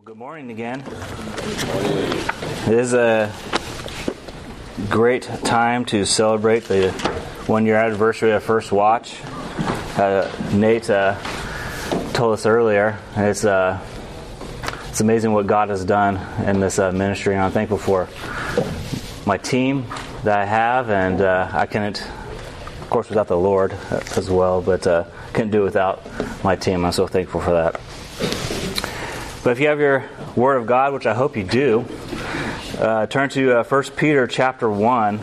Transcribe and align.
Well, 0.00 0.14
good 0.14 0.18
morning 0.18 0.50
again. 0.50 0.82
It 2.66 2.72
is 2.72 2.94
a 2.94 3.30
great 4.88 5.24
time 5.44 5.84
to 5.86 6.06
celebrate 6.06 6.64
the 6.64 6.90
one 7.46 7.66
year 7.66 7.76
anniversary 7.76 8.30
of 8.30 8.42
First 8.42 8.72
Watch. 8.72 9.20
Uh, 9.98 10.32
Nate 10.54 10.88
uh, 10.88 11.20
told 12.14 12.32
us 12.32 12.46
earlier, 12.46 12.98
it's, 13.14 13.44
uh, 13.44 13.78
it's 14.88 15.02
amazing 15.02 15.34
what 15.34 15.46
God 15.46 15.68
has 15.68 15.84
done 15.84 16.16
in 16.48 16.60
this 16.60 16.78
uh, 16.78 16.90
ministry, 16.92 17.34
and 17.34 17.42
I'm 17.42 17.52
thankful 17.52 17.76
for 17.76 18.08
my 19.26 19.36
team 19.36 19.84
that 20.24 20.38
I 20.38 20.46
have, 20.46 20.88
and 20.88 21.20
uh, 21.20 21.50
I 21.52 21.66
couldn't, 21.66 22.00
of 22.80 22.88
course, 22.88 23.10
without 23.10 23.28
the 23.28 23.36
Lord 23.36 23.72
as 24.16 24.30
well, 24.30 24.62
but 24.62 24.86
uh, 24.86 25.04
couldn't 25.34 25.50
do 25.50 25.60
it 25.60 25.64
without 25.64 26.02
my 26.42 26.56
team. 26.56 26.86
I'm 26.86 26.92
so 26.92 27.06
thankful 27.06 27.42
for 27.42 27.52
that. 27.52 27.78
But 29.42 29.52
if 29.52 29.60
you 29.60 29.68
have 29.68 29.80
your 29.80 30.04
Word 30.36 30.56
of 30.56 30.66
God, 30.66 30.92
which 30.92 31.06
I 31.06 31.14
hope 31.14 31.34
you 31.34 31.44
do, 31.44 31.86
uh, 32.78 33.06
turn 33.06 33.30
to 33.30 33.60
uh, 33.60 33.64
1 33.64 33.82
Peter 33.96 34.26
chapter 34.26 34.68
1. 34.68 35.18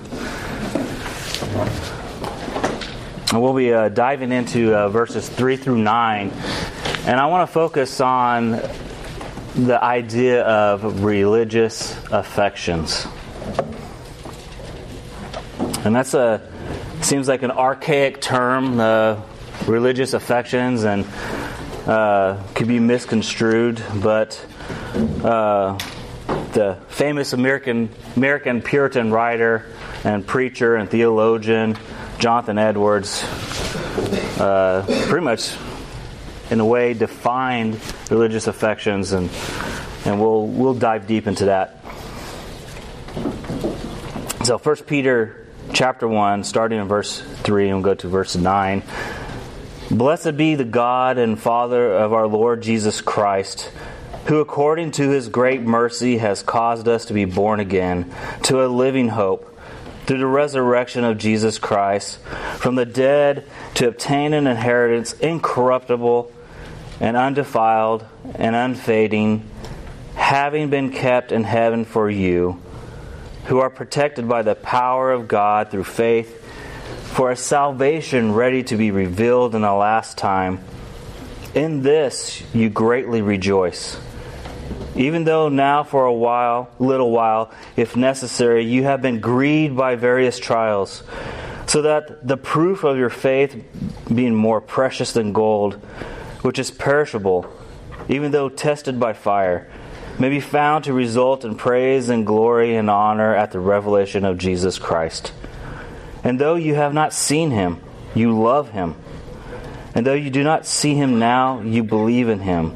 And 3.32 3.42
we'll 3.42 3.54
be 3.54 3.72
uh, 3.72 3.90
diving 3.90 4.32
into 4.32 4.74
uh, 4.76 4.90
verses 4.90 5.30
3 5.30 5.58
through 5.58 5.78
9. 5.78 6.32
And 7.06 7.20
I 7.20 7.28
want 7.28 7.48
to 7.48 7.54
focus 7.54 8.02
on 8.02 8.60
the 9.54 9.80
idea 9.80 10.44
of 10.44 11.04
religious 11.04 11.96
affections. 12.12 13.06
And 15.86 15.96
that's 15.96 16.16
a 16.16 16.42
seems 17.02 17.28
like 17.28 17.44
an 17.44 17.52
archaic 17.52 18.20
term, 18.20 18.80
uh, 18.80 19.22
religious 19.68 20.14
affections, 20.14 20.84
and 20.86 21.06
uh, 21.88 22.44
could 22.54 22.68
be 22.68 22.80
misconstrued, 22.80 23.82
but 23.96 24.44
uh, 25.24 25.78
the 26.52 26.78
famous 26.90 27.34
American 27.34 27.90
American 28.16 28.62
Puritan 28.62 29.12
writer 29.12 29.66
and 30.04 30.26
preacher 30.28 30.76
and 30.76 30.90
theologian 30.90 31.78
Jonathan 32.20 32.58
Edwards 32.58 33.24
uh, 34.40 34.84
pretty 35.08 35.24
much, 35.24 35.56
in 36.50 36.60
a 36.60 36.66
way, 36.66 36.94
defined 36.94 37.80
religious 38.10 38.48
affections, 38.48 39.14
and 39.14 39.30
and 40.06 40.20
we'll 40.20 40.46
we'll 40.46 40.74
dive 40.74 41.08
deep 41.08 41.28
into 41.28 41.46
that. 41.46 41.74
So, 44.44 44.58
First 44.58 44.88
Peter 44.88 45.46
chapter 45.74 46.08
one, 46.08 46.44
starting 46.44 46.80
in 46.80 46.88
verse 46.88 47.22
three, 47.44 47.70
and 47.70 47.76
we'll 47.76 47.96
go 47.96 47.96
to 47.96 48.08
verse 48.08 48.36
nine. 48.36 48.84
Blessed 49.90 50.36
be 50.36 50.56
the 50.56 50.66
God 50.66 51.18
and 51.18 51.40
Father 51.40 51.94
of 51.94 52.12
our 52.12 52.28
Lord 52.28 52.62
Jesus 52.62 53.00
Christ, 53.00 53.72
who 54.26 54.42
according 54.42 54.92
to 54.92 55.12
his 55.12 55.30
great 55.30 55.62
mercy 55.62 56.18
has 56.18 56.44
caused 56.44 56.90
us 56.90 57.06
to 57.06 57.14
be 57.14 57.24
born 57.24 57.62
again 57.62 58.14
to 58.44 58.66
a 58.66 58.68
living 58.68 59.08
hope 59.08 59.58
through 60.06 60.18
the 60.18 60.26
resurrection 60.26 61.06
of 61.06 61.18
Jesus 61.18 61.58
Christ 61.58 62.20
from 62.58 62.76
the 62.76 62.86
dead 62.86 63.46
to 63.76 63.88
obtain 63.88 64.34
an 64.34 64.46
inheritance 64.46 65.14
incorruptible 65.14 66.34
and 67.00 67.16
undefiled 67.16 68.06
and 68.36 68.58
unfading, 68.58 69.50
having 70.16 70.70
been 70.70 70.92
kept 70.92 71.32
in 71.32 71.46
heaven 71.46 71.86
for 71.86 72.10
you, 72.10 72.62
who 73.46 73.60
are 73.60 73.70
protected 73.70 74.28
by 74.28 74.42
the 74.42 74.56
power 74.56 75.14
of 75.14 75.30
God 75.30 75.72
through 75.72 75.86
faith 75.86 76.44
for 77.18 77.32
a 77.32 77.36
salvation 77.36 78.32
ready 78.32 78.62
to 78.62 78.78
be 78.78 78.92
revealed 78.92 79.56
in 79.56 79.62
the 79.64 79.74
last 79.74 80.20
time. 80.20 80.64
In 81.56 81.82
this 81.82 82.44
you 82.54 82.70
greatly 82.70 83.24
rejoice. 83.24 84.00
Even 84.96 85.24
though 85.24 85.50
now 85.50 85.84
for 85.84 86.06
a 86.06 86.14
while, 86.14 86.70
little 86.78 87.10
while, 87.10 87.52
if 87.76 87.96
necessary, 87.96 88.66
you 88.66 88.84
have 88.84 89.02
been 89.02 89.20
grieved 89.20 89.76
by 89.76 89.96
various 89.96 90.38
trials, 90.38 91.02
so 91.66 91.82
that 91.82 92.28
the 92.28 92.38
proof 92.38 92.84
of 92.84 93.00
your 93.00 93.10
faith, 93.10 93.66
being 94.14 94.36
more 94.36 94.62
precious 94.62 95.12
than 95.14 95.34
gold, 95.34 95.74
which 96.44 96.60
is 96.60 96.70
perishable, 96.70 97.52
even 98.08 98.30
though 98.30 98.48
tested 98.48 99.00
by 99.00 99.14
fire, 99.14 99.68
may 100.20 100.30
be 100.30 100.40
found 100.40 100.84
to 100.84 100.94
result 100.94 101.44
in 101.44 101.56
praise 101.56 102.10
and 102.10 102.28
glory 102.28 102.76
and 102.76 102.92
honor 102.92 103.34
at 103.34 103.52
the 103.52 103.60
revelation 103.60 104.24
of 104.24 104.38
Jesus 104.38 104.78
Christ 104.78 105.32
and 106.28 106.38
though 106.38 106.56
you 106.56 106.76
have 106.76 106.94
not 106.94 107.14
seen 107.14 107.52
him, 107.52 107.82
you 108.14 108.38
love 108.38 108.72
him. 108.72 108.96
And 109.96 110.06
though 110.06 110.14
you 110.14 110.30
do 110.30 110.44
not 110.44 110.66
see 110.66 110.94
him 110.94 111.20
now, 111.20 111.62
you 111.62 111.86
believe 111.86 112.28
in 112.28 112.42
him. 112.42 112.76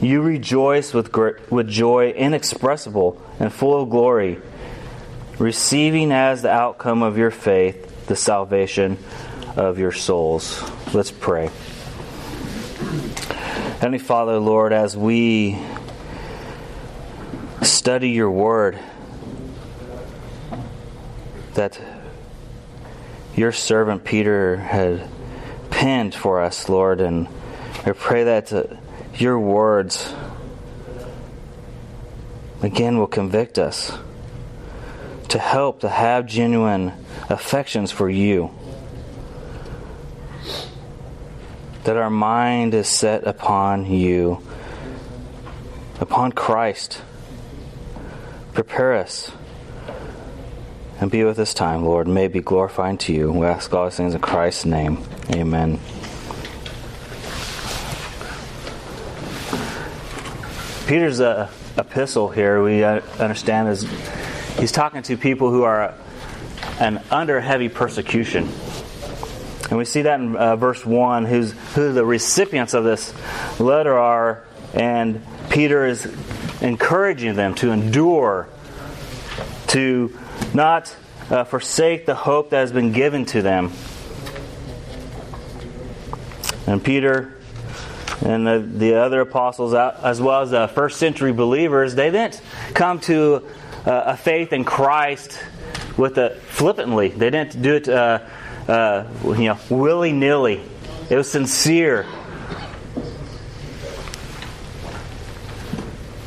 You 0.00 0.22
rejoice 0.22 0.94
with, 0.94 1.14
with 1.50 1.68
joy 1.68 2.12
inexpressible 2.12 3.20
and 3.38 3.52
full 3.52 3.82
of 3.82 3.90
glory, 3.90 4.40
receiving 5.38 6.10
as 6.10 6.40
the 6.40 6.48
outcome 6.48 7.02
of 7.02 7.18
your 7.18 7.30
faith 7.30 8.06
the 8.06 8.16
salvation 8.16 8.96
of 9.54 9.78
your 9.78 9.92
souls. 9.92 10.64
Let's 10.94 11.10
pray. 11.10 11.50
Heavenly 13.78 13.98
Father, 13.98 14.38
Lord, 14.38 14.72
as 14.72 14.96
we 14.96 15.58
study 17.60 18.08
your 18.08 18.30
word, 18.30 18.78
that 21.52 21.78
your 23.34 23.52
servant 23.52 24.04
Peter 24.04 24.56
had 24.56 25.08
penned 25.70 26.14
for 26.14 26.42
us, 26.42 26.68
Lord, 26.68 27.00
and 27.00 27.28
I 27.84 27.92
pray 27.92 28.24
that 28.24 28.52
uh, 28.52 28.64
your 29.14 29.38
words 29.38 30.12
again 32.62 32.98
will 32.98 33.06
convict 33.06 33.58
us 33.58 33.92
to 35.28 35.38
help 35.38 35.80
to 35.80 35.88
have 35.88 36.26
genuine 36.26 36.92
affections 37.30 37.90
for 37.90 38.10
you. 38.10 38.50
That 41.84 41.96
our 41.96 42.10
mind 42.10 42.74
is 42.74 42.86
set 42.86 43.26
upon 43.26 43.86
you, 43.86 44.40
upon 46.00 46.32
Christ. 46.32 47.00
Prepare 48.52 48.94
us 48.98 49.32
and 51.02 51.10
be 51.10 51.24
with 51.24 51.36
us 51.40 51.52
time, 51.52 51.84
Lord. 51.84 52.06
May 52.06 52.28
be 52.28 52.40
glorifying 52.40 52.96
to 52.98 53.12
you. 53.12 53.32
We 53.32 53.44
ask 53.44 53.74
all 53.74 53.86
these 53.86 53.96
things 53.96 54.14
in 54.14 54.20
Christ's 54.20 54.66
name. 54.66 55.04
Amen. 55.30 55.80
Peter's 60.86 61.20
uh, 61.20 61.50
epistle 61.76 62.28
here, 62.28 62.62
we 62.62 62.84
uh, 62.84 63.00
understand, 63.18 63.68
is 63.70 63.82
he's 64.60 64.70
talking 64.70 65.02
to 65.02 65.16
people 65.16 65.50
who 65.50 65.64
are 65.64 65.92
an 66.78 67.02
under 67.10 67.40
heavy 67.40 67.68
persecution. 67.68 68.48
And 69.70 69.78
we 69.78 69.84
see 69.84 70.02
that 70.02 70.20
in 70.20 70.36
uh, 70.36 70.54
verse 70.54 70.86
1, 70.86 71.24
who's, 71.24 71.50
who 71.74 71.92
the 71.92 72.04
recipients 72.04 72.74
of 72.74 72.84
this 72.84 73.12
letter 73.58 73.98
are, 73.98 74.44
and 74.72 75.20
Peter 75.50 75.84
is 75.84 76.06
encouraging 76.62 77.34
them 77.34 77.56
to 77.56 77.72
endure, 77.72 78.46
to 79.66 80.16
not 80.54 80.94
uh, 81.30 81.44
forsake 81.44 82.06
the 82.06 82.14
hope 82.14 82.50
that 82.50 82.58
has 82.58 82.72
been 82.72 82.92
given 82.92 83.24
to 83.26 83.42
them. 83.42 83.72
And 86.66 86.82
Peter 86.82 87.38
and 88.24 88.46
the, 88.46 88.58
the 88.60 88.94
other 88.94 89.20
apostles, 89.20 89.74
as 89.74 90.20
well 90.20 90.42
as 90.42 90.70
first 90.72 90.98
century 90.98 91.32
believers, 91.32 91.94
they 91.94 92.10
didn't 92.10 92.40
come 92.74 93.00
to 93.00 93.44
uh, 93.84 94.02
a 94.06 94.16
faith 94.16 94.52
in 94.52 94.64
Christ 94.64 95.38
with 95.96 96.18
a 96.18 96.30
flippantly. 96.30 97.08
They 97.08 97.30
didn't 97.30 97.60
do 97.60 97.74
it, 97.74 97.88
uh, 97.88 98.20
uh, 98.68 99.04
you 99.24 99.48
know, 99.48 99.58
willy 99.68 100.12
nilly. 100.12 100.62
It 101.10 101.16
was 101.16 101.30
sincere. 101.30 102.06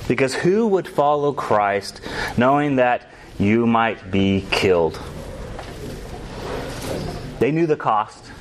Because 0.07 0.35
who 0.35 0.67
would 0.67 0.87
follow 0.87 1.33
Christ 1.33 2.01
knowing 2.37 2.75
that 2.75 3.09
you 3.39 3.67
might 3.67 4.11
be 4.11 4.45
killed. 4.51 4.99
They 7.39 7.51
knew 7.51 7.67
the 7.67 7.75
cost. 7.75 8.31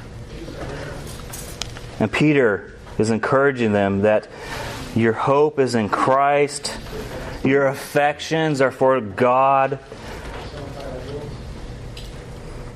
And 1.99 2.11
Peter 2.11 2.73
is 2.99 3.11
encouraging 3.11 3.73
them 3.73 4.02
that 4.02 4.29
your 4.94 5.12
hope 5.12 5.58
is 5.58 5.75
in 5.75 5.88
Christ, 5.88 6.79
your 7.43 7.67
affections 7.67 8.61
are 8.61 8.70
for 8.70 9.00
God. 9.00 9.79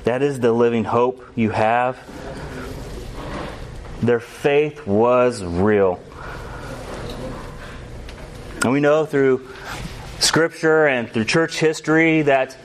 That 0.03 0.21
is 0.21 0.39
the 0.39 0.51
living 0.51 0.83
hope 0.83 1.25
you 1.35 1.51
have. 1.51 1.97
Their 4.01 4.19
faith 4.19 4.85
was 4.85 5.43
real. 5.43 6.01
And 8.63 8.73
we 8.73 8.79
know 8.79 9.05
through 9.05 9.47
Scripture 10.19 10.85
and 10.85 11.09
through 11.09 11.25
church 11.25 11.59
history 11.59 12.23
that 12.23 12.55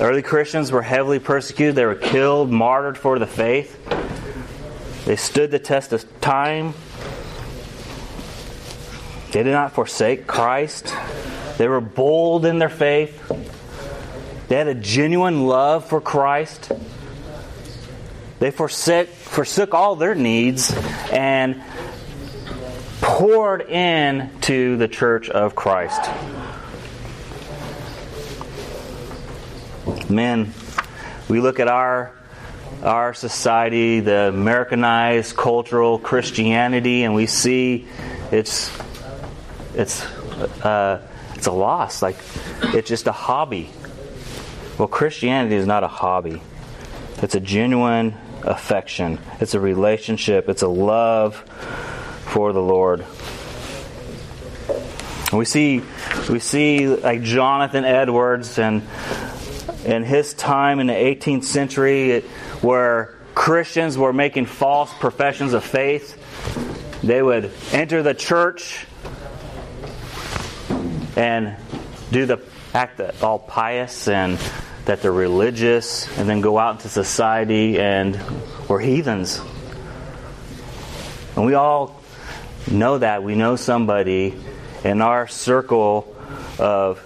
early 0.00 0.22
Christians 0.22 0.70
were 0.70 0.82
heavily 0.82 1.18
persecuted. 1.18 1.74
They 1.74 1.84
were 1.84 1.94
killed, 1.94 2.50
martyred 2.50 2.96
for 2.96 3.18
the 3.18 3.26
faith. 3.26 3.78
They 5.04 5.16
stood 5.16 5.50
the 5.50 5.58
test 5.58 5.92
of 5.92 6.20
time. 6.20 6.74
They 9.32 9.42
did 9.42 9.52
not 9.52 9.72
forsake 9.72 10.26
Christ. 10.26 10.94
They 11.58 11.66
were 11.66 11.80
bold 11.80 12.46
in 12.46 12.58
their 12.58 12.68
faith. 12.68 13.20
They 14.48 14.56
had 14.56 14.68
a 14.68 14.74
genuine 14.74 15.46
love 15.46 15.88
for 15.88 16.00
Christ. 16.00 16.70
They 18.38 18.50
forsook, 18.50 19.08
forsook 19.08 19.74
all 19.74 19.96
their 19.96 20.14
needs 20.14 20.74
and 21.10 21.62
poured 23.00 23.62
into 23.62 24.76
the 24.76 24.88
church 24.88 25.28
of 25.28 25.54
Christ. 25.54 26.10
Men, 30.12 30.52
we 31.28 31.40
look 31.40 31.58
at 31.58 31.68
our 31.68 32.12
our 32.82 33.14
society, 33.14 34.00
the 34.00 34.28
Americanized 34.28 35.36
cultural 35.36 35.98
Christianity, 35.98 37.04
and 37.04 37.14
we 37.14 37.26
see 37.26 37.86
it's 38.30 38.72
it's 39.74 40.04
uh, 40.64 41.00
it's 41.34 41.46
a 41.46 41.52
loss. 41.52 42.02
Like 42.02 42.16
it's 42.62 42.88
just 42.88 43.06
a 43.06 43.12
hobby. 43.12 43.70
Well, 44.78 44.88
Christianity 44.88 45.56
is 45.56 45.66
not 45.66 45.84
a 45.84 45.88
hobby. 45.88 46.42
It's 47.22 47.34
a 47.34 47.40
genuine 47.40 48.14
affection. 48.42 49.18
It's 49.40 49.54
a 49.54 49.60
relationship. 49.60 50.48
It's 50.48 50.62
a 50.62 50.68
love 50.68 51.36
for 52.26 52.52
the 52.52 52.62
Lord. 52.62 53.04
And 55.30 55.38
we 55.38 55.44
see 55.44 55.82
we 56.28 56.40
see 56.40 56.88
like 56.88 57.22
Jonathan 57.22 57.84
Edwards 57.84 58.58
and 58.58 58.82
in 59.84 60.04
his 60.04 60.34
time 60.34 60.80
in 60.80 60.86
the 60.86 60.92
18th 60.92 61.44
century 61.44 62.20
where 62.60 63.14
Christians 63.34 63.96
were 63.96 64.12
making 64.12 64.46
false 64.46 64.92
professions 64.94 65.52
of 65.52 65.64
faith. 65.64 66.18
They 67.02 67.22
would 67.22 67.50
enter 67.72 68.02
the 68.02 68.14
church 68.14 68.86
and 71.16 71.56
do 72.10 72.26
the 72.26 72.40
act 72.74 72.98
that 72.98 73.22
all 73.22 73.38
pious 73.38 74.08
and 74.08 74.38
that 74.84 75.02
they're 75.02 75.12
religious 75.12 76.06
and 76.18 76.28
then 76.28 76.40
go 76.40 76.58
out 76.58 76.76
into 76.76 76.88
society 76.88 77.78
and 77.78 78.20
we're 78.68 78.80
heathens. 78.80 79.40
And 81.36 81.46
we 81.46 81.54
all 81.54 82.02
know 82.70 82.98
that. 82.98 83.22
We 83.22 83.34
know 83.34 83.56
somebody 83.56 84.38
in 84.84 85.00
our 85.00 85.28
circle 85.28 86.14
of 86.58 87.00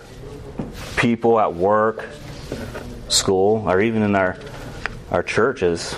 people 0.97 1.39
at 1.39 1.55
work, 1.55 2.05
school, 3.09 3.69
or 3.69 3.81
even 3.81 4.03
in 4.03 4.15
our, 4.15 4.37
our 5.11 5.23
churches 5.23 5.95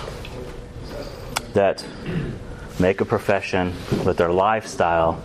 that 1.55 1.85
make 2.79 3.01
a 3.01 3.05
profession, 3.05 3.75
but 4.05 4.17
their 4.17 4.33
lifestyle 4.33 5.23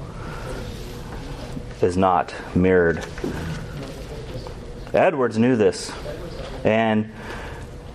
is 1.82 1.98
not 1.98 2.34
mirrored. 2.56 3.06
Edwards 4.94 5.38
knew 5.38 5.56
this, 5.56 5.92
and 6.64 7.12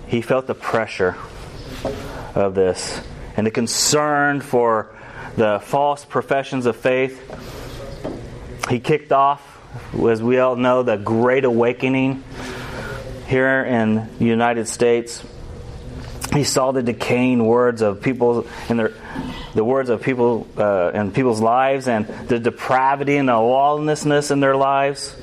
he 0.07 0.21
felt 0.21 0.47
the 0.47 0.55
pressure 0.55 1.17
of 2.35 2.55
this 2.55 3.01
and 3.37 3.47
the 3.47 3.51
concern 3.51 4.41
for 4.41 4.95
the 5.37 5.61
false 5.63 6.05
professions 6.05 6.67
of 6.67 6.77
faith. 6.77 7.21
He 8.69 8.81
kicked 8.81 9.13
off, 9.13 9.43
as 10.09 10.23
we 10.23 10.39
all 10.39 10.57
know, 10.57 10.83
the 10.83 10.97
Great 10.97 11.45
Awakening 11.45 12.25
here 13.29 13.65
in 13.65 14.09
the 14.19 14.25
United 14.25 14.67
States. 14.67 15.23
He 16.33 16.45
saw 16.45 16.73
the 16.73 16.83
decaying 16.83 17.45
words 17.45 17.81
of 17.83 18.03
people 18.03 18.47
and 18.69 18.79
their 18.79 18.93
the 19.55 19.65
words 19.65 19.89
of 19.89 20.03
people 20.03 20.47
uh, 20.57 20.93
in 20.95 21.11
people's 21.11 21.41
lives 21.41 21.89
and 21.89 22.07
the 22.29 22.39
depravity 22.39 23.17
and 23.17 23.29
the 23.29 23.39
lawlessness 23.39 24.31
in 24.31 24.41
their 24.41 24.57
lives. 24.57 25.17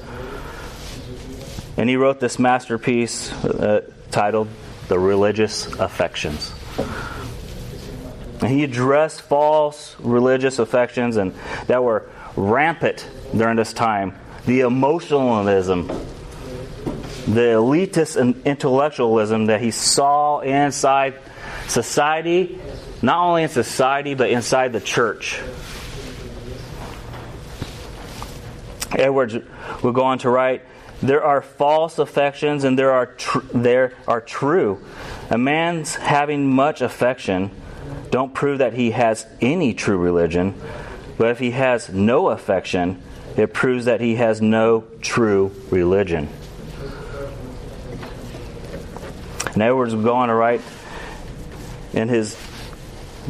And 1.78 1.90
he 1.90 1.96
wrote 1.96 2.20
this 2.20 2.40
masterpiece 2.40 3.32
uh, 3.44 3.90
titled 4.12 4.48
The 4.88 4.98
Religious 4.98 5.68
Affections. 5.68 6.54
And 8.42 8.50
he 8.50 8.64
addressed 8.64 9.22
false 9.22 9.96
religious 10.00 10.60
affections 10.60 11.18
and 11.18 11.34
that 11.68 11.84
were 11.84 12.10
rampant 12.36 13.08
during 13.36 13.56
this 13.56 13.74
time. 13.74 14.16
The 14.46 14.62
emotionalism, 14.62 15.90
the 17.26 17.56
elitist 17.58 18.44
intellectualism 18.46 19.48
that 19.48 19.62
he 19.62 19.72
saw 19.72 20.40
inside 20.40 21.16
society 21.68 22.60
not 23.02 23.20
only 23.20 23.44
in 23.44 23.50
society, 23.50 24.16
but 24.16 24.30
inside 24.30 24.74
the 24.74 24.80
church. 24.80 25.40
Edwards 28.98 29.36
will 29.84 29.92
go 29.92 30.04
on 30.04 30.20
to 30.20 30.30
write 30.30 30.64
there 31.02 31.24
are 31.24 31.42
false 31.42 32.00
affections 32.00 32.64
and 32.64 32.80
there 32.80 32.92
are 32.92 33.08
tr- 33.08 33.40
there 33.54 33.94
are 34.08 34.22
true. 34.22 34.84
A 35.30 35.38
man's 35.38 35.96
having 35.96 36.50
much 36.50 36.82
affection 36.82 37.52
don't 38.10 38.34
prove 38.34 38.60
that 38.60 38.74
he 38.74 38.92
has 38.92 39.28
any 39.42 39.74
true 39.74 39.98
religion, 39.98 40.60
but 41.18 41.32
if 41.32 41.40
he 41.40 41.52
has 41.52 41.90
no 41.90 42.30
affection, 42.30 43.02
it 43.36 43.54
proves 43.54 43.86
that 43.86 44.00
he 44.00 44.16
has 44.16 44.42
no 44.42 44.86
true 45.02 45.52
religion. 45.70 46.30
And 49.56 49.64
Edwards 49.64 49.96
will 49.96 50.04
go 50.04 50.16
on 50.16 50.28
to 50.28 50.36
write 50.36 50.62
in 51.94 52.10
his 52.10 52.38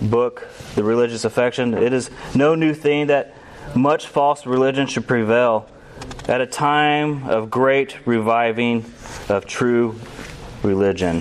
book, 0.02 0.48
The 0.74 0.84
Religious 0.84 1.24
Affection, 1.24 1.76
it 1.76 1.94
is 1.94 2.10
no 2.34 2.56
new 2.56 2.74
thing 2.74 3.08
that 3.08 3.36
much 3.76 4.08
false 4.08 4.48
religion 4.48 4.88
should 4.88 5.08
prevail 5.08 5.70
at 6.28 6.42
a 6.42 6.48
time 6.48 7.30
of 7.30 7.52
great 7.52 8.08
reviving 8.08 8.86
of 9.30 9.46
true 9.46 10.00
religion. 10.64 11.18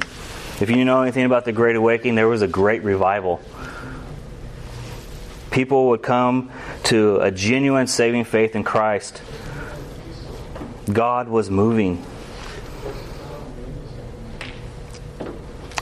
If 0.61 0.71
you 0.71 0.87
know 0.87 1.03
anything 1.03 1.27
about 1.27 1.45
the 1.45 1.53
Great 1.53 1.77
Awakening, 1.77 2.15
there 2.15 2.29
was 2.29 2.41
a 2.41 2.49
great 2.49 2.83
revival. 2.83 3.43
People 5.50 5.89
would 5.89 6.03
come 6.03 6.50
to 6.85 7.19
a 7.21 7.31
genuine 7.31 7.87
saving 7.87 8.25
faith 8.25 8.57
in 8.57 8.65
Christ. 8.65 9.21
God 10.91 11.29
was 11.29 11.50
moving. 11.50 12.05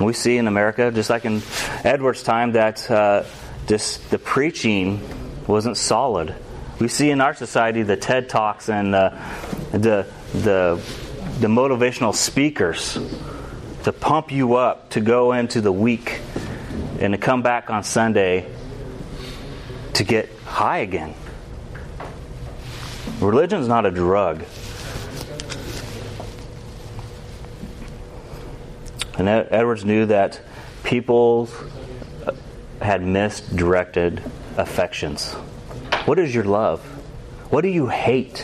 We 0.02 0.12
see 0.12 0.36
in 0.36 0.48
America, 0.48 0.90
just 0.90 1.10
like 1.10 1.24
in 1.24 1.42
Edward's 1.84 2.22
time, 2.22 2.52
that 2.52 2.90
uh, 2.90 3.24
just 3.66 4.10
the 4.10 4.18
preaching 4.18 5.00
wasn't 5.46 5.76
solid. 5.76 6.34
We 6.78 6.88
see 6.88 7.10
in 7.10 7.20
our 7.20 7.34
society 7.34 7.82
the 7.82 7.96
TED 7.96 8.28
talks 8.28 8.68
and 8.68 8.94
uh, 8.94 9.10
the 9.70 10.06
the 10.32 10.80
the 11.40 11.48
motivational 11.48 12.14
speakers 12.14 12.98
to 13.84 13.92
pump 13.92 14.32
you 14.32 14.54
up 14.54 14.90
to 14.90 15.00
go 15.00 15.32
into 15.32 15.60
the 15.60 15.72
week 15.72 16.20
and 17.00 17.12
to 17.12 17.18
come 17.18 17.42
back 17.42 17.70
on 17.70 17.84
Sunday 17.84 18.46
to 19.94 20.04
get 20.04 20.28
high 20.44 20.78
again. 20.78 21.14
Religion 23.20 23.60
is 23.60 23.68
not 23.68 23.86
a 23.86 23.90
drug. 23.90 24.44
And 29.18 29.28
Edwards 29.28 29.84
knew 29.84 30.06
that 30.06 30.40
people 30.84 31.48
uh, 32.26 32.32
had 32.80 33.02
misdirected 33.02 34.22
affections. 34.56 35.32
What 36.06 36.18
is 36.18 36.34
your 36.34 36.44
love? 36.44 36.80
What 37.50 37.60
do 37.60 37.68
you 37.68 37.88
hate? 37.88 38.40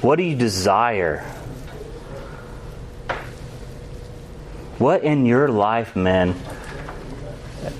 What 0.00 0.16
do 0.16 0.22
you 0.22 0.36
desire? 0.36 1.24
What 4.78 5.02
in 5.02 5.26
your 5.26 5.48
life, 5.48 5.96
men, 5.96 6.34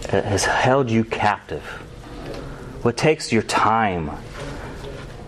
has 0.08 0.44
held 0.44 0.90
you 0.90 1.04
captive? 1.04 1.62
What 2.82 2.96
takes 2.96 3.32
your 3.32 3.42
time? 3.42 4.08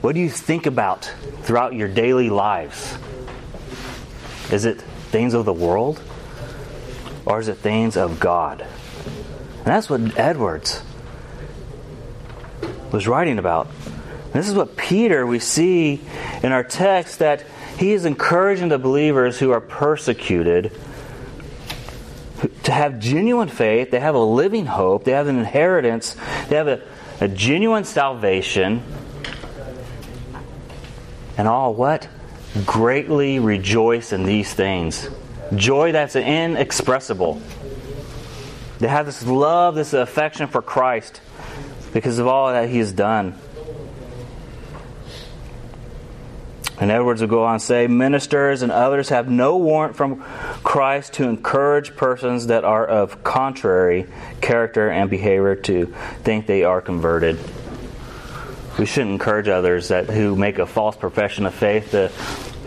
What 0.00 0.14
do 0.14 0.20
you 0.20 0.30
think 0.30 0.66
about 0.66 1.12
throughout 1.42 1.74
your 1.74 1.88
daily 1.88 2.30
lives? 2.30 2.96
Is 4.50 4.64
it 4.64 4.80
things 5.10 5.34
of 5.34 5.44
the 5.44 5.52
world? 5.52 6.00
Or 7.28 7.38
is 7.38 7.48
it 7.48 7.58
things 7.58 7.96
of 7.96 8.18
God? 8.18 8.62
And 8.62 9.66
that's 9.66 9.90
what 9.90 10.18
Edwards 10.18 10.82
was 12.90 13.06
writing 13.06 13.38
about. 13.38 13.68
And 14.24 14.32
this 14.32 14.48
is 14.48 14.54
what 14.54 14.78
Peter, 14.78 15.26
we 15.26 15.38
see 15.38 16.00
in 16.42 16.52
our 16.52 16.64
text, 16.64 17.18
that 17.18 17.44
he 17.76 17.92
is 17.92 18.06
encouraging 18.06 18.70
the 18.70 18.78
believers 18.78 19.38
who 19.38 19.50
are 19.50 19.60
persecuted 19.60 20.72
to 22.62 22.72
have 22.72 22.98
genuine 22.98 23.48
faith, 23.48 23.90
they 23.90 24.00
have 24.00 24.14
a 24.14 24.24
living 24.24 24.64
hope, 24.64 25.04
they 25.04 25.12
have 25.12 25.26
an 25.26 25.38
inheritance, 25.38 26.16
they 26.48 26.56
have 26.56 26.68
a, 26.68 26.80
a 27.20 27.28
genuine 27.28 27.84
salvation, 27.84 28.82
and 31.36 31.46
all 31.46 31.74
what? 31.74 32.08
Greatly 32.64 33.38
rejoice 33.38 34.12
in 34.14 34.24
these 34.24 34.52
things 34.54 35.08
joy 35.54 35.92
that's 35.92 36.16
inexpressible. 36.16 37.40
They 38.78 38.88
have 38.88 39.06
this 39.06 39.26
love, 39.26 39.74
this 39.74 39.92
affection 39.92 40.46
for 40.46 40.62
Christ 40.62 41.20
because 41.92 42.18
of 42.18 42.26
all 42.26 42.52
that 42.52 42.68
He 42.68 42.78
has 42.78 42.92
done. 42.92 43.38
And 46.80 46.92
Edwards 46.92 47.20
will 47.20 47.28
go 47.28 47.44
on 47.44 47.54
and 47.54 47.62
say 47.62 47.88
ministers 47.88 48.62
and 48.62 48.70
others 48.70 49.08
have 49.08 49.28
no 49.28 49.56
warrant 49.56 49.96
from 49.96 50.22
Christ 50.62 51.14
to 51.14 51.28
encourage 51.28 51.96
persons 51.96 52.46
that 52.46 52.64
are 52.64 52.86
of 52.86 53.24
contrary 53.24 54.06
character 54.40 54.88
and 54.88 55.10
behavior 55.10 55.56
to 55.56 55.86
think 56.22 56.46
they 56.46 56.62
are 56.62 56.80
converted. 56.80 57.36
We 58.78 58.86
shouldn't 58.86 59.10
encourage 59.10 59.48
others 59.48 59.88
that 59.88 60.08
who 60.08 60.36
make 60.36 60.60
a 60.60 60.66
false 60.66 60.96
profession 60.96 61.46
of 61.46 61.54
faith 61.54 61.90
to, 61.90 62.12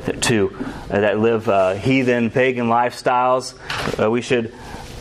to 0.06 0.56
uh, 0.90 1.00
that 1.00 1.20
live 1.20 1.48
uh, 1.48 1.74
heathen 1.74 2.30
pagan 2.30 2.68
lifestyles. 2.68 3.54
Uh, 4.02 4.10
we 4.10 4.22
should 4.22 4.54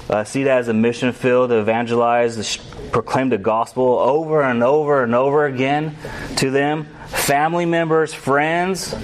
uh, 0.08 0.24
see 0.24 0.44
that 0.44 0.58
as 0.58 0.68
a 0.68 0.74
mission 0.74 1.12
field 1.12 1.50
to 1.50 1.58
evangelize, 1.58 2.56
proclaim 2.90 3.28
the 3.28 3.38
gospel 3.38 3.98
over 3.98 4.42
and 4.42 4.62
over 4.62 5.02
and 5.02 5.14
over 5.14 5.46
again 5.46 5.96
to 6.36 6.50
them 6.50 6.86
family 7.06 7.66
members, 7.66 8.12
friends. 8.12 8.94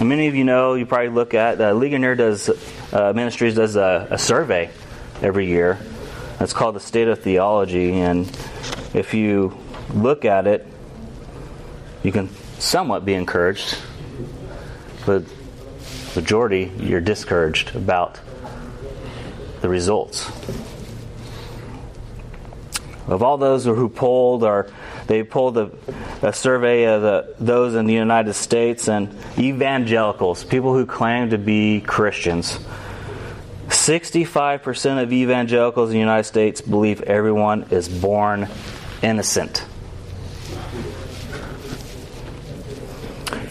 Many 0.00 0.26
of 0.26 0.34
you 0.34 0.44
know, 0.44 0.74
you 0.74 0.84
probably 0.84 1.08
look 1.08 1.34
at 1.34 1.60
uh, 1.60 1.72
Ligonier 1.72 2.14
does 2.14 2.50
uh, 2.92 3.12
Ministries 3.14 3.54
does 3.54 3.76
a, 3.76 4.08
a 4.10 4.18
survey 4.18 4.70
every 5.22 5.46
year. 5.46 5.78
It's 6.38 6.52
called 6.52 6.76
the 6.76 6.80
State 6.80 7.08
of 7.08 7.20
Theology, 7.20 7.94
and 7.94 8.26
if 8.92 9.14
you 9.14 9.56
look 9.94 10.24
at 10.24 10.46
it, 10.46 10.66
you 12.06 12.12
can 12.12 12.28
somewhat 12.60 13.04
be 13.04 13.14
encouraged, 13.14 13.76
but 15.04 15.24
majority 16.14 16.70
you're 16.78 17.00
discouraged 17.00 17.74
about 17.74 18.20
the 19.60 19.68
results 19.68 20.30
of 23.08 23.24
all 23.24 23.38
those 23.38 23.64
who 23.64 23.88
polled 23.88 24.44
or 24.44 24.70
they 25.08 25.24
pulled 25.24 25.58
a, 25.58 25.72
a 26.22 26.32
survey 26.32 26.84
of 26.84 27.02
the, 27.02 27.34
those 27.40 27.74
in 27.74 27.86
the 27.86 27.94
United 27.94 28.34
States 28.34 28.88
and 28.88 29.12
evangelicals, 29.36 30.44
people 30.44 30.74
who 30.74 30.86
claim 30.86 31.30
to 31.30 31.38
be 31.38 31.80
Christians. 31.80 32.60
65% 33.66 35.02
of 35.02 35.12
evangelicals 35.12 35.90
in 35.90 35.94
the 35.94 35.98
United 35.98 36.24
States 36.24 36.60
believe 36.60 37.02
everyone 37.02 37.66
is 37.70 37.88
born 37.88 38.46
innocent. 39.02 39.66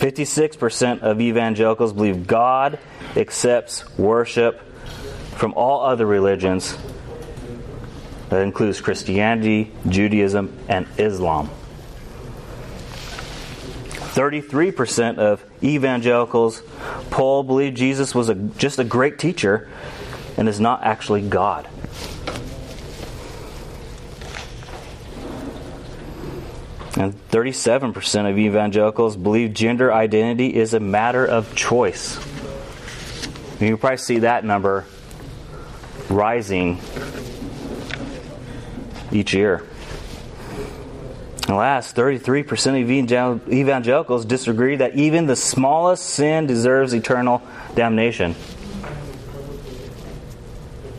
56% 0.06 1.00
of 1.00 1.20
evangelicals 1.20 1.92
believe 1.92 2.28
God 2.28 2.78
accepts 3.16 3.98
worship 3.98 4.62
from 5.32 5.56
all 5.56 5.82
other 5.82 6.06
religions 6.06 6.78
that 8.30 8.44
includes 8.44 8.82
Christianity, 8.82 9.72
Judaism, 9.90 10.56
and 10.68 10.86
Islam. 11.00 11.50
33% 14.14 15.18
of 15.18 15.44
evangelicals 15.64 16.62
Paul 17.10 17.42
believe 17.42 17.74
Jesus 17.74 18.14
was 18.14 18.30
a, 18.30 18.36
just 18.36 18.78
a 18.78 18.84
great 18.84 19.18
teacher 19.18 19.68
and 20.38 20.48
is 20.48 20.60
not 20.60 20.84
actually 20.84 21.28
God. 21.28 21.68
And 26.98 27.14
37% 27.30 28.30
of 28.30 28.38
evangelicals 28.38 29.18
believe 29.18 29.54
gender 29.54 29.94
identity 29.94 30.56
is 30.56 30.74
a 30.74 30.80
matter 30.80 31.26
of 31.26 31.54
choice. 31.56 32.16
You 33.60 33.68
can 33.68 33.78
probably 33.78 33.98
see 33.98 34.20
that 34.20 34.46
number 34.46 34.86
rising 36.10 36.80
each 39.12 39.34
year. 39.34 39.66
And 41.48 41.58
last, 41.58 41.96
33% 41.96 42.82
of 42.82 43.50
evangelicals 43.52 44.26
disagree 44.26 44.78
that 44.78 44.96
even 44.96 45.28
the 45.28 45.36
smallest 45.36 46.04
sin 46.04 46.48
deserves 46.48 46.94
eternal 46.94 47.42
damnation. 47.76 48.36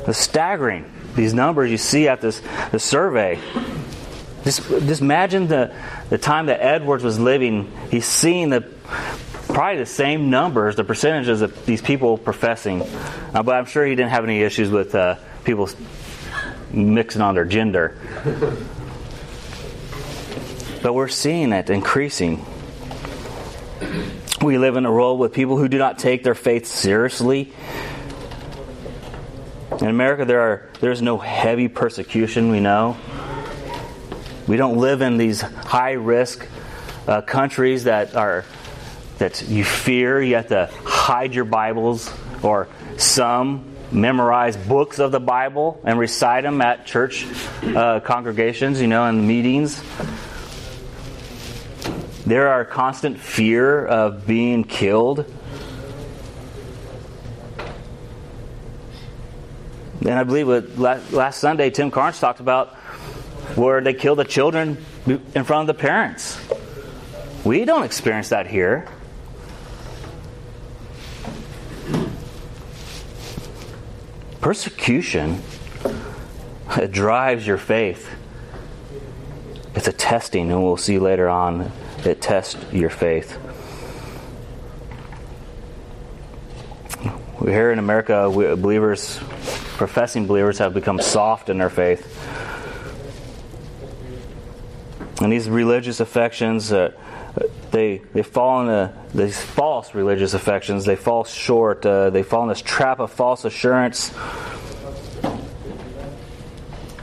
It's 0.07 0.19
staggering. 0.19 0.93
These 1.17 1.35
numbers 1.35 1.71
you 1.71 1.79
see 1.79 2.07
at 2.07 2.21
this 2.21 2.41
the 2.71 2.79
survey. 2.79 3.41
Just, 4.47 4.69
just 4.69 5.01
imagine 5.01 5.49
the, 5.49 5.75
the 6.09 6.19
time 6.19 6.47
that 6.47 6.61
Edwards 6.61 7.03
was 7.03 7.19
living. 7.19 7.69
He's 7.91 8.07
seeing 8.07 8.49
the 8.49 8.61
probably 9.49 9.79
the 9.79 9.87
same 9.87 10.31
numbers, 10.31 10.77
the 10.77 10.85
percentages 10.85 11.43
of 11.43 11.67
these 11.67 11.83
people 11.83 12.17
professing. 12.17 12.83
Uh, 12.83 13.43
but 13.43 13.57
I'm 13.57 13.65
sure 13.65 13.85
he 13.85 13.97
didn't 13.97 14.11
have 14.11 14.23
any 14.23 14.43
issues 14.43 14.71
with 14.71 14.95
uh, 14.95 15.17
people 15.43 15.69
mixing 16.71 17.23
on 17.23 17.35
their 17.35 17.45
gender. 17.45 17.97
but 20.81 20.93
we're 20.93 21.09
seeing 21.09 21.53
it 21.53 21.69
increasing. 21.69 22.47
We 24.43 24.59
live 24.59 24.77
in 24.77 24.87
a 24.87 24.93
world 24.93 25.19
with 25.19 25.33
people 25.33 25.59
who 25.59 25.67
do 25.67 25.79
not 25.79 25.99
take 25.99 26.23
their 26.23 26.37
faith 26.37 26.67
seriously. 26.67 27.53
In 29.81 29.89
America, 29.89 30.25
there 30.25 30.41
are 30.41 30.71
there's 30.79 31.03
no 31.03 31.19
heavy 31.19 31.67
persecution. 31.67 32.53
We 32.53 32.61
know. 32.61 32.97
We 34.47 34.57
don't 34.57 34.77
live 34.79 35.03
in 35.03 35.17
these 35.17 35.41
high 35.41 35.93
risk 35.93 36.47
uh, 37.09 37.23
countries 37.23 37.85
that 37.85 38.15
are 38.15 38.45
that 39.19 39.49
you 39.49 39.65
fear. 39.65 40.23
You 40.23 40.37
have 40.37 40.49
to 40.49 40.71
hide 40.85 41.35
your 41.35 41.45
Bibles, 41.45 42.13
or 42.43 42.69
some 42.97 43.77
memorize 43.91 44.57
books 44.57 44.99
of 44.99 45.11
the 45.11 45.21
Bible 45.21 45.81
and 45.85 45.99
recite 45.99 46.45
them 46.45 46.61
at 46.61 46.87
church 46.87 47.27
uh, 47.63 48.01
congregations, 48.01 48.81
you 48.81 48.87
know, 48.87 49.05
and 49.05 49.27
meetings. 49.27 49.83
There 52.25 52.49
are 52.49 52.65
constant 52.65 53.19
fear 53.19 53.85
of 53.85 54.27
being 54.27 54.65
killed. 54.65 55.25
And 60.01 60.15
I 60.15 60.23
believe 60.23 60.47
what 60.47 60.79
last 60.79 61.39
Sunday 61.41 61.71
Tim 61.71 61.91
Carnes 61.91 62.21
talked 62.21 62.39
about 62.39 62.77
where 63.57 63.81
they 63.81 63.95
kill 63.95 64.15
the 64.15 64.25
children 64.25 64.79
in 65.07 65.45
front 65.45 65.69
of 65.69 65.77
the 65.77 65.81
parents. 65.81 66.39
We 67.45 67.65
don't 67.65 67.85
experience 67.85 68.29
that 68.29 68.47
here. 68.47 68.87
Persecution 74.41 75.43
it 76.77 76.93
drives 76.93 77.47
your 77.47 77.59
faith. 77.59 78.09
It's 79.75 79.89
a 79.89 79.93
testing, 79.93 80.51
and 80.51 80.63
we'll 80.63 80.77
see 80.77 80.99
later 80.99 81.29
on 81.29 81.73
it 82.05 82.21
tests 82.21 82.57
your 82.73 82.91
faith. 82.91 83.39
Here 87.41 87.71
in 87.71 87.79
America, 87.79 88.29
we, 88.29 88.55
believers, 88.57 89.19
professing 89.77 90.27
believers, 90.27 90.59
have 90.59 90.75
become 90.75 91.01
soft 91.01 91.49
in 91.49 91.59
their 91.59 91.71
faith. 91.71 92.13
And 95.21 95.33
these 95.33 95.49
religious 95.49 96.01
affections, 96.01 96.73
uh, 96.73 96.93
they 97.71 97.99
they 98.13 98.23
fall 98.23 98.63
into 98.63 98.93
these 99.15 99.41
false 99.41 99.95
religious 99.95 100.35
affections. 100.35 100.85
They 100.85 100.97
fall 100.97 101.25
short. 101.25 101.87
Uh, 101.87 102.11
they 102.11 102.23
fall 102.23 102.43
in 102.43 102.49
this 102.49 102.63
trap 102.63 103.01
of 103.01 103.13
false 103.13 103.45
assurance. 103.45 104.13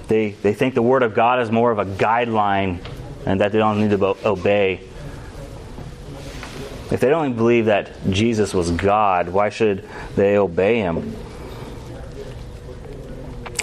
They 0.08 0.32
they 0.32 0.54
think 0.54 0.76
the 0.76 0.82
Word 0.82 1.02
of 1.02 1.16
God 1.16 1.42
is 1.42 1.52
more 1.52 1.72
of 1.72 1.80
a 1.80 1.86
guideline, 1.86 2.80
and 3.26 3.42
that 3.42 3.52
they 3.52 3.58
don't 3.58 3.82
need 3.82 3.98
to 3.98 4.28
obey. 4.28 4.82
If 6.92 7.00
they 7.00 7.10
don't 7.10 7.34
believe 7.34 7.66
that 7.66 7.90
Jesus 8.12 8.54
was 8.54 8.70
God, 8.70 9.30
why 9.30 9.50
should 9.50 9.90
they 10.16 10.38
obey 10.38 10.78
Him? 10.78 11.16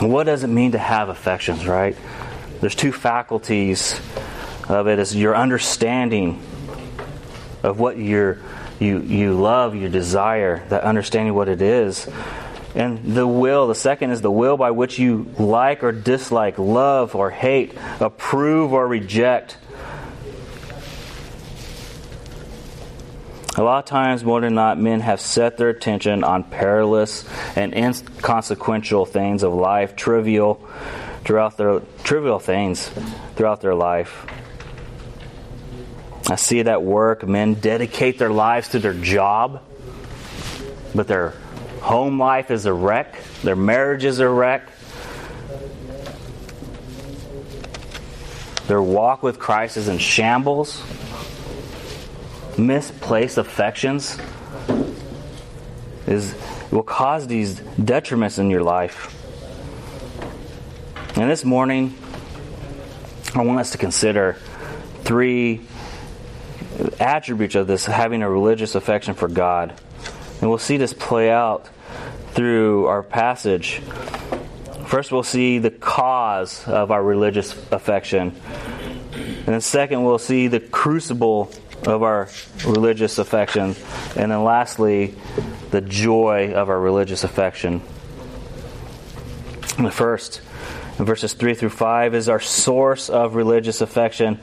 What 0.00 0.24
does 0.24 0.42
it 0.42 0.48
mean 0.48 0.72
to 0.72 0.78
have 0.78 1.08
affections, 1.08 1.66
right? 1.66 1.96
There's 2.60 2.74
two 2.74 2.90
faculties 2.90 4.00
of 4.70 4.86
it 4.88 4.98
is 4.98 5.14
your 5.14 5.36
understanding 5.36 6.42
of 7.62 7.78
what 7.78 7.96
you 7.96 8.38
you, 8.80 9.00
you 9.00 9.34
love, 9.34 9.74
you 9.74 9.88
desire, 9.88 10.64
that 10.70 10.82
understanding 10.82 11.34
what 11.34 11.48
it 11.48 11.60
is. 11.60 12.08
And 12.74 13.14
the 13.14 13.26
will, 13.26 13.66
the 13.66 13.74
second 13.74 14.10
is 14.10 14.22
the 14.22 14.30
will 14.30 14.56
by 14.56 14.70
which 14.70 14.98
you 14.98 15.32
like 15.38 15.84
or 15.84 15.92
dislike, 15.92 16.58
love 16.58 17.14
or 17.14 17.30
hate, 17.30 17.74
approve 18.00 18.72
or 18.72 18.86
reject. 18.86 19.58
A 23.56 23.62
lot 23.62 23.80
of 23.80 23.84
times, 23.84 24.24
more 24.24 24.40
than 24.40 24.54
not, 24.54 24.78
men 24.78 25.00
have 25.00 25.20
set 25.20 25.58
their 25.58 25.68
attention 25.68 26.24
on 26.24 26.44
perilous 26.44 27.28
and 27.56 27.74
inconsequential 27.74 29.04
things 29.04 29.42
of 29.42 29.52
life, 29.52 29.96
trivial 29.96 30.66
throughout 31.24 31.58
their 31.58 31.80
trivial 32.02 32.38
things 32.38 32.88
throughout 33.36 33.60
their 33.60 33.74
life. 33.74 34.24
I 36.28 36.36
see 36.36 36.58
it 36.58 36.68
at 36.68 36.82
work. 36.82 37.26
Men 37.26 37.54
dedicate 37.54 38.18
their 38.18 38.30
lives 38.30 38.68
to 38.68 38.78
their 38.78 38.94
job, 38.94 39.62
but 40.94 41.08
their 41.08 41.30
home 41.80 42.18
life 42.18 42.50
is 42.50 42.66
a 42.66 42.72
wreck, 42.72 43.16
their 43.42 43.56
marriage 43.56 44.04
is 44.04 44.20
a 44.20 44.28
wreck. 44.28 44.68
their 48.70 48.80
walk 48.80 49.20
with 49.24 49.40
Christ 49.40 49.76
is 49.76 49.88
in 49.88 49.98
shambles, 49.98 50.80
misplaced 52.56 53.36
affections 53.36 54.16
is 56.06 56.36
will 56.70 56.84
cause 56.84 57.26
these 57.26 57.56
detriments 57.56 58.38
in 58.38 58.48
your 58.48 58.62
life. 58.62 59.12
And 61.16 61.28
this 61.28 61.44
morning, 61.44 61.98
I 63.34 63.42
want 63.42 63.58
us 63.58 63.72
to 63.72 63.78
consider 63.78 64.36
three 65.02 65.62
attributes 66.98 67.54
of 67.54 67.66
this 67.66 67.86
having 67.86 68.22
a 68.22 68.30
religious 68.30 68.74
affection 68.74 69.14
for 69.14 69.28
God. 69.28 69.78
And 70.40 70.48
we'll 70.48 70.58
see 70.58 70.76
this 70.76 70.92
play 70.92 71.30
out 71.30 71.68
through 72.32 72.86
our 72.86 73.02
passage. 73.02 73.80
First, 74.86 75.12
we'll 75.12 75.22
see 75.22 75.58
the 75.58 75.70
cause 75.70 76.66
of 76.66 76.90
our 76.90 77.02
religious 77.02 77.52
affection. 77.70 78.34
And 79.12 79.46
then, 79.46 79.60
second, 79.60 80.04
we'll 80.04 80.18
see 80.18 80.48
the 80.48 80.60
crucible 80.60 81.52
of 81.86 82.02
our 82.02 82.28
religious 82.64 83.18
affection. 83.18 83.74
And 84.16 84.32
then, 84.32 84.44
lastly, 84.44 85.14
the 85.70 85.80
joy 85.80 86.52
of 86.52 86.68
our 86.68 86.80
religious 86.80 87.24
affection. 87.24 87.82
The 89.78 89.90
first, 89.90 90.42
in 90.98 91.04
verses 91.04 91.32
3 91.32 91.54
through 91.54 91.70
5, 91.70 92.14
is 92.14 92.28
our 92.28 92.40
source 92.40 93.08
of 93.08 93.34
religious 93.34 93.80
affection. 93.80 94.40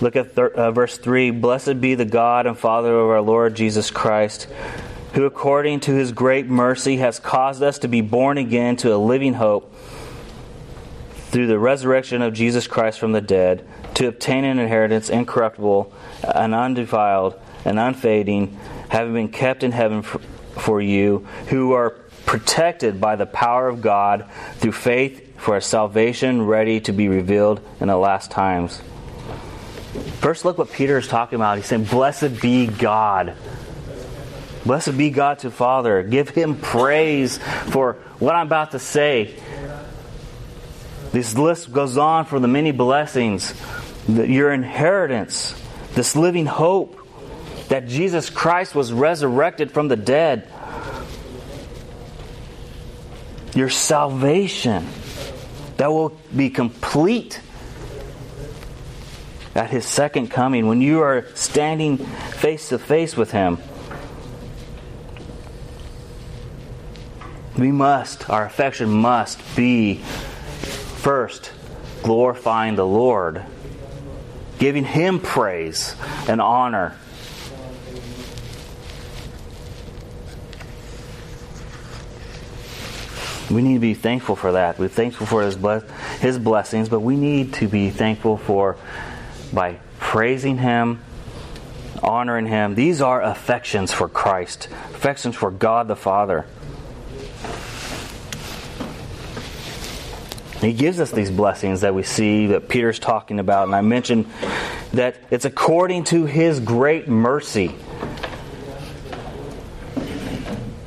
Look 0.00 0.16
at 0.16 0.32
thir- 0.32 0.48
uh, 0.48 0.70
verse 0.70 0.96
3 0.96 1.30
Blessed 1.30 1.80
be 1.80 1.94
the 1.94 2.04
God 2.04 2.46
and 2.46 2.58
Father 2.58 2.98
of 2.98 3.10
our 3.10 3.20
Lord 3.20 3.54
Jesus 3.54 3.90
Christ, 3.90 4.48
who 5.14 5.24
according 5.24 5.80
to 5.80 5.94
his 5.94 6.12
great 6.12 6.46
mercy 6.46 6.96
has 6.98 7.18
caused 7.18 7.62
us 7.62 7.78
to 7.80 7.88
be 7.88 8.00
born 8.00 8.38
again 8.38 8.76
to 8.76 8.94
a 8.94 8.96
living 8.96 9.34
hope 9.34 9.74
through 11.30 11.46
the 11.46 11.58
resurrection 11.58 12.22
of 12.22 12.32
Jesus 12.32 12.66
Christ 12.66 12.98
from 12.98 13.12
the 13.12 13.20
dead, 13.20 13.66
to 13.94 14.08
obtain 14.08 14.44
an 14.44 14.58
inheritance 14.58 15.10
incorruptible 15.10 15.92
and 16.22 16.54
undefiled 16.54 17.38
and 17.64 17.78
unfading, 17.78 18.58
having 18.88 19.12
been 19.12 19.28
kept 19.28 19.62
in 19.62 19.70
heaven 19.70 20.02
for, 20.02 20.18
for 20.58 20.80
you, 20.80 21.26
who 21.48 21.72
are 21.72 21.90
protected 22.24 23.00
by 23.00 23.16
the 23.16 23.26
power 23.26 23.68
of 23.68 23.82
God 23.82 24.28
through 24.56 24.72
faith 24.72 25.38
for 25.38 25.56
a 25.56 25.62
salvation 25.62 26.46
ready 26.46 26.80
to 26.80 26.92
be 26.92 27.08
revealed 27.08 27.60
in 27.80 27.88
the 27.88 27.96
last 27.96 28.30
times. 28.30 28.80
First, 30.20 30.44
look 30.44 30.58
what 30.58 30.70
Peter 30.70 30.98
is 30.98 31.08
talking 31.08 31.36
about. 31.36 31.56
He's 31.56 31.66
saying, 31.66 31.84
Blessed 31.84 32.40
be 32.40 32.66
God. 32.66 33.34
Blessed 34.64 34.96
be 34.96 35.10
God 35.10 35.40
to 35.40 35.50
Father. 35.50 36.02
Give 36.02 36.28
him 36.28 36.56
praise 36.56 37.38
for 37.38 37.94
what 38.18 38.36
I'm 38.36 38.46
about 38.46 38.72
to 38.72 38.78
say. 38.78 39.34
This 41.12 41.36
list 41.36 41.72
goes 41.72 41.96
on 41.96 42.26
for 42.26 42.38
the 42.38 42.46
many 42.46 42.70
blessings, 42.70 43.52
your 44.06 44.52
inheritance, 44.52 45.60
this 45.94 46.14
living 46.14 46.46
hope 46.46 46.96
that 47.68 47.88
Jesus 47.88 48.30
Christ 48.30 48.74
was 48.74 48.92
resurrected 48.92 49.72
from 49.72 49.88
the 49.88 49.96
dead, 49.96 50.48
your 53.54 53.70
salvation 53.70 54.86
that 55.78 55.90
will 55.90 56.16
be 56.34 56.50
complete 56.50 57.40
at 59.54 59.70
his 59.70 59.84
second 59.84 60.28
coming 60.28 60.66
when 60.66 60.80
you 60.80 61.00
are 61.00 61.26
standing 61.34 61.96
face 61.96 62.68
to 62.68 62.78
face 62.78 63.16
with 63.16 63.32
him. 63.32 63.58
We 67.58 67.72
must, 67.72 68.30
our 68.30 68.46
affection 68.46 68.88
must 68.88 69.38
be 69.56 69.96
first 69.96 71.52
glorifying 72.02 72.76
the 72.76 72.86
Lord, 72.86 73.44
giving 74.58 74.84
him 74.84 75.20
praise 75.20 75.94
and 76.28 76.40
honor. 76.40 76.96
We 83.50 83.62
need 83.62 83.74
to 83.74 83.80
be 83.80 83.94
thankful 83.94 84.36
for 84.36 84.52
that. 84.52 84.78
We're 84.78 84.88
thankful 84.88 85.26
for 85.26 85.42
his, 85.42 85.56
bless- 85.56 85.82
his 86.20 86.38
blessings, 86.38 86.88
but 86.88 87.00
we 87.00 87.16
need 87.16 87.54
to 87.54 87.66
be 87.66 87.90
thankful 87.90 88.36
for 88.36 88.76
by 89.52 89.80
praising 89.98 90.58
Him, 90.58 91.02
honoring 92.02 92.46
Him. 92.46 92.74
These 92.74 93.00
are 93.00 93.22
affections 93.22 93.92
for 93.92 94.08
Christ, 94.08 94.68
affections 94.94 95.36
for 95.36 95.50
God 95.50 95.88
the 95.88 95.96
Father. 95.96 96.46
He 100.60 100.74
gives 100.74 101.00
us 101.00 101.10
these 101.10 101.30
blessings 101.30 101.80
that 101.80 101.94
we 101.94 102.02
see 102.02 102.48
that 102.48 102.68
Peter's 102.68 102.98
talking 102.98 103.38
about. 103.38 103.64
And 103.64 103.74
I 103.74 103.80
mentioned 103.80 104.26
that 104.92 105.16
it's 105.30 105.46
according 105.46 106.04
to 106.04 106.26
His 106.26 106.60
great 106.60 107.08
mercy. 107.08 107.74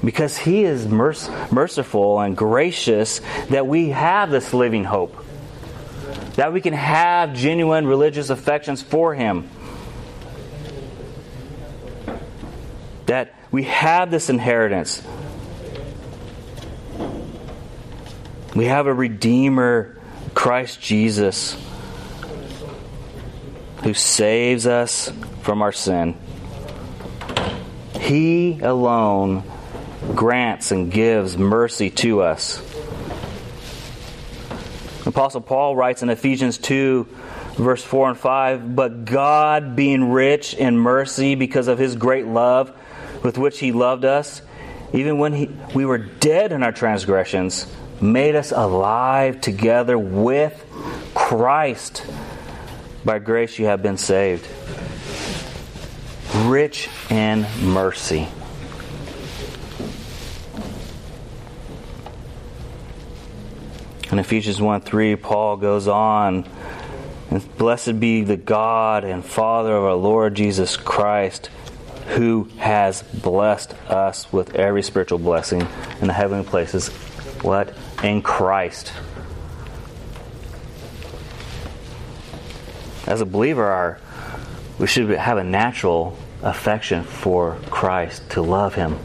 Because 0.06 0.38
He 0.38 0.63
is 0.63 0.86
merc- 0.86 1.52
merciful 1.52 2.19
and 2.19 2.38
gracious 2.38 3.19
that 3.49 3.65
we 3.65 3.89
have 3.89 4.30
this 4.30 4.54
living 4.54 4.84
hope 4.84 5.23
that 6.36 6.52
we 6.52 6.62
can 6.62 6.74
have 6.74 7.34
genuine 7.36 7.86
religious 7.86 8.30
affections 8.30 8.82
for 8.82 9.13
Him. 9.13 9.50
That 13.06 13.34
we 13.52 13.63
have 13.63 14.10
this 14.10 14.30
inheritance. 14.30 15.04
We 18.56 18.65
have 18.65 18.88
a 18.88 18.93
Redeemer, 18.93 20.00
Christ 20.34 20.82
Jesus, 20.82 21.58
who 23.84 23.93
saves 23.93 24.65
us 24.65 25.12
from 25.41 25.62
our 25.62 25.72
sin. 25.72 26.15
He 28.00 28.60
alone 28.60 29.43
grants 30.15 30.72
and 30.72 30.91
gives 30.91 31.38
mercy 31.38 31.89
to 31.89 32.22
us. 32.22 32.62
Apostle 35.06 35.42
Paul 35.42 35.76
writes 35.76 36.02
in 36.02 36.10
Ephesians 36.10 36.58
2, 36.58 37.04
verse 37.56 37.84
4 37.84 38.10
and 38.10 38.18
5 38.18 38.76
But 38.76 39.06
God, 39.06 39.76
being 39.76 40.12
rich 40.12 40.54
in 40.54 40.78
mercy 40.78 41.36
because 41.36 41.68
of 41.68 41.78
his 41.78 41.96
great 41.96 42.26
love 42.26 42.72
with 43.22 43.38
which 43.38 43.60
he 43.60 43.72
loved 43.72 44.06
us, 44.06 44.42
even 44.94 45.18
when 45.18 45.34
he, 45.34 45.50
we 45.76 45.86
were 45.86 45.98
dead 45.98 46.54
in 46.54 46.63
our 46.63 46.72
transgressions, 46.72 47.68
made 48.00 48.36
us 48.36 48.52
alive 48.52 49.42
together 49.42 49.98
with 49.98 50.66
Christ. 51.13 52.06
By 53.04 53.20
grace 53.20 53.60
you 53.60 53.66
have 53.66 53.84
been 53.84 53.98
saved. 53.98 54.48
Rich 56.46 56.89
in 57.10 57.46
mercy. 57.62 58.30
In 64.13 64.19
Ephesians 64.19 64.62
1 64.62 64.82
3, 64.82 65.15
Paul 65.15 65.58
goes 65.58 65.88
on, 65.88 66.47
and 67.32 67.58
blessed 67.58 67.99
be 67.99 68.21
the 68.21 68.38
God 68.38 69.06
and 69.06 69.26
Father 69.26 69.76
of 69.76 69.84
our 69.86 69.95
Lord 69.95 70.36
Jesus 70.36 70.78
Christ, 70.78 71.49
who 72.10 72.43
has 72.60 73.02
blessed 73.02 73.73
us 73.89 74.32
with 74.32 74.54
every 74.54 74.84
spiritual 74.84 75.17
blessing 75.17 75.67
in 75.99 76.06
the 76.06 76.13
heavenly 76.13 76.45
places. 76.45 76.89
What? 77.41 77.73
In 78.04 78.21
Christ. 78.21 78.93
As 83.08 83.19
a 83.19 83.26
believer, 83.26 83.65
our, 83.65 83.99
we 84.78 84.86
should 84.86 85.10
have 85.10 85.39
a 85.39 85.43
natural 85.43 86.15
affection 86.43 87.04
for 87.04 87.58
Christ, 87.71 88.30
to 88.30 88.43
love 88.43 88.76
Him, 88.76 88.99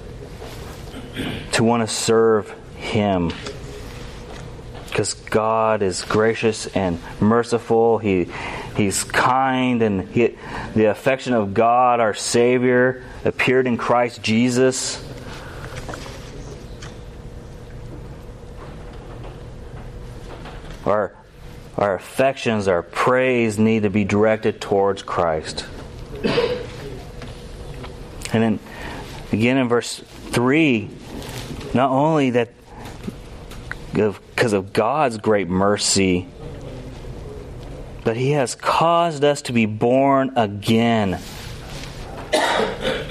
to 1.53 1.65
want 1.65 1.89
to 1.89 1.95
serve 1.95 2.51
Him 2.77 3.33
because 4.99 5.15
God 5.15 5.83
is 5.83 6.03
gracious 6.03 6.67
and 6.67 6.99
merciful. 7.21 7.99
He, 7.99 8.27
he's 8.77 9.05
kind, 9.05 9.81
and 9.81 10.09
he, 10.09 10.37
the 10.75 10.87
affection 10.87 11.35
of 11.35 11.55
God, 11.55 12.01
our 12.01 12.15
Savior, 12.15 13.05
appeared 13.25 13.69
in 13.69 13.77
Christ 13.77 14.25
Jesus. 14.25 15.01
Our, 20.85 21.15
our 21.77 21.95
affections, 21.95 22.67
our 22.67 22.83
praise 22.83 23.57
need 23.57 23.85
to 23.85 23.91
be 23.91 24.03
directed 24.03 24.61
towards 24.61 25.05
Christ. 25.05 25.65
And 26.25 28.43
then 28.43 28.59
again 29.31 29.59
in 29.59 29.69
verse 29.69 30.03
3, 30.33 30.91
not 31.73 31.91
only 31.91 32.31
that 32.31 32.49
because 34.39 34.53
of 34.53 34.73
God's 34.73 35.19
great 35.19 35.49
mercy, 35.49 36.25
but 38.05 38.17
He 38.17 38.31
has 38.31 38.55
caused 38.55 39.25
us 39.25 39.43
to 39.43 39.53
be 39.53 39.67
born 39.67 40.35
again. 40.37 41.19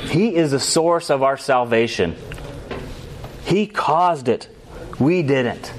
He 0.04 0.34
is 0.34 0.52
the 0.52 0.60
source 0.62 1.10
of 1.10 1.24
our 1.24 1.36
salvation. 1.36 2.16
He 3.44 3.68
caused 3.68 4.30
it. 4.30 4.48
We 5.02 5.22
didn't. 5.22 5.74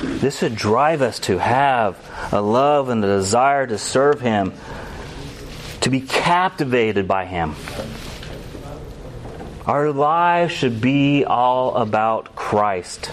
This 0.00 0.40
should 0.40 0.56
drive 0.56 1.02
us 1.02 1.20
to 1.20 1.38
have 1.38 1.96
a 2.32 2.42
love 2.42 2.88
and 2.88 3.04
a 3.04 3.06
desire 3.06 3.64
to 3.68 3.78
serve 3.78 4.20
Him, 4.20 4.54
to 5.82 5.88
be 5.88 6.00
captivated 6.00 7.06
by 7.06 7.26
Him. 7.26 7.54
Our 9.66 9.92
lives 9.92 10.52
should 10.52 10.80
be 10.80 11.24
all 11.24 11.76
about 11.76 12.34
Christ. 12.34 13.12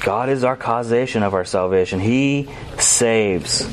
God 0.00 0.28
is 0.28 0.44
our 0.44 0.56
causation 0.56 1.24
of 1.24 1.34
our 1.34 1.44
salvation. 1.44 1.98
He 1.98 2.48
saves. 2.78 3.68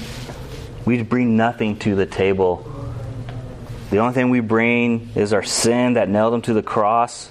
We 0.84 1.04
bring 1.04 1.38
nothing 1.38 1.78
to 1.80 1.94
the 1.94 2.08
table. 2.08 2.68
The 3.92 4.00
only 4.00 4.16
thing 4.16 4.32
we 4.32 4.40
bring 4.40 5.12
is 5.14 5.32
our 5.32 5.44
sin 5.44 5.94
that 5.94 6.10
nailed 6.10 6.34
him 6.34 6.42
to 6.44 6.54
the 6.56 6.64
cross. 6.64 7.30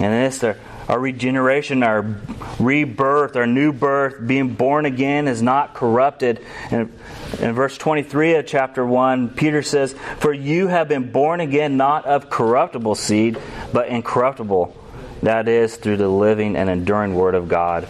And 0.00 0.14
this, 0.14 0.44
our, 0.44 0.56
our 0.88 0.98
regeneration, 0.98 1.82
our 1.82 2.16
rebirth, 2.58 3.36
our 3.36 3.46
new 3.46 3.72
birth, 3.72 4.26
being 4.26 4.54
born 4.54 4.86
again 4.86 5.28
is 5.28 5.42
not 5.42 5.74
corrupted. 5.74 6.44
And 6.70 6.98
in 7.40 7.52
verse 7.52 7.76
23 7.76 8.36
of 8.36 8.46
chapter 8.46 8.84
1, 8.84 9.30
Peter 9.30 9.62
says, 9.62 9.94
For 10.18 10.32
you 10.32 10.68
have 10.68 10.88
been 10.88 11.12
born 11.12 11.40
again 11.40 11.76
not 11.76 12.06
of 12.06 12.30
corruptible 12.30 12.94
seed, 12.94 13.38
but 13.72 13.88
incorruptible. 13.88 14.74
That 15.22 15.46
is, 15.48 15.76
through 15.76 15.98
the 15.98 16.08
living 16.08 16.56
and 16.56 16.70
enduring 16.70 17.14
Word 17.14 17.34
of 17.34 17.48
God. 17.48 17.86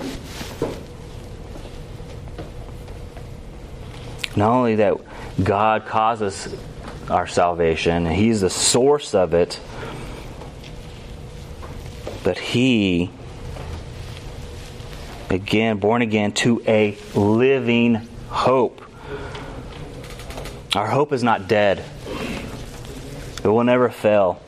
Not 4.35 4.51
only 4.51 4.77
that 4.77 4.97
God 5.43 5.87
causes 5.87 6.55
our 7.11 7.27
salvation, 7.27 8.07
He's 8.07 8.41
the 8.41 8.51
source 8.51 9.15
of 9.15 9.35
it, 9.35 9.61
but 12.29 12.37
He, 12.37 13.09
again, 15.31 15.79
born 15.79 16.03
again 16.03 16.33
to 16.33 16.63
a 16.69 16.95
living 17.15 18.07
hope. 18.29 18.83
Our 20.77 20.87
hope 20.87 21.15
is 21.15 21.23
not 21.23 21.49
dead, 21.49 21.83
it 23.43 23.49
will 23.49 23.65
never 23.65 23.89
fail. 23.89 24.43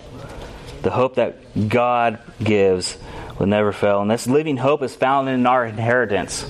The 0.83 0.91
hope 0.91 1.15
that 1.15 1.71
God 1.71 2.19
gives 2.45 2.99
will 3.39 3.47
never 3.47 3.73
fail. 3.73 4.03
And 4.03 4.11
this 4.11 4.27
living 4.27 4.59
hope 4.59 4.83
is 4.83 4.95
found 4.95 5.31
in 5.31 5.47
our 5.47 5.65
inheritance. 5.65 6.45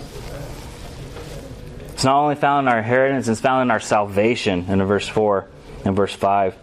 It's 1.91 2.03
not 2.03 2.17
only 2.17 2.35
found 2.35 2.67
in 2.67 2.73
our 2.73 2.79
inheritance, 2.79 3.29
it's 3.29 3.41
found 3.41 3.63
in 3.63 3.71
our 3.71 3.79
salvation 3.79 4.65
in 4.69 4.83
verse 4.83 5.07
4 5.07 5.47
and 5.85 5.95
verse 5.95 6.13
5. 6.13 6.57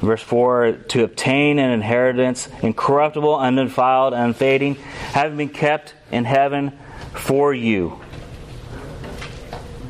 Verse 0.00 0.22
4 0.22 0.72
to 0.88 1.04
obtain 1.04 1.58
an 1.58 1.70
inheritance 1.70 2.48
incorruptible, 2.62 3.36
undefiled, 3.36 4.14
unfading, 4.14 4.76
having 4.76 5.36
been 5.36 5.48
kept 5.50 5.94
in 6.10 6.24
heaven 6.24 6.78
for 7.12 7.52
you. 7.52 8.00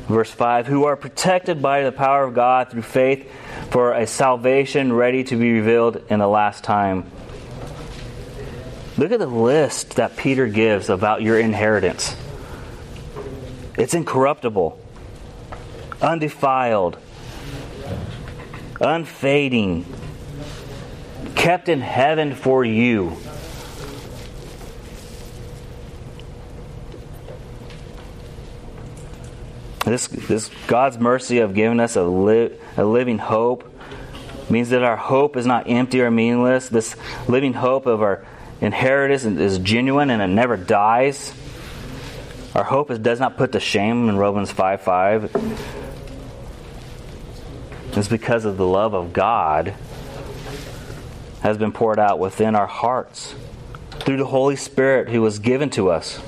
Verse 0.07 0.29
5 0.29 0.67
who 0.67 0.83
are 0.83 0.97
protected 0.97 1.61
by 1.61 1.83
the 1.83 1.91
power 1.93 2.25
of 2.25 2.33
God 2.33 2.69
through 2.69 2.81
faith 2.81 3.31
for 3.69 3.93
a 3.93 4.05
salvation 4.05 4.91
ready 4.91 5.23
to 5.23 5.37
be 5.37 5.53
revealed 5.53 6.03
in 6.09 6.19
the 6.19 6.27
last 6.27 6.65
time. 6.65 7.09
Look 8.97 9.13
at 9.13 9.19
the 9.19 9.27
list 9.27 9.95
that 9.95 10.17
Peter 10.17 10.47
gives 10.47 10.89
about 10.89 11.21
your 11.21 11.39
inheritance. 11.39 12.13
It's 13.77 13.93
incorruptible, 13.93 14.77
undefiled, 16.01 16.97
unfading, 18.81 19.85
kept 21.35 21.69
in 21.69 21.81
heaven 21.81 22.35
for 22.35 22.63
you. 22.63 23.17
This, 29.85 30.07
this 30.07 30.49
God's 30.67 30.97
mercy 30.99 31.39
of 31.39 31.53
giving 31.53 31.79
us 31.79 31.95
a, 31.95 32.03
li- 32.03 32.51
a 32.77 32.85
living 32.85 33.17
hope 33.17 33.67
means 34.49 34.69
that 34.69 34.83
our 34.83 34.95
hope 34.95 35.35
is 35.35 35.45
not 35.45 35.67
empty 35.69 36.01
or 36.01 36.11
meaningless. 36.11 36.69
This 36.69 36.95
living 37.27 37.53
hope 37.53 37.87
of 37.87 38.01
our 38.01 38.25
inheritance 38.61 39.23
is 39.23 39.57
genuine 39.59 40.09
and 40.09 40.21
it 40.21 40.27
never 40.27 40.55
dies. 40.55 41.33
Our 42.53 42.63
hope 42.63 42.91
is, 42.91 42.99
does 42.99 43.19
not 43.19 43.37
put 43.37 43.53
to 43.53 43.59
shame 43.59 44.07
in 44.07 44.17
Romans 44.17 44.51
5 44.51 44.81
5. 44.81 45.35
It's 47.93 48.07
because 48.07 48.45
of 48.45 48.57
the 48.57 48.65
love 48.65 48.93
of 48.93 49.13
God 49.13 49.75
has 51.41 51.57
been 51.57 51.71
poured 51.71 51.99
out 51.99 52.19
within 52.19 52.55
our 52.55 52.67
hearts 52.67 53.35
through 53.99 54.17
the 54.17 54.25
Holy 54.25 54.55
Spirit 54.55 55.09
who 55.09 55.21
was 55.21 55.39
given 55.39 55.69
to 55.71 55.89
us. 55.89 56.19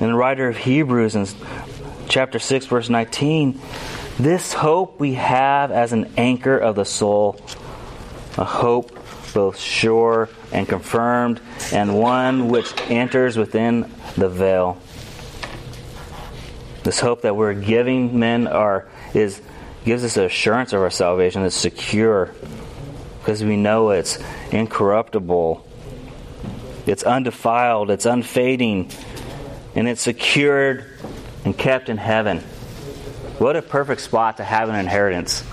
And 0.00 0.10
the 0.10 0.14
writer 0.14 0.48
of 0.48 0.56
Hebrews 0.56 1.14
in 1.14 1.26
chapter 2.08 2.38
6, 2.38 2.66
verse 2.66 2.88
19, 2.88 3.60
this 4.18 4.52
hope 4.52 4.98
we 4.98 5.14
have 5.14 5.70
as 5.70 5.92
an 5.92 6.12
anchor 6.16 6.58
of 6.58 6.74
the 6.74 6.84
soul, 6.84 7.40
a 8.36 8.44
hope 8.44 8.98
both 9.32 9.58
sure 9.58 10.28
and 10.52 10.68
confirmed, 10.68 11.40
and 11.72 11.98
one 11.98 12.48
which 12.48 12.72
enters 12.90 13.36
within 13.36 13.90
the 14.16 14.28
veil. 14.28 14.78
This 16.82 16.98
hope 17.00 17.22
that 17.22 17.36
we're 17.36 17.54
giving 17.54 18.18
men 18.18 18.46
are 18.48 18.88
is 19.14 19.40
gives 19.84 20.04
us 20.04 20.16
assurance 20.16 20.72
of 20.72 20.80
our 20.80 20.90
salvation. 20.90 21.44
It's 21.44 21.56
secure 21.56 22.30
because 23.18 23.42
we 23.42 23.56
know 23.56 23.90
it's 23.90 24.18
incorruptible, 24.50 25.66
it's 26.86 27.02
undefiled, 27.02 27.90
it's 27.90 28.06
unfading, 28.06 28.90
and 29.74 29.88
it's 29.88 30.02
secured 30.02 30.86
and 31.44 31.56
kept 31.56 31.88
in 31.88 31.98
heaven. 31.98 32.40
What 33.38 33.56
a 33.56 33.62
perfect 33.62 34.00
spot 34.00 34.36
to 34.38 34.44
have 34.44 34.68
an 34.68 34.76
inheritance 34.76 35.44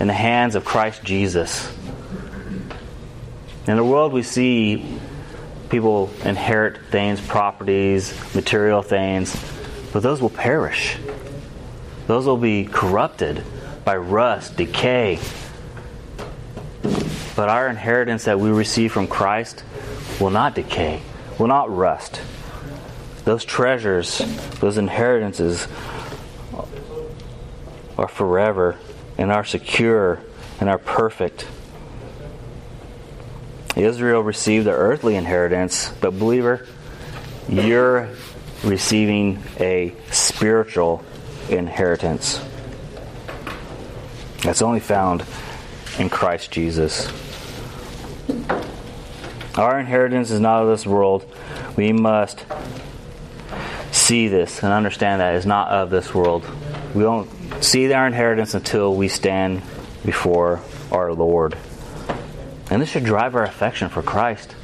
in 0.00 0.06
the 0.08 0.14
hands 0.14 0.54
of 0.54 0.64
Christ 0.64 1.02
Jesus. 1.04 1.72
In 3.66 3.76
the 3.76 3.84
world, 3.84 4.12
we 4.12 4.22
see 4.22 4.98
people 5.68 6.10
inherit 6.24 6.78
things, 6.90 7.20
properties, 7.20 8.14
material 8.34 8.82
things, 8.82 9.36
but 9.92 10.02
those 10.02 10.20
will 10.20 10.30
perish. 10.30 10.96
Those 12.06 12.26
will 12.26 12.36
be 12.36 12.64
corrupted 12.64 13.42
by 13.84 13.96
rust, 13.96 14.56
decay. 14.56 15.18
But 17.34 17.48
our 17.48 17.68
inheritance 17.68 18.24
that 18.24 18.40
we 18.40 18.50
receive 18.50 18.92
from 18.92 19.06
Christ 19.06 19.64
will 20.20 20.30
not 20.30 20.54
decay, 20.54 21.02
will 21.38 21.48
not 21.48 21.74
rust. 21.74 22.20
Those 23.24 23.44
treasures, 23.44 24.18
those 24.60 24.78
inheritances 24.78 25.66
are 27.98 28.08
forever 28.08 28.76
and 29.18 29.32
are 29.32 29.44
secure 29.44 30.20
and 30.60 30.68
are 30.68 30.78
perfect. 30.78 31.46
Israel 33.74 34.22
received 34.22 34.66
their 34.66 34.76
earthly 34.76 35.16
inheritance, 35.16 35.90
but 36.00 36.18
believer, 36.18 36.66
you're 37.48 38.08
receiving 38.64 39.42
a 39.60 39.92
spiritual 40.10 41.04
inheritance. 41.50 42.40
That's 44.42 44.62
only 44.62 44.80
found 44.80 45.24
in 45.98 46.08
Christ 46.10 46.50
Jesus. 46.50 47.10
Our 49.56 49.80
inheritance 49.80 50.30
is 50.30 50.40
not 50.40 50.62
of 50.62 50.68
this 50.68 50.86
world. 50.86 51.24
We 51.76 51.92
must 51.92 52.44
see 53.90 54.28
this 54.28 54.62
and 54.62 54.72
understand 54.72 55.20
that 55.20 55.34
it's 55.34 55.46
not 55.46 55.68
of 55.68 55.90
this 55.90 56.14
world. 56.14 56.44
We 56.94 57.02
don't 57.02 57.28
see 57.62 57.92
our 57.92 58.06
inheritance 58.06 58.54
until 58.54 58.94
we 58.94 59.08
stand 59.08 59.62
before 60.04 60.60
our 60.92 61.12
Lord. 61.12 61.56
And 62.70 62.82
this 62.82 62.90
should 62.90 63.04
drive 63.04 63.34
our 63.34 63.44
affection 63.44 63.88
for 63.88 64.02
Christ. 64.02 64.54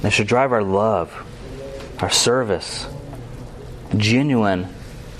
This 0.00 0.14
should 0.14 0.26
drive 0.26 0.52
our 0.52 0.62
love, 0.62 1.12
our 2.00 2.10
service, 2.10 2.86
genuine, 3.96 4.68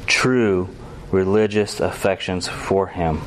true 0.09 0.69
religious 1.13 1.81
affections 1.81 2.49
for 2.49 2.89
Him. 2.89 3.21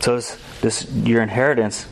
So 0.00 0.16
this, 0.16 0.38
this 0.60 0.92
your 0.92 1.22
inheritance 1.22 1.86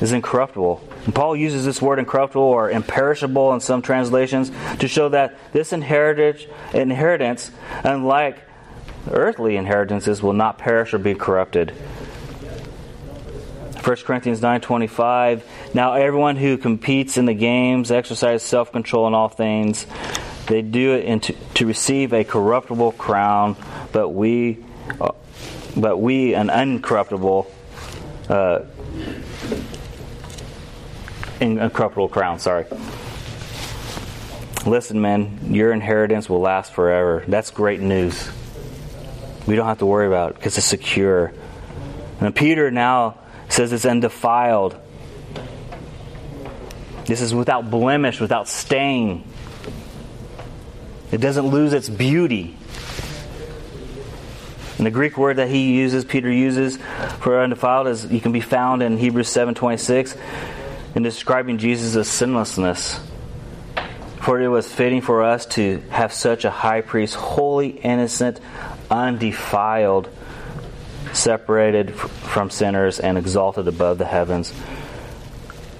is 0.00 0.12
incorruptible. 0.12 0.88
And 1.04 1.14
Paul 1.14 1.36
uses 1.36 1.64
this 1.64 1.82
word 1.82 1.98
incorruptible 1.98 2.42
or 2.42 2.70
imperishable 2.70 3.52
in 3.54 3.60
some 3.60 3.82
translations 3.82 4.50
to 4.78 4.88
show 4.88 5.08
that 5.08 5.36
this 5.52 5.72
inheritance, 5.72 6.46
inheritance 6.72 7.50
unlike 7.82 8.38
earthly 9.10 9.56
inheritances, 9.56 10.22
will 10.22 10.32
not 10.32 10.58
perish 10.58 10.94
or 10.94 10.98
be 10.98 11.14
corrupted. 11.14 11.72
1 13.84 13.96
Corinthians 14.04 14.40
9:25 14.40 15.42
Now 15.74 15.94
everyone 15.94 16.36
who 16.36 16.56
competes 16.56 17.16
in 17.16 17.26
the 17.26 17.34
games 17.34 17.90
exercises 17.90 18.46
self-control 18.46 19.08
in 19.08 19.14
all 19.14 19.28
things 19.28 19.86
They 20.46 20.62
do 20.62 20.94
it 20.94 21.04
into, 21.04 21.34
to 21.54 21.66
receive 21.66 22.12
a 22.12 22.24
corruptible 22.24 22.92
crown, 22.92 23.56
but 23.92 24.08
we, 24.08 24.64
uh, 25.00 25.12
but 25.76 25.98
we 25.98 26.34
an 26.34 26.48
uncorruptible, 26.48 27.46
uh, 28.28 28.60
incorruptible 31.40 32.08
crown. 32.08 32.38
Sorry. 32.38 32.66
Listen, 34.66 35.00
men, 35.00 35.40
your 35.50 35.72
inheritance 35.72 36.28
will 36.28 36.40
last 36.40 36.72
forever. 36.72 37.24
That's 37.26 37.50
great 37.50 37.80
news. 37.80 38.30
We 39.46 39.56
don't 39.56 39.66
have 39.66 39.78
to 39.78 39.86
worry 39.86 40.06
about 40.06 40.30
it 40.30 40.36
because 40.36 40.56
it's 40.56 40.66
secure. 40.66 41.32
And 42.20 42.34
Peter 42.34 42.70
now 42.70 43.18
says 43.48 43.72
it's 43.72 43.84
undefiled. 43.84 44.76
This 47.06 47.20
is 47.20 47.34
without 47.34 47.70
blemish, 47.70 48.20
without 48.20 48.46
stain. 48.46 49.24
It 51.12 51.20
doesn't 51.20 51.46
lose 51.46 51.72
its 51.72 51.88
beauty. 51.88 52.56
And 54.78 54.86
the 54.86 54.90
Greek 54.90 55.16
word 55.16 55.36
that 55.36 55.48
he 55.48 55.74
uses, 55.74 56.04
Peter 56.04 56.32
uses 56.32 56.78
for 57.20 57.40
undefiled, 57.40 57.86
is 57.86 58.06
you 58.06 58.20
can 58.20 58.32
be 58.32 58.40
found 58.40 58.82
in 58.82 58.96
Hebrews 58.96 59.28
seven 59.28 59.54
twenty 59.54 59.76
six, 59.76 60.16
in 60.96 61.02
describing 61.04 61.58
Jesus' 61.58 62.08
sinlessness. 62.08 62.98
For 64.22 64.40
it 64.40 64.48
was 64.48 64.72
fitting 64.72 65.00
for 65.00 65.22
us 65.22 65.46
to 65.46 65.80
have 65.90 66.12
such 66.12 66.44
a 66.44 66.50
high 66.50 66.80
priest, 66.80 67.14
holy, 67.14 67.68
innocent, 67.68 68.40
undefiled, 68.90 70.08
separated 71.12 71.94
from 71.94 72.48
sinners, 72.48 72.98
and 73.00 73.18
exalted 73.18 73.68
above 73.68 73.98
the 73.98 74.04
heavens. 74.04 74.52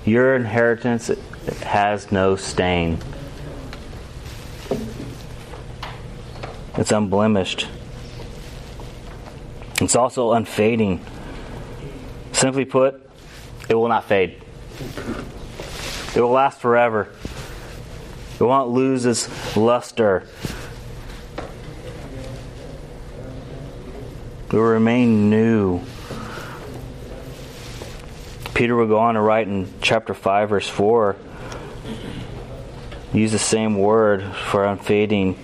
Your 0.05 0.37
inheritance 0.37 1.11
has 1.63 2.13
no 2.13 2.37
stain. 2.37 2.99
It's 6.83 6.91
unblemished. 6.91 7.69
It's 9.81 9.95
also 9.95 10.33
unfading. 10.33 11.01
Simply 12.33 12.65
put, 12.65 13.09
it 13.69 13.77
will 13.77 13.87
not 13.87 14.07
fade. 14.09 14.43
It 16.17 16.21
will 16.21 16.33
last 16.33 16.61
forever. 16.61 17.09
It 18.41 18.43
won't 18.43 18.71
lose 18.71 19.07
its 19.07 19.57
luster. 19.57 20.27
It 24.49 24.53
will 24.53 24.63
remain 24.63 25.31
new. 25.31 25.83
Peter 28.55 28.75
will 28.75 28.89
go 28.89 28.99
on 28.99 29.15
to 29.15 29.21
write 29.21 29.47
in 29.47 29.73
chapter 29.83 30.15
5, 30.15 30.49
verse 30.49 30.69
4, 30.69 31.15
use 33.13 33.31
the 33.31 33.39
same 33.39 33.79
word 33.79 34.25
for 34.51 34.65
unfading. 34.65 35.39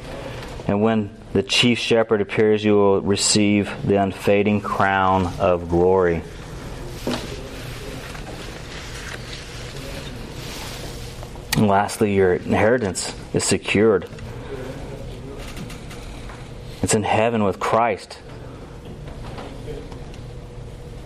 And 0.66 0.82
when 0.82 1.17
the 1.32 1.42
chief 1.42 1.78
shepherd 1.78 2.20
appears, 2.20 2.64
you 2.64 2.74
will 2.74 3.00
receive 3.00 3.70
the 3.86 3.96
unfading 3.96 4.60
crown 4.60 5.26
of 5.38 5.68
glory. 5.68 6.22
And 11.56 11.66
lastly, 11.66 12.14
your 12.14 12.34
inheritance 12.34 13.14
is 13.34 13.44
secured. 13.44 14.08
It's 16.82 16.94
in 16.94 17.02
heaven 17.02 17.42
with 17.44 17.58
Christ, 17.58 18.14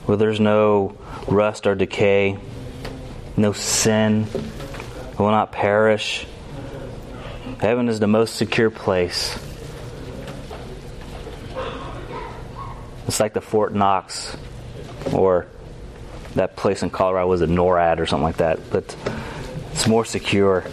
where 0.05 0.17
there's 0.17 0.41
no 0.41 0.97
rust 1.27 1.67
or 1.67 1.75
decay, 1.75 2.39
no 3.37 3.53
sin 3.53 4.27
will 5.19 5.31
not 5.31 5.53
perish. 5.53 6.27
Heaven 7.59 7.89
is 7.89 7.99
the 7.99 8.07
most 8.07 8.37
secure 8.37 8.71
place. 8.71 9.39
It's 13.07 13.21
like 13.21 13.33
the 13.33 13.41
Fort 13.41 13.75
Knox 13.75 14.37
or 15.13 15.47
that 16.35 16.57
place 16.57 16.83
in 16.83 16.91
Colorado 16.91 17.29
was 17.29 17.43
a 17.43 17.47
NORAD 17.47 17.99
or 17.99 18.07
something 18.07 18.25
like 18.25 18.39
that, 18.39 18.71
but 18.71 18.97
it's 19.73 19.87
more 19.87 20.05
secure. 20.05 20.65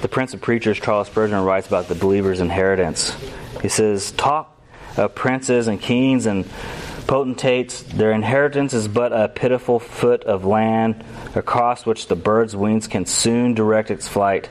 The 0.00 0.08
Prince 0.08 0.34
of 0.34 0.40
Preachers, 0.40 0.80
Charles 0.80 1.06
Spurgeon, 1.06 1.44
writes 1.44 1.68
about 1.68 1.88
the 1.88 1.94
believer's 1.94 2.40
inheritance. 2.40 3.16
He 3.60 3.68
says, 3.68 4.10
Talk 4.12 4.60
of 4.96 5.14
princes 5.14 5.68
and 5.68 5.80
kings 5.80 6.26
and 6.26 6.44
potentates, 7.06 7.82
their 7.82 8.12
inheritance 8.12 8.74
is 8.74 8.88
but 8.88 9.12
a 9.12 9.28
pitiful 9.28 9.78
foot 9.78 10.24
of 10.24 10.44
land 10.44 11.04
across 11.34 11.86
which 11.86 12.08
the 12.08 12.16
bird's 12.16 12.56
wings 12.56 12.88
can 12.88 13.06
soon 13.06 13.54
direct 13.54 13.90
its 13.90 14.08
flight. 14.08 14.48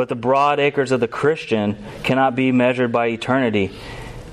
But 0.00 0.08
the 0.08 0.14
broad 0.14 0.60
acres 0.60 0.92
of 0.92 1.00
the 1.00 1.06
Christian 1.06 1.76
cannot 2.04 2.34
be 2.34 2.52
measured 2.52 2.90
by 2.90 3.08
eternity. 3.08 3.70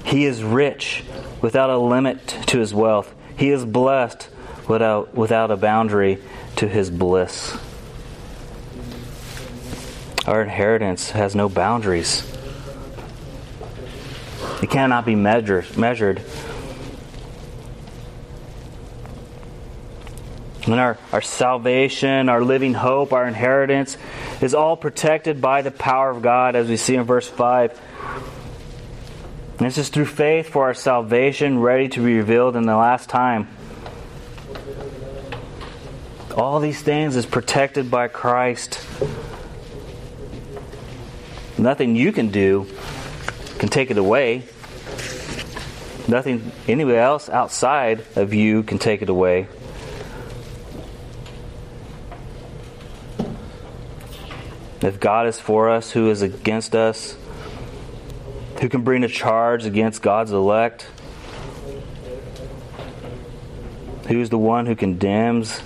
He 0.05 0.23
is 0.23 0.41
rich 0.41 1.03
without 1.41 1.69
a 1.69 1.77
limit 1.77 2.25
to 2.45 2.59
his 2.59 2.73
wealth. 2.73 3.13
He 3.35 3.49
is 3.49 3.65
blessed 3.65 4.29
without, 4.69 5.13
without 5.13 5.51
a 5.51 5.57
boundary 5.57 6.19
to 6.55 6.69
his 6.69 6.89
bliss. 6.89 7.57
Our 10.25 10.41
inheritance 10.41 11.11
has 11.11 11.35
no 11.35 11.49
boundaries. 11.49 12.23
It 14.63 14.69
cannot 14.69 15.05
be 15.05 15.15
measured. 15.15 15.77
measured. 15.77 16.21
And 20.67 20.81
our, 20.81 20.97
our 21.13 21.21
salvation, 21.21 22.27
our 22.27 22.43
living 22.43 22.73
hope, 22.73 23.13
our 23.13 23.25
inheritance 23.25 23.97
is 24.41 24.53
all 24.53 24.75
protected 24.75 25.39
by 25.39 25.61
the 25.61 25.71
power 25.71 26.09
of 26.09 26.21
God, 26.21 26.57
as 26.57 26.67
we 26.67 26.75
see 26.75 26.95
in 26.95 27.03
verse 27.03 27.27
5. 27.27 27.79
And 29.59 29.65
this 29.65 29.77
is 29.77 29.87
through 29.89 30.05
faith 30.05 30.49
for 30.49 30.65
our 30.65 30.73
salvation, 30.73 31.59
ready 31.59 31.87
to 31.89 32.03
be 32.03 32.17
revealed 32.17 32.57
in 32.57 32.63
the 32.63 32.75
last 32.75 33.09
time. 33.09 33.47
All 36.35 36.59
these 36.59 36.81
things 36.81 37.15
is 37.15 37.25
protected 37.25 37.89
by 37.89 38.09
Christ. 38.09 38.85
Nothing 41.57 41.95
you 41.95 42.11
can 42.11 42.29
do 42.29 42.67
can 43.57 43.69
take 43.69 43.89
it 43.89 43.97
away. 43.97 44.43
Nothing 46.07 46.51
anybody 46.67 46.97
else 46.97 47.29
outside 47.29 48.05
of 48.15 48.33
you 48.33 48.63
can 48.63 48.77
take 48.77 49.01
it 49.01 49.09
away. 49.09 49.47
If 54.81 54.99
God 54.99 55.27
is 55.27 55.39
for 55.39 55.69
us, 55.69 55.91
who 55.91 56.09
is 56.09 56.21
against 56.21 56.75
us? 56.75 57.15
Who 58.61 58.69
can 58.69 58.83
bring 58.83 59.03
a 59.03 59.07
charge 59.07 59.65
against 59.65 60.01
God's 60.01 60.31
elect? 60.31 60.87
Who 64.07 64.21
is 64.21 64.29
the 64.29 64.37
one 64.37 64.65
who 64.65 64.75
condemns? 64.75 65.61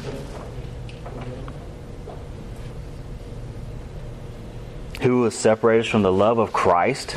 Who 5.02 5.26
is 5.26 5.36
separated 5.36 5.88
from 5.88 6.04
the 6.04 6.12
love 6.12 6.38
of 6.38 6.54
Christ? 6.54 7.15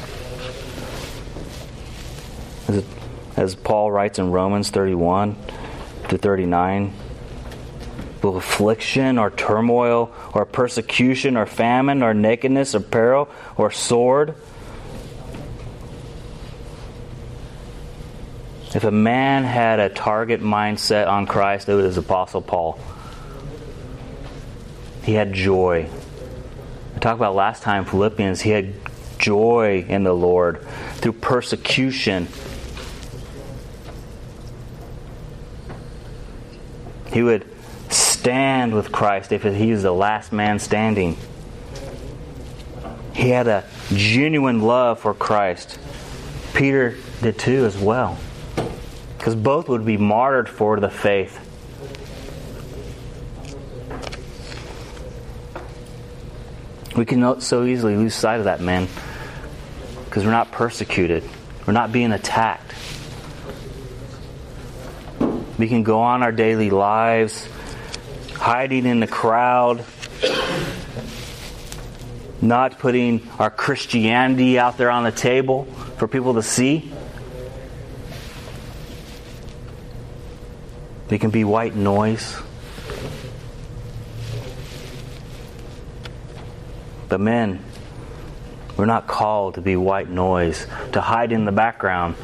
As, 2.69 2.85
as 3.37 3.55
Paul 3.55 3.93
writes 3.93 4.19
in 4.19 4.31
Romans 4.31 4.71
31 4.71 5.37
to 6.09 6.19
39 6.19 6.93
will 8.25 8.37
affliction 8.37 9.19
or 9.19 9.31
turmoil 9.31 10.13
or 10.33 10.45
persecution 10.45 11.37
or 11.37 11.47
famine 11.47 12.03
or 12.03 12.15
nakedness 12.15 12.75
or 12.75 12.81
peril 12.81 13.29
or 13.57 13.71
sword. 13.71 14.35
If 18.75 18.83
a 18.83 18.91
man 18.91 19.45
had 19.45 19.79
a 19.79 19.89
target 19.89 20.41
mindset 20.41 21.07
on 21.07 21.27
Christ, 21.27 21.69
it 21.69 21.75
was 21.75 21.97
Apostle 21.97 22.43
Paul. 22.43 22.81
He 25.05 25.13
had 25.13 25.33
joy. 25.33 25.89
I 26.97 26.99
talked 26.99 27.19
about 27.19 27.37
last 27.37 27.63
time, 27.63 27.85
Philippians, 27.85 28.41
he 28.41 28.51
had 28.51 28.75
joy 29.19 29.85
in 29.89 30.03
the 30.03 30.15
Lord 30.15 30.67
through 30.95 31.13
persecution. 31.13 32.27
He 37.13 37.23
would 37.23 37.54
stand 38.25 38.73
with 38.73 38.91
Christ 38.91 39.33
if 39.33 39.43
he 39.43 39.73
was 39.73 39.83
the 39.83 39.93
last 39.93 40.33
man 40.33 40.59
standing. 40.59 41.19
He 43.13 43.29
had 43.29 43.47
a 43.47 43.65
genuine 43.93 44.63
love 44.63 45.01
for 45.01 45.13
Christ. 45.13 45.79
Peter 46.55 46.97
did 47.21 47.39
too, 47.39 47.67
as 47.67 47.77
well. 47.77 48.19
Because 49.19 49.35
both 49.35 49.69
would 49.69 49.85
be 49.85 49.99
martyred 49.99 50.49
for 50.49 50.81
the 50.81 50.89
faith. 50.89 51.39
We 56.97 57.05
can 57.05 57.43
so 57.43 57.65
easily 57.65 57.95
lose 57.95 58.15
sight 58.15 58.39
of 58.39 58.45
that, 58.45 58.63
man, 58.63 58.89
because 60.07 60.25
we're 60.25 60.31
not 60.31 60.51
persecuted, 60.51 61.25
we're 61.67 61.75
not 61.75 61.93
being 61.93 62.13
attacked. 62.13 62.73
We 65.59 65.69
can 65.69 65.83
go 65.83 66.01
on 66.01 66.23
our 66.23 66.33
daily 66.33 66.71
lives 66.71 67.51
hiding 68.45 68.85
in 68.85 69.01
the 69.01 69.07
crowd, 69.07 69.83
not 72.43 72.79
putting 72.79 73.27
our 73.39 73.51
Christianity 73.51 74.59
out 74.59 74.77
there 74.77 74.91
on 74.91 75.03
the 75.03 75.11
table 75.11 75.65
for 75.97 76.07
people 76.07 76.35
to 76.35 76.43
see. 76.43 76.93
We 81.09 81.19
can 81.19 81.31
be 81.31 81.43
white 81.45 81.75
noise. 81.75 82.37
But 87.09 87.23
men, 87.23 87.65
we're 88.77 88.85
not 88.85 89.07
called 89.07 89.55
to 89.55 89.63
be 89.63 89.75
white 89.75 90.11
noise, 90.11 90.67
to 90.93 91.01
hide 91.01 91.33
in 91.33 91.47
the 91.47 91.53
background. 91.53 92.15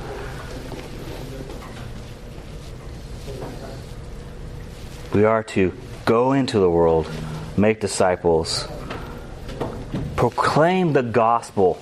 We 5.15 5.25
are 5.25 5.43
to 5.45 5.73
go 6.11 6.33
into 6.33 6.59
the 6.59 6.69
world, 6.69 7.09
make 7.57 7.79
disciples, 7.79 8.67
proclaim 10.17 10.93
the 10.93 11.05
gospel. 11.05 11.81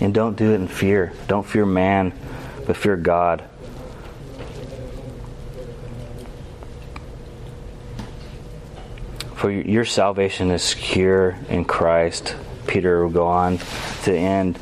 And 0.00 0.14
don't 0.14 0.38
do 0.38 0.52
it 0.52 0.54
in 0.54 0.68
fear. 0.68 1.12
Don't 1.28 1.46
fear 1.46 1.66
man, 1.66 2.14
but 2.66 2.78
fear 2.78 2.96
God. 2.96 3.44
For 9.34 9.50
your 9.50 9.84
salvation 9.84 10.50
is 10.50 10.62
secure 10.62 11.36
in 11.50 11.66
Christ. 11.66 12.34
Peter 12.66 13.02
will 13.02 13.12
go 13.12 13.26
on 13.26 13.58
to 14.04 14.16
end 14.16 14.58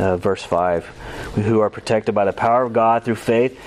uh, 0.00 0.16
verse 0.16 0.42
5 0.42 0.86
who 1.34 1.60
are 1.60 1.70
protected 1.70 2.14
by 2.14 2.24
the 2.24 2.32
power 2.32 2.64
of 2.64 2.72
God 2.72 3.04
through 3.04 3.16
faith 3.16 3.60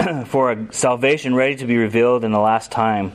for 0.26 0.52
a 0.52 0.72
salvation 0.72 1.34
ready 1.34 1.56
to 1.56 1.66
be 1.66 1.76
revealed 1.76 2.24
in 2.24 2.32
the 2.32 2.40
last 2.40 2.72
time. 2.72 3.12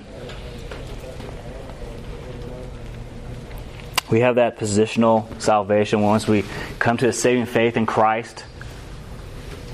We 4.09 4.21
have 4.21 4.35
that 4.35 4.57
positional 4.57 5.39
salvation 5.41 6.01
once 6.01 6.27
we 6.27 6.43
come 6.79 6.97
to 6.97 7.07
a 7.07 7.13
saving 7.13 7.45
faith 7.45 7.77
in 7.77 7.85
Christ. 7.85 8.43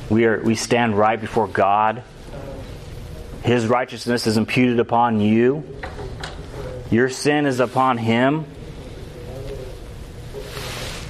We, 0.09 0.25
are, 0.25 0.41
we 0.41 0.55
stand 0.55 0.97
right 0.97 1.19
before 1.19 1.47
God. 1.47 2.03
His 3.43 3.67
righteousness 3.67 4.27
is 4.27 4.37
imputed 4.37 4.79
upon 4.79 5.21
you. 5.21 5.63
Your 6.91 7.09
sin 7.09 7.45
is 7.45 7.59
upon 7.59 7.97
Him. 7.97 8.45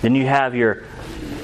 Then 0.01 0.15
you 0.15 0.27
have 0.27 0.53
your 0.53 0.83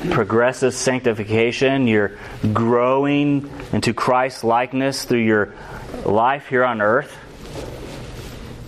progressive 0.10 0.74
sanctification. 0.74 1.88
You're 1.88 2.18
growing 2.54 3.50
into 3.72 3.94
Christ 3.94 4.44
likeness 4.44 5.06
through 5.06 5.24
your 5.24 5.54
life 6.06 6.48
here 6.48 6.64
on 6.64 6.82
earth. 6.82 7.18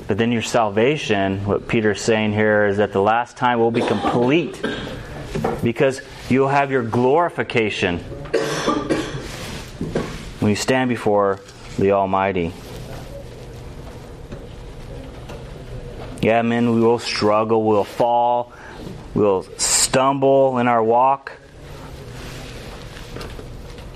But 0.07 0.17
then 0.17 0.31
your 0.31 0.41
salvation, 0.41 1.45
what 1.45 1.67
Peter's 1.67 2.01
saying 2.01 2.33
here 2.33 2.67
is 2.67 2.77
that 2.77 2.93
the 2.93 3.01
last 3.01 3.37
time 3.37 3.59
will 3.59 3.71
be 3.71 3.81
complete 3.81 4.61
because 5.63 6.01
you'll 6.29 6.49
have 6.49 6.71
your 6.71 6.83
glorification 6.83 7.99
when 10.39 10.49
you 10.49 10.55
stand 10.55 10.89
before 10.89 11.39
the 11.79 11.93
Almighty. 11.93 12.53
Yeah, 16.21 16.41
men, 16.41 16.73
we 16.73 16.81
will 16.81 16.99
struggle, 16.99 17.63
we'll 17.63 17.83
fall, 17.83 18.53
we'll 19.13 19.43
stumble 19.93 20.57
in 20.57 20.67
our 20.67 20.83
walk. 20.83 21.33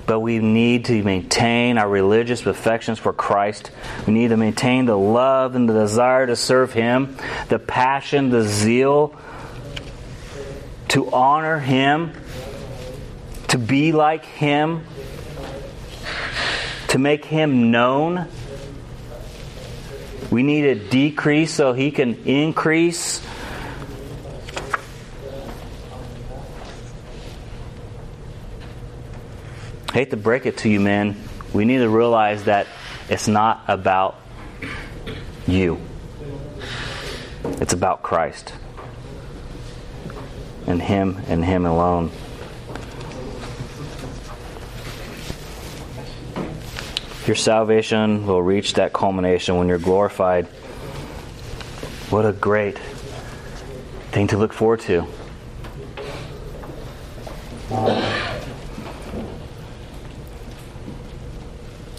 But 0.05 0.19
we 0.19 0.37
need 0.37 0.85
to 0.85 1.01
maintain 1.01 1.79
our 1.79 1.89
religious 1.89 2.45
affections 2.45 2.99
for 2.99 3.13
Christ. 3.13 3.71
We 4.05 4.13
need 4.13 4.27
to 4.27 4.37
maintain 4.37 4.85
the 4.85 4.95
love 4.95 5.55
and 5.55 5.67
the 5.67 5.73
desire 5.73 6.27
to 6.27 6.35
serve 6.35 6.71
Him, 6.71 7.17
the 7.49 7.57
passion, 7.57 8.29
the 8.29 8.43
zeal 8.43 9.15
to 10.89 11.11
honor 11.11 11.57
Him, 11.57 12.13
to 13.47 13.57
be 13.57 13.91
like 13.91 14.23
Him, 14.23 14.85
to 16.89 16.99
make 16.99 17.25
Him 17.25 17.71
known. 17.71 18.27
We 20.29 20.43
need 20.43 20.61
to 20.61 20.75
decrease 20.75 21.55
so 21.55 21.73
He 21.73 21.89
can 21.89 22.23
increase. 22.25 23.19
Hate 29.97 30.11
to 30.11 30.17
break 30.17 30.45
it 30.45 30.57
to 30.57 30.69
you, 30.69 30.79
man. 30.79 31.17
We 31.53 31.65
need 31.65 31.79
to 31.79 31.89
realize 31.89 32.43
that 32.43 32.67
it's 33.09 33.27
not 33.27 33.63
about 33.67 34.15
you, 35.47 35.81
it's 37.43 37.73
about 37.73 38.03
Christ 38.03 38.53
and 40.67 40.79
Him 40.79 41.19
and 41.27 41.43
Him 41.43 41.65
alone. 41.65 42.11
Your 47.25 47.35
salvation 47.35 48.27
will 48.27 48.43
reach 48.43 48.75
that 48.75 48.93
culmination 48.93 49.57
when 49.57 49.67
you're 49.67 49.79
glorified. 49.79 50.45
What 52.11 52.23
a 52.23 52.33
great 52.33 52.77
thing 54.11 54.27
to 54.27 54.37
look 54.37 54.53
forward 54.53 54.81
to. 54.81 55.07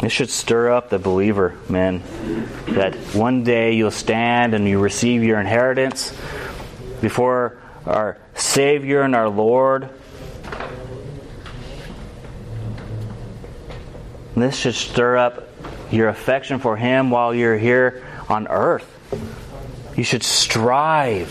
It 0.08 0.12
should 0.12 0.30
stir 0.30 0.70
up 0.70 0.88
the 0.88 0.98
believer, 0.98 1.54
men, 1.68 2.02
that 2.68 2.94
one 3.14 3.44
day 3.44 3.74
you'll 3.74 3.90
stand 3.90 4.54
and 4.54 4.66
you 4.66 4.80
receive 4.80 5.22
your 5.22 5.38
inheritance 5.38 6.16
before 7.02 7.60
our 7.84 8.16
Savior 8.32 9.02
and 9.02 9.14
our 9.14 9.28
Lord. 9.28 9.90
This 14.34 14.56
should 14.56 14.76
stir 14.76 15.18
up 15.18 15.46
your 15.92 16.08
affection 16.08 16.58
for 16.58 16.74
Him 16.78 17.10
while 17.10 17.34
you're 17.34 17.58
here 17.58 18.02
on 18.30 18.48
earth. 18.48 18.88
You 19.94 20.04
should 20.04 20.22
strive 20.22 21.28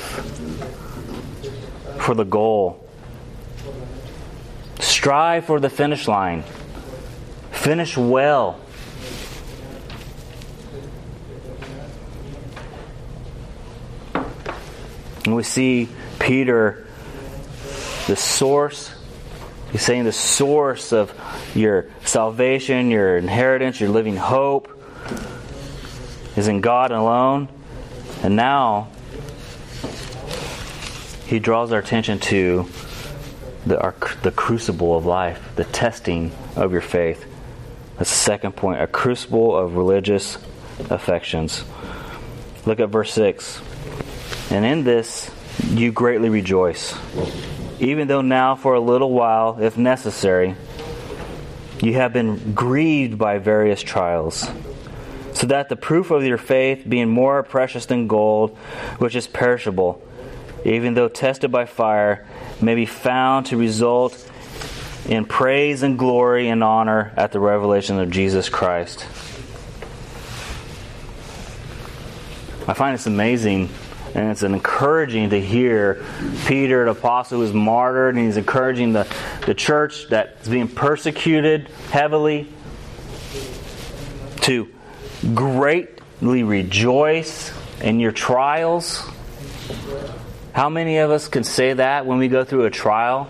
for 1.98 2.14
the 2.14 2.26
goal, 2.26 2.88
strive 4.80 5.46
for 5.46 5.60
the 5.60 5.72
finish 5.72 6.08
line, 6.08 6.44
finish 7.50 7.98
well. 7.98 8.60
And 15.28 15.36
we 15.36 15.44
see 15.44 15.90
Peter, 16.20 16.88
the 18.08 18.16
source, 18.16 18.96
he's 19.74 19.82
saying 19.82 20.06
the 20.06 20.14
source 20.14 20.94
of 20.94 21.14
your 21.54 21.90
salvation, 22.06 22.90
your 22.92 23.18
inheritance, 23.18 23.82
your 23.82 23.90
living 23.90 24.16
hope 24.16 24.70
is 26.38 26.48
in 26.48 26.62
God 26.62 26.92
alone. 26.92 27.50
And 28.24 28.38
now 28.38 28.88
he 31.26 31.40
draws 31.40 31.74
our 31.74 31.80
attention 31.80 32.20
to 32.20 32.66
the, 33.66 33.82
our, 33.82 33.96
the 34.24 34.32
crucible 34.32 34.96
of 34.96 35.06
life, 35.06 35.44
the 35.58 35.66
testing 35.66 36.32
of 36.56 36.72
your 36.72 36.80
faith. 36.80 37.26
That's 37.98 38.12
the 38.12 38.16
second 38.16 38.54
point 38.54 38.82
a 38.82 38.88
crucible 38.88 39.58
of 39.58 39.76
religious 39.76 40.38
affections. 40.90 41.66
Look 42.66 42.80
at 42.80 42.88
verse 42.88 43.12
6. 43.12 43.62
And 44.50 44.66
in 44.66 44.84
this 44.84 45.30
you 45.66 45.92
greatly 45.92 46.30
rejoice, 46.30 46.96
even 47.80 48.08
though 48.08 48.22
now 48.22 48.56
for 48.56 48.76
a 48.76 48.80
little 48.80 49.12
while, 49.12 49.58
if 49.62 49.78
necessary, 49.78 50.56
you 51.82 51.94
have 51.94 52.14
been 52.14 52.54
grieved 52.54 53.18
by 53.18 53.38
various 53.40 53.82
trials, 53.82 54.50
so 55.34 55.48
that 55.48 55.70
the 55.70 55.76
proof 55.76 56.12
of 56.12 56.24
your 56.24 56.38
faith, 56.38 56.84
being 56.88 57.10
more 57.10 57.44
precious 57.44 57.86
than 57.86 58.08
gold, 58.08 58.58
which 58.98 59.16
is 59.16 59.28
perishable, 59.28 60.02
even 60.66 60.94
though 60.94 61.08
tested 61.08 61.52
by 61.52 61.66
fire, 61.66 62.26
may 62.62 62.76
be 62.76 62.86
found 62.86 63.48
to 63.48 63.58
result 63.58 64.32
in 65.08 65.26
praise 65.26 65.84
and 65.84 66.00
glory 66.00 66.50
and 66.50 66.64
honor 66.64 67.14
at 67.16 67.32
the 67.32 67.40
revelation 67.40 68.00
of 68.00 68.10
Jesus 68.10 68.50
Christ. 68.50 69.06
I 72.68 72.74
find 72.74 72.94
this 72.94 73.06
amazing 73.06 73.70
and 74.18 74.32
it's 74.32 74.42
encouraging 74.42 75.30
to 75.30 75.40
hear 75.40 76.04
Peter, 76.48 76.86
the 76.86 76.92
apostle 76.92 77.38
who 77.38 77.44
was 77.44 77.54
martyred, 77.54 78.16
and 78.16 78.26
he's 78.26 78.36
encouraging 78.36 78.92
the, 78.92 79.08
the 79.46 79.54
church 79.54 80.08
that's 80.10 80.48
being 80.48 80.68
persecuted 80.68 81.68
heavily 81.92 82.52
to 84.42 84.68
greatly 85.36 86.42
rejoice 86.42 87.54
in 87.80 88.00
your 88.00 88.12
trials. 88.12 89.08
How 90.52 90.70
many 90.70 90.98
of 90.98 91.12
us 91.12 91.28
can 91.28 91.44
say 91.44 91.74
that 91.74 92.08
when 92.08 92.18
we 92.18 92.28
go 92.28 92.44
through 92.44 92.66
a 92.66 92.72
trial? 92.72 93.30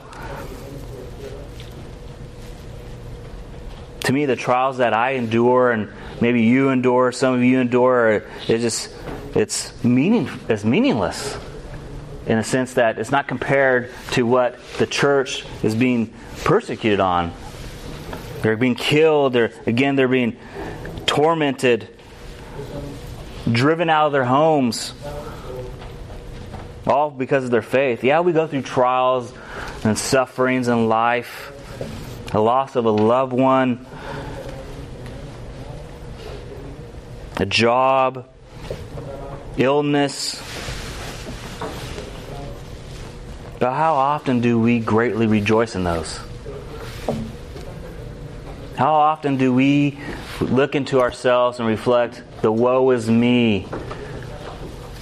To 4.05 4.13
me, 4.13 4.25
the 4.25 4.38
trials 4.38 4.77
that 4.77 4.93
I 4.93 5.11
endure 5.11 5.69
and 5.71 5.89
maybe 6.22 6.43
you 6.43 6.70
endure, 6.70 7.11
some 7.11 7.34
of 7.34 7.43
you 7.43 7.59
endure, 7.59 8.24
it's 8.47 8.63
just 8.63 8.93
it's 9.36 9.84
meaning 9.84 10.30
it's 10.49 10.63
meaningless 10.63 11.38
in 12.26 12.38
a 12.38 12.43
sense 12.43 12.74
that 12.74 12.99
it's 12.99 13.11
not 13.11 13.28
compared 13.28 13.91
to 14.11 14.26
what 14.26 14.59
the 14.78 14.86
church 14.86 15.45
is 15.63 15.76
being 15.76 16.13
persecuted 16.43 16.99
on. 16.99 17.34
They're 18.41 18.57
being 18.57 18.76
killed. 18.76 19.34
They're 19.34 19.51
again 19.65 19.95
they're 19.95 20.07
being 20.07 20.38
tormented, 21.05 21.88
driven 23.51 23.89
out 23.89 24.07
of 24.07 24.11
their 24.11 24.26
homes, 24.26 24.93
all 26.86 27.09
because 27.09 27.43
of 27.43 27.51
their 27.51 27.61
faith. 27.61 28.03
Yeah, 28.03 28.22
we 28.22 28.34
go 28.34 28.47
through 28.47 28.63
trials 28.63 29.34
and 29.84 29.97
sufferings 29.97 30.68
in 30.68 30.89
life, 30.89 31.51
a 32.34 32.39
loss 32.39 32.76
of 32.76 32.86
a 32.86 32.91
loved 32.91 33.34
one, 33.34 33.86
a 37.39 37.45
job, 37.45 38.27
illness. 39.57 40.41
But 43.59 43.73
how 43.73 43.95
often 43.95 44.41
do 44.41 44.59
we 44.59 44.79
greatly 44.79 45.27
rejoice 45.27 45.75
in 45.75 45.83
those? 45.83 46.19
How 48.75 48.93
often 48.93 49.38
do 49.38 49.53
we 49.53 49.99
look 50.39 50.75
into 50.75 50.99
ourselves 50.99 51.59
and 51.59 51.67
reflect, 51.67 52.21
the 52.41 52.51
woe 52.51 52.91
is 52.91 53.09
me? 53.09 53.67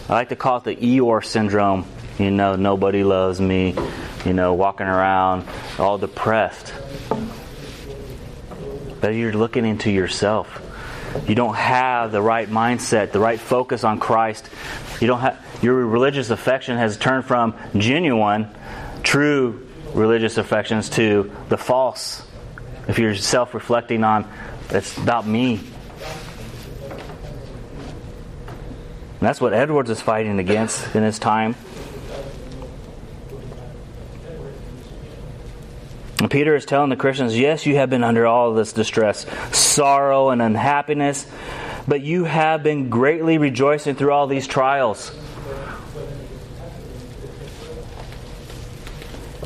I 0.08 0.14
like 0.14 0.30
to 0.30 0.36
call 0.36 0.58
it 0.58 0.64
the 0.64 0.76
Eeyore 0.76 1.26
syndrome. 1.26 1.86
You 2.18 2.32
know, 2.32 2.56
nobody 2.56 3.04
loves 3.04 3.42
me. 3.42 3.76
You 4.26 4.34
know, 4.34 4.54
walking 4.54 4.88
around 4.88 5.46
all 5.78 5.98
depressed. 5.98 6.74
But 9.02 9.10
you're 9.10 9.34
looking 9.34 9.66
into 9.66 9.92
yourself. 9.92 10.62
You 11.28 11.36
don't 11.36 11.56
have 11.56 12.12
the 12.12 12.22
right 12.22 12.48
mindset, 12.48 13.12
the 13.12 13.20
right 13.20 13.40
focus 13.40 13.84
on 13.84 14.00
Christ. 14.00 14.50
You 15.00 15.08
don't 15.08 15.20
have 15.20 15.44
your 15.62 15.76
religious 15.86 16.30
affection 16.30 16.78
has 16.78 16.98
turned 16.98 17.26
from 17.26 17.56
genuine, 17.78 18.48
true 19.04 19.68
religious 19.94 20.38
affections 20.38 20.90
to 20.92 21.32
the 21.50 21.58
false. 21.58 22.22
If 22.88 23.00
you're 23.00 23.16
self-reflecting 23.16 24.04
on 24.04 24.30
it's 24.70 24.98
about 24.98 25.28
me. 25.28 25.60
And 29.14 29.22
that's 29.22 29.40
what 29.40 29.54
Edwards 29.54 29.90
is 29.90 30.02
fighting 30.02 30.40
against 30.40 30.96
in 30.96 31.04
his 31.04 31.20
time. 31.20 31.56
And 36.26 36.32
Peter 36.32 36.56
is 36.56 36.66
telling 36.66 36.90
the 36.90 36.96
Christians, 36.96 37.38
yes, 37.38 37.68
you 37.68 37.76
have 37.76 37.92
been 37.92 38.04
under 38.04 38.26
all 38.26 38.56
this 38.56 38.74
distress, 38.74 39.28
sorrow, 39.56 40.32
and 40.32 40.42
unhappiness, 40.42 41.28
but 41.88 42.02
you 42.02 42.24
have 42.24 42.64
been 42.64 42.90
greatly 42.90 43.38
rejoicing 43.38 43.94
through 43.94 44.12
all 44.12 44.26
these 44.26 44.48
trials. 44.48 45.16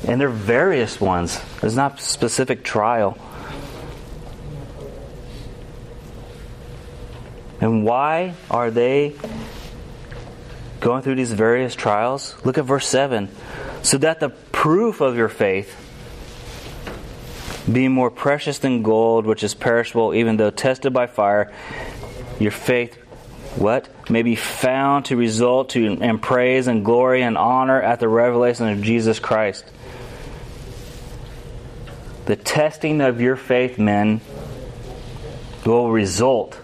And 0.07 0.21
they're 0.21 0.29
various 0.29 1.01
ones. 1.01 1.41
There's 1.59 1.75
not 1.75 1.99
specific 1.99 2.63
trial. 2.63 3.17
And 7.59 7.83
why 7.83 8.35
are 8.49 8.71
they 8.71 9.15
going 10.79 11.01
through 11.01 11.15
these 11.15 11.33
various 11.33 11.75
trials? 11.75 12.37
Look 12.45 12.57
at 12.57 12.63
verse 12.63 12.87
7. 12.87 13.27
So 13.81 13.97
that 13.97 14.21
the 14.21 14.29
proof 14.29 15.01
of 15.01 15.17
your 15.17 15.27
faith, 15.27 15.87
being 17.73 17.91
more 17.91 18.09
precious 18.09 18.59
than 18.59 18.83
gold, 18.83 19.25
which 19.25 19.43
is 19.43 19.53
perishable, 19.53 20.13
even 20.13 20.37
though 20.37 20.49
tested 20.49 20.93
by 20.93 21.07
fire, 21.07 21.51
your 22.39 22.51
faith, 22.51 22.95
what? 23.55 23.89
May 24.09 24.21
be 24.21 24.35
found 24.35 25.05
to 25.05 25.15
result 25.15 25.69
to 25.71 25.85
in 25.85 26.19
praise 26.19 26.67
and 26.67 26.85
glory 26.85 27.21
and 27.21 27.37
honor 27.37 27.81
at 27.81 27.99
the 27.99 28.07
revelation 28.07 28.69
of 28.69 28.81
Jesus 28.81 29.19
Christ. 29.19 29.65
The 32.25 32.35
testing 32.35 33.01
of 33.01 33.21
your 33.21 33.35
faith, 33.35 33.79
men, 33.79 34.21
will 35.65 35.89
result 35.89 36.59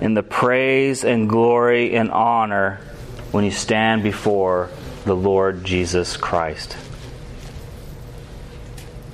in 0.00 0.14
the 0.14 0.22
praise 0.22 1.04
and 1.04 1.28
glory 1.28 1.94
and 1.94 2.10
honor 2.10 2.80
when 3.30 3.44
you 3.44 3.50
stand 3.50 4.02
before 4.02 4.70
the 5.04 5.14
Lord 5.14 5.64
Jesus 5.64 6.16
Christ. 6.16 6.76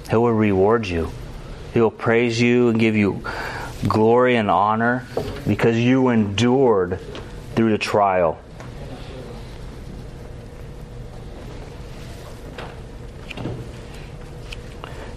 He 0.09 0.17
will 0.17 0.33
reward 0.33 0.87
you. 0.87 1.11
He 1.75 1.81
will 1.81 1.91
praise 1.91 2.41
you 2.41 2.69
and 2.69 2.79
give 2.79 2.97
you 2.97 3.23
glory 3.87 4.37
and 4.37 4.51
honor 4.51 5.07
because 5.47 5.77
you 5.77 6.09
endured 6.09 7.01
through 7.55 7.71
the 7.71 7.79
trial. 7.79 8.39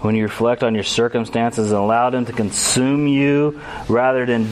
When 0.00 0.16
you 0.16 0.22
reflect 0.22 0.62
on 0.62 0.74
your 0.74 0.84
circumstances 0.84 1.70
and 1.70 1.78
allow 1.78 2.10
them 2.10 2.24
to 2.24 2.32
consume 2.32 3.06
you 3.06 3.60
rather 3.86 4.24
than 4.24 4.48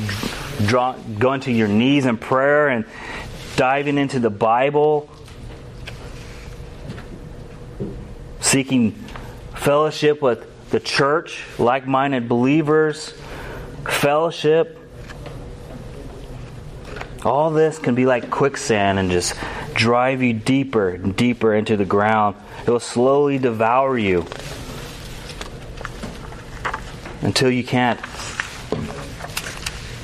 draw, 0.67 0.93
going 0.93 1.41
to 1.43 1.53
your 1.53 1.69
knees 1.69 2.05
in 2.05 2.19
prayer 2.19 2.69
and 2.69 2.85
diving 3.57 3.97
into 3.97 4.21
the 4.21 4.31
Bible, 4.31 5.11
seeking 8.41 8.93
fellowship 9.59 10.23
with 10.23 10.71
the 10.71 10.81
church, 10.81 11.45
like 11.59 11.87
minded 11.87 12.29
believers, 12.29 13.13
fellowship. 13.87 14.79
All 17.25 17.51
this 17.51 17.79
can 17.79 17.95
be 17.95 18.07
like 18.07 18.31
quicksand 18.31 18.99
and 18.99 19.11
just 19.11 19.35
drive 19.75 20.23
you 20.23 20.33
deeper 20.33 20.91
and 20.91 21.15
deeper 21.17 21.55
into 21.55 21.77
the 21.77 21.85
ground. 21.85 22.37
It 22.63 22.71
will 22.71 22.81
slowly 22.81 23.39
devour 23.39 23.99
you 23.99 24.27
until 27.23 27.51
you 27.51 27.65
can't 27.65 28.01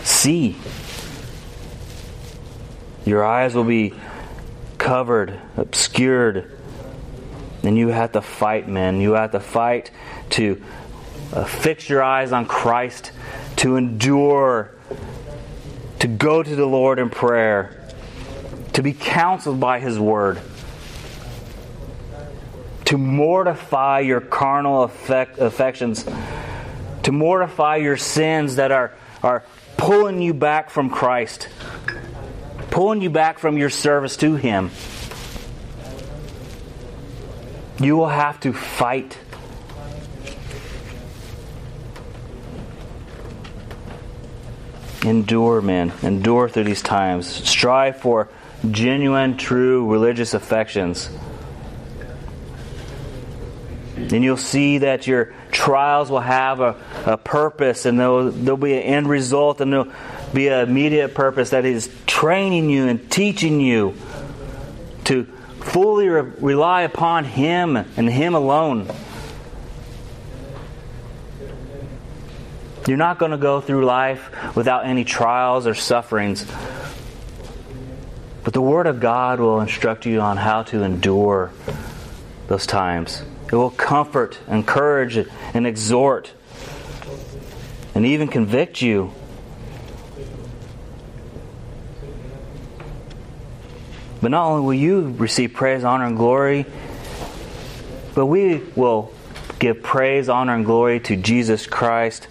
see. 0.03 0.57
Your 3.05 3.25
eyes 3.25 3.55
will 3.55 3.65
be 3.65 3.95
covered, 4.79 5.39
obscured. 5.57 6.51
And 7.65 7.79
you 7.79 7.89
have 7.89 8.13
to 8.13 8.21
fight, 8.21 8.69
men. 8.69 9.01
You 9.01 9.13
have 9.13 9.33
to 9.33 9.41
fight 9.41 9.91
to 10.31 10.63
uh, 11.33 11.45
fix 11.45 11.89
your 11.89 12.03
eyes 12.03 12.33
on 12.33 12.47
Christ, 12.47 13.13
to 13.57 13.77
endure, 13.77 14.71
to 16.01 16.07
go 16.07 16.43
to 16.43 16.57
the 16.57 16.67
Lord 16.67 16.99
in 16.99 17.11
prayer, 17.11 17.91
to 18.75 18.83
be 18.83 18.93
counseled 18.93 19.59
by 19.59 19.81
His 19.81 19.99
Word, 19.99 20.41
to 22.87 22.99
mortify 22.99 24.01
your 24.01 24.21
carnal 24.21 24.83
affect, 24.83 25.39
affections, 25.39 26.05
to 27.05 27.13
mortify 27.13 27.77
your 27.77 27.97
sins 27.97 28.57
that 28.57 28.71
are, 28.71 28.93
are 29.23 29.45
pulling 29.77 30.21
you 30.21 30.35
back 30.35 30.71
from 30.71 30.91
Christ, 30.91 31.49
pulling 32.71 33.01
you 33.01 33.11
back 33.11 33.39
from 33.39 33.57
your 33.57 33.71
service 33.71 34.17
to 34.19 34.37
Him. 34.37 34.71
You 37.81 37.97
will 37.97 38.09
have 38.09 38.41
to 38.41 38.53
fight. 38.53 39.19
Endure, 45.05 45.61
men. 45.61 45.93
Endure 46.03 46.49
through 46.49 46.65
these 46.65 46.83
times. 46.83 47.27
Strive 47.27 47.99
for 47.99 48.29
genuine, 48.71 49.37
true 49.37 49.91
religious 49.91 50.35
affections. 50.35 51.11
And 53.97 54.25
you'll 54.25 54.37
see 54.37 54.79
that 54.79 55.07
your 55.07 55.35
trials 55.51 56.11
will 56.11 56.21
have 56.21 56.61
a, 56.61 56.77
a 57.07 57.17
purpose 57.17 57.87
and 57.87 57.99
there'll, 57.99 58.31
there'll 58.31 58.57
be 58.57 58.75
an 58.75 58.83
end 58.83 59.09
result 59.09 59.61
and 59.61 59.73
there'll 59.73 59.93
be 60.33 60.49
an 60.49 60.69
immediate 60.69 61.15
purpose 61.15 61.51
that 61.51 61.65
is 61.65 61.89
training 62.07 62.71
you 62.71 62.89
and 62.89 63.11
teaching 63.11 63.61
you 63.61 63.95
to 65.05 65.27
fully 65.65 66.09
re- 66.09 66.31
rely 66.39 66.83
upon 66.83 67.25
Him 67.25 67.77
and 67.77 68.09
Him 68.09 68.35
alone. 68.35 68.89
You're 72.87 72.99
not 72.99 73.19
going 73.19 73.31
to 73.31 73.39
go 73.39 73.61
through 73.61 73.85
life 73.85 74.55
without 74.55 74.85
any 74.85 75.05
trials 75.05 75.67
or 75.67 75.75
sufferings. 75.75 76.47
But 78.45 78.53
the 78.53 78.61
Word 78.61 78.87
of 78.87 79.01
God 79.01 79.41
will 79.41 79.61
instruct 79.61 80.05
you 80.05 80.21
on 80.21 80.37
how 80.37 80.65
to 80.65 80.83
endure 80.83 81.51
those 82.47 82.67
times. 82.67 83.23
It 83.51 83.57
will 83.57 83.71
comfort, 83.71 84.39
encourage, 84.49 85.17
and 85.55 85.67
exhort, 85.67 86.33
and 87.95 88.05
even 88.05 88.29
convict 88.29 88.83
you. 88.83 89.13
But 94.25 94.31
not 94.31 94.47
only 94.47 94.63
will 94.63 94.73
you 94.73 95.15
receive 95.19 95.53
praise, 95.53 95.85
honor, 95.85 96.07
and 96.07 96.17
glory, 96.17 96.65
but 98.15 98.25
we 98.25 98.63
will 98.75 99.13
give 99.59 99.83
praise, 99.83 100.31
honor, 100.31 100.55
and 100.55 100.65
glory 100.65 101.01
to 101.01 101.17
Jesus 101.17 101.67
Christ 101.67 102.27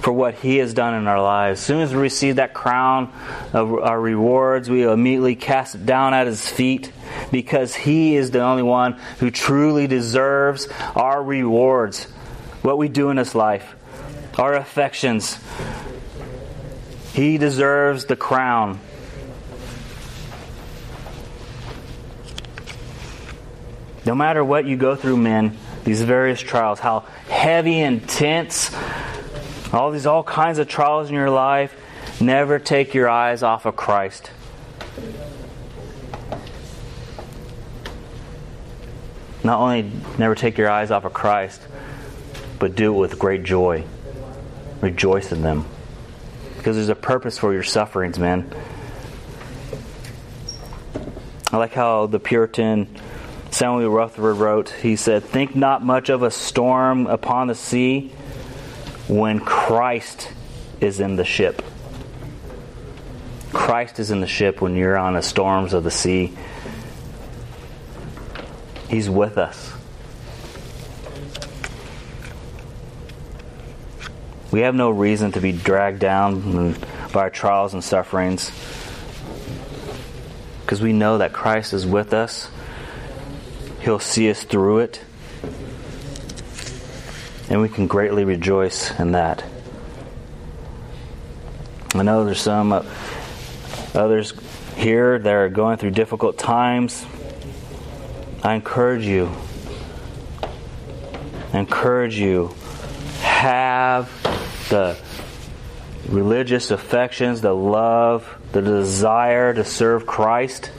for 0.00 0.10
what 0.10 0.36
He 0.36 0.56
has 0.56 0.72
done 0.72 0.94
in 0.94 1.06
our 1.06 1.20
lives. 1.20 1.60
As 1.60 1.66
soon 1.66 1.82
as 1.82 1.92
we 1.92 2.00
receive 2.00 2.36
that 2.36 2.54
crown 2.54 3.12
of 3.52 3.74
our 3.74 4.00
rewards, 4.00 4.70
we 4.70 4.84
immediately 4.84 5.36
cast 5.36 5.74
it 5.74 5.84
down 5.84 6.14
at 6.14 6.26
His 6.26 6.48
feet 6.48 6.90
because 7.30 7.74
He 7.74 8.16
is 8.16 8.30
the 8.30 8.40
only 8.40 8.62
one 8.62 8.94
who 9.18 9.30
truly 9.30 9.86
deserves 9.86 10.66
our 10.96 11.22
rewards. 11.22 12.04
What 12.62 12.78
we 12.78 12.88
do 12.88 13.10
in 13.10 13.18
this 13.18 13.34
life, 13.34 13.76
our 14.38 14.54
affections. 14.54 15.38
He 17.12 17.36
deserves 17.36 18.06
the 18.06 18.16
crown. 18.16 18.80
No 24.06 24.14
matter 24.14 24.44
what 24.44 24.66
you 24.66 24.76
go 24.76 24.96
through, 24.96 25.16
men, 25.16 25.56
these 25.84 26.02
various 26.02 26.40
trials, 26.40 26.78
how 26.78 27.00
heavy, 27.28 27.80
and 27.80 28.02
intense, 28.02 28.74
all 29.72 29.90
these 29.90 30.06
all 30.06 30.22
kinds 30.22 30.58
of 30.58 30.68
trials 30.68 31.08
in 31.08 31.14
your 31.14 31.30
life, 31.30 31.74
never 32.20 32.58
take 32.58 32.94
your 32.94 33.08
eyes 33.08 33.42
off 33.42 33.66
of 33.66 33.76
Christ. 33.76 34.30
Not 39.42 39.60
only 39.60 39.90
never 40.18 40.34
take 40.34 40.56
your 40.56 40.70
eyes 40.70 40.90
off 40.90 41.04
of 41.04 41.12
Christ, 41.12 41.60
but 42.58 42.74
do 42.74 42.94
it 42.94 42.98
with 42.98 43.18
great 43.18 43.42
joy. 43.42 43.84
Rejoice 44.80 45.32
in 45.32 45.42
them. 45.42 45.66
Because 46.56 46.76
there's 46.76 46.88
a 46.88 46.94
purpose 46.94 47.36
for 47.36 47.52
your 47.52 47.62
sufferings, 47.62 48.18
man. 48.18 48.50
I 51.52 51.58
like 51.58 51.72
how 51.72 52.06
the 52.06 52.18
Puritan 52.18 52.88
Samuel 53.54 53.90
Rutherford 53.90 54.38
wrote, 54.38 54.70
he 54.70 54.96
said, 54.96 55.22
Think 55.22 55.54
not 55.54 55.80
much 55.80 56.08
of 56.08 56.24
a 56.24 56.30
storm 56.32 57.06
upon 57.06 57.46
the 57.46 57.54
sea 57.54 58.08
when 59.06 59.38
Christ 59.38 60.28
is 60.80 60.98
in 60.98 61.14
the 61.14 61.24
ship. 61.24 61.62
Christ 63.52 64.00
is 64.00 64.10
in 64.10 64.20
the 64.20 64.26
ship 64.26 64.60
when 64.60 64.74
you're 64.74 64.96
on 64.96 65.14
the 65.14 65.22
storms 65.22 65.72
of 65.72 65.84
the 65.84 65.92
sea. 65.92 66.36
He's 68.88 69.08
with 69.08 69.38
us. 69.38 69.72
We 74.50 74.62
have 74.62 74.74
no 74.74 74.90
reason 74.90 75.30
to 75.30 75.40
be 75.40 75.52
dragged 75.52 76.00
down 76.00 76.72
by 77.12 77.20
our 77.20 77.30
trials 77.30 77.72
and 77.72 77.84
sufferings 77.84 78.50
because 80.62 80.82
we 80.82 80.92
know 80.92 81.18
that 81.18 81.32
Christ 81.32 81.72
is 81.72 81.86
with 81.86 82.12
us 82.12 82.50
He'll 83.84 83.98
see 83.98 84.30
us 84.30 84.42
through 84.44 84.78
it. 84.78 85.04
And 87.50 87.60
we 87.60 87.68
can 87.68 87.86
greatly 87.86 88.24
rejoice 88.24 88.98
in 88.98 89.12
that. 89.12 89.44
I 91.94 92.02
know 92.02 92.24
there's 92.24 92.40
some 92.40 92.72
uh, 92.72 92.82
others 93.94 94.32
here 94.76 95.18
that 95.18 95.30
are 95.30 95.50
going 95.50 95.76
through 95.76 95.90
difficult 95.90 96.38
times. 96.38 97.04
I 98.42 98.54
encourage 98.54 99.04
you. 99.04 99.30
Encourage 101.52 102.16
you. 102.16 102.54
Have 103.20 104.10
the 104.70 104.96
religious 106.08 106.70
affections, 106.70 107.42
the 107.42 107.54
love, 107.54 108.26
the 108.52 108.62
desire 108.62 109.52
to 109.52 109.62
serve 109.62 110.06
Christ. 110.06 110.70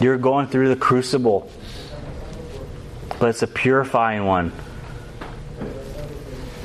You're 0.00 0.18
going 0.18 0.48
through 0.48 0.70
the 0.70 0.76
crucible 0.76 1.48
but 3.20 3.28
it's 3.28 3.42
a 3.42 3.46
purifying 3.46 4.24
one. 4.24 4.50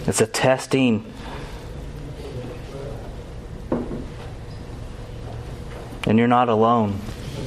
It's 0.08 0.22
a 0.22 0.26
testing. 0.26 1.06
And 6.08 6.18
you're 6.18 6.28
not 6.28 6.47
alone. 6.47 6.99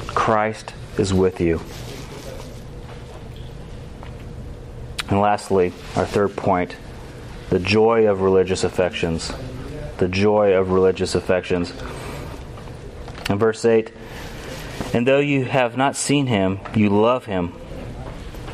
Christ 0.07 0.73
is 0.97 1.11
with 1.11 1.41
you. 1.41 1.59
And 5.09 5.19
lastly, 5.19 5.73
our 5.95 6.05
third 6.05 6.35
point 6.37 6.77
the 7.49 7.59
joy 7.59 8.07
of 8.07 8.21
religious 8.21 8.63
affections. 8.63 9.33
The 9.97 10.07
joy 10.07 10.53
of 10.53 10.69
religious 10.69 11.15
affections. 11.15 11.71
In 13.27 13.39
verse 13.39 13.65
8, 13.65 13.91
and 14.93 15.07
though 15.07 15.19
you 15.19 15.45
have 15.45 15.75
not 15.75 15.95
seen 15.95 16.27
him, 16.27 16.59
you 16.75 16.89
love 16.89 17.25
him. 17.25 17.53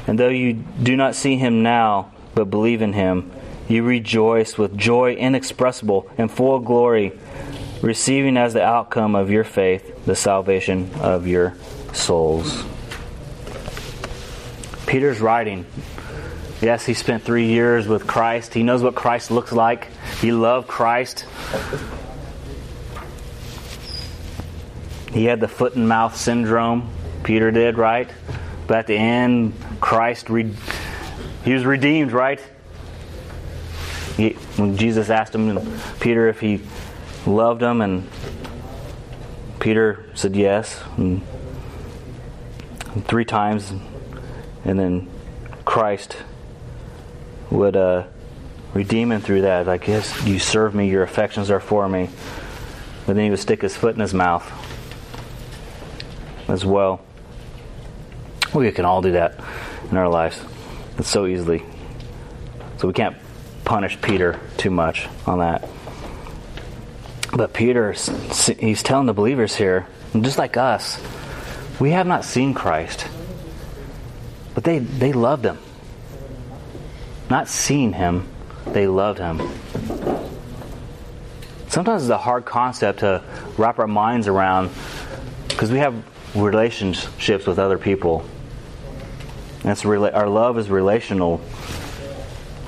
And 0.08 0.20
though 0.20 0.30
you 0.30 0.54
do 0.54 0.96
not 0.96 1.16
see 1.16 1.36
him 1.38 1.64
now, 1.64 2.12
but 2.36 2.46
believe 2.46 2.82
in 2.82 2.94
him, 2.94 3.32
you 3.68 3.84
rejoice 3.84 4.58
with 4.58 4.78
joy 4.78 5.14
inexpressible 5.14 6.10
and 6.18 6.32
full 6.32 6.56
of 6.56 6.66
glory, 6.66 7.14
receiving 7.82 8.38
as 8.38 8.54
the 8.54 8.64
outcome 8.64 9.16
of 9.16 9.32
your 9.32 9.44
faith 9.44 10.06
the 10.06 10.16
salvation 10.16 10.92
of 11.00 11.26
your 11.26 11.56
souls. 11.94 12.64
Peter's 14.86 15.20
writing. 15.20 15.66
Yes, 16.62 16.86
he 16.86 16.94
spent 16.94 17.24
three 17.24 17.48
years 17.48 17.88
with 17.88 18.06
Christ. 18.08 18.54
He 18.54 18.64
knows 18.64 18.84
what 18.84 18.96
Christ 18.96 19.32
looks 19.32 19.52
like. 19.52 19.88
He 20.22 20.32
loved 20.32 20.68
Christ. 20.68 21.26
He 25.12 25.26
had 25.26 25.40
the 25.40 25.48
foot 25.48 25.76
and 25.76 25.90
mouth 25.90 26.16
syndrome. 26.16 26.90
Peter 27.24 27.50
did, 27.50 27.78
right? 27.78 28.10
But 28.68 28.78
at 28.78 28.88
the 28.88 28.96
end, 28.96 29.54
Christ, 29.80 30.30
re- 30.30 30.54
he 31.44 31.54
was 31.54 31.66
redeemed, 31.66 32.12
right? 32.12 32.42
He, 34.18 34.32
when 34.58 34.78
Jesus 34.78 35.10
asked 35.10 35.36
him, 35.36 35.60
Peter, 36.00 36.28
if 36.28 36.40
he 36.40 36.62
loved 37.26 37.62
him, 37.62 37.82
and 37.82 38.10
Peter 39.60 40.06
said 40.14 40.36
yes, 40.36 40.82
and, 40.98 41.22
and 42.94 43.06
three 43.06 43.26
times, 43.26 43.74
and 44.64 44.80
then 44.80 45.10
Christ 45.66 46.18
would 47.52 47.76
uh, 47.76 48.06
redeem 48.74 49.12
him 49.12 49.22
through 49.22 49.42
that. 49.42 49.68
Like, 49.68 49.88
yes, 49.88 50.26
you 50.26 50.40
serve 50.40 50.74
me, 50.74 50.90
your 50.90 51.04
affections 51.04 51.52
are 51.52 51.60
for 51.60 51.88
me. 51.88 52.10
But 53.06 53.16
then 53.16 53.26
he 53.26 53.30
would 53.30 53.40
stick 53.40 53.62
his 53.62 53.76
foot 53.76 53.96
in 53.96 54.02
his 54.02 54.14
mouth 54.14 54.52
as 56.48 56.66
well. 56.66 57.02
We 58.54 58.72
can 58.72 58.86
all 58.86 59.02
do 59.02 59.12
that 59.12 59.40
in 59.92 59.98
our 59.98 60.10
lives. 60.10 60.40
It's 60.98 61.10
so 61.10 61.26
easily. 61.26 61.64
So 62.78 62.88
we 62.88 62.94
can't 62.94 63.18
punish 63.64 64.00
Peter 64.02 64.40
too 64.58 64.70
much 64.70 65.08
on 65.26 65.40
that. 65.40 65.68
But 67.34 67.54
Peter, 67.54 67.92
he's 67.92 68.84
telling 68.84 69.08
the 69.08 69.14
believers 69.14 69.56
here, 69.56 69.88
just 70.20 70.38
like 70.38 70.56
us, 70.56 71.02
we 71.80 71.92
have 71.92 72.08
not 72.08 72.24
seen 72.24 72.54
Christ, 72.54 73.08
but 74.54 74.64
they, 74.64 74.80
they 74.80 75.12
loved 75.12 75.44
him. 75.44 75.58
Not 77.30 77.50
seeing 77.50 77.92
him, 77.92 78.30
they 78.68 78.88
loved 78.88 79.20
him. 79.20 79.40
Sometimes 81.68 82.04
it's 82.04 82.10
a 82.10 82.18
hard 82.18 82.46
concept 82.46 83.00
to 83.00 83.22
wrap 83.58 83.80
our 83.80 83.88
minds 83.88 84.28
around 84.28 84.70
because 85.50 85.72
we 85.72 85.80
have 85.80 85.94
relationships 86.36 87.46
with 87.46 87.60
other 87.60 87.78
people 87.78 88.26
that's 89.66 89.82
rela- 89.82 90.14
our 90.14 90.30
love 90.30 90.60
is 90.60 90.70
relational. 90.70 91.42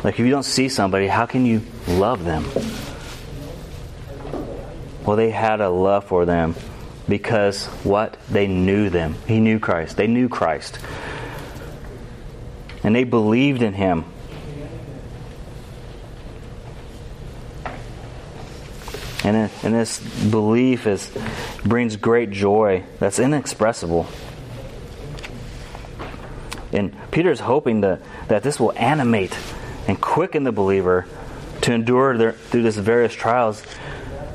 Like 0.03 0.15
if 0.15 0.25
you 0.25 0.31
don't 0.31 0.43
see 0.43 0.67
somebody, 0.67 1.07
how 1.07 1.27
can 1.27 1.45
you 1.45 1.61
love 1.87 2.25
them? 2.25 2.43
Well, 5.05 5.15
they 5.15 5.29
had 5.29 5.61
a 5.61 5.69
love 5.69 6.05
for 6.05 6.25
them 6.25 6.55
because 7.07 7.67
what? 7.83 8.17
They 8.29 8.47
knew 8.47 8.89
them. 8.89 9.15
He 9.27 9.39
knew 9.39 9.59
Christ. 9.59 9.95
They 9.95 10.07
knew 10.07 10.27
Christ. 10.27 10.79
And 12.83 12.95
they 12.95 13.03
believed 13.03 13.61
in 13.61 13.73
him. 13.73 14.05
And, 19.23 19.51
and 19.61 19.73
this 19.75 19.99
belief 19.99 20.87
is, 20.87 21.11
brings 21.63 21.95
great 21.95 22.31
joy 22.31 22.83
that's 22.97 23.19
inexpressible. 23.19 24.07
And 26.73 26.95
Peter 27.11 27.31
is 27.31 27.39
hoping 27.39 27.81
that, 27.81 28.01
that 28.27 28.43
this 28.43 28.59
will 28.59 28.73
animate 28.73 29.37
and 29.87 29.99
quicken 29.99 30.43
the 30.43 30.51
believer 30.51 31.05
to 31.61 31.73
endure 31.73 32.17
their, 32.17 32.31
through 32.33 32.63
these 32.63 32.77
various 32.77 33.13
trials. 33.13 33.63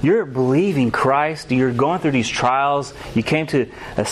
You're 0.02 0.24
believing 0.24 0.90
Christ, 0.90 1.50
you're 1.50 1.72
going 1.72 2.00
through 2.00 2.10
these 2.12 2.28
trials, 2.28 2.92
you 3.14 3.22
came 3.22 3.46
to 3.48 3.70
a, 3.96 4.06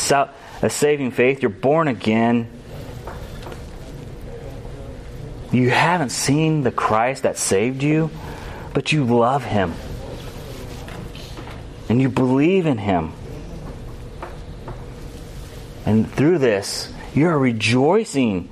a 0.63 0.71
saving 0.71 1.11
faith, 1.11 1.43
you're 1.43 1.51
born 1.51 1.89
again. 1.89 2.49
You 5.51 5.71
haven't 5.71 6.11
seen 6.11 6.63
the 6.63 6.71
Christ 6.71 7.25
that 7.25 7.37
saved 7.37 7.83
you, 7.83 8.11
but 8.73 8.93
you 8.93 9.05
love 9.05 9.45
him. 9.45 9.75
And 11.89 12.01
you 12.01 12.09
believe 12.09 12.67
in 12.67 12.79
him. 12.79 13.13
And 15.85 16.09
through 16.09 16.39
this, 16.39 16.93
you're 17.15 17.39
rejoicing 17.39 18.49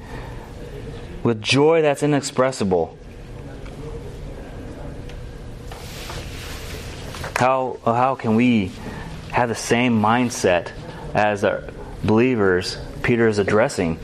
with 1.22 1.40
joy 1.42 1.82
that's 1.82 2.02
inexpressible. 2.02 2.96
How, 7.36 7.78
how 7.84 8.16
can 8.16 8.34
we 8.34 8.72
have 9.30 9.48
the 9.48 9.54
same 9.54 10.00
mindset 10.00 10.72
as 11.14 11.44
our 11.44 11.64
believers 12.02 12.76
Peter 13.02 13.28
is 13.28 13.38
addressing? 13.38 14.00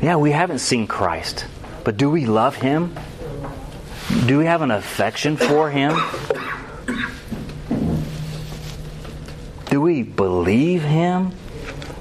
Yeah, 0.00 0.16
we 0.16 0.32
haven't 0.32 0.58
seen 0.58 0.86
Christ, 0.86 1.46
but 1.84 1.96
do 1.96 2.10
we 2.10 2.26
love 2.26 2.56
him? 2.56 2.96
Do 4.26 4.38
we 4.38 4.46
have 4.46 4.62
an 4.62 4.70
affection 4.70 5.36
for 5.36 5.70
him? 5.70 5.96
Do 9.70 9.80
we 9.80 10.02
believe 10.02 10.82
him? 10.82 11.32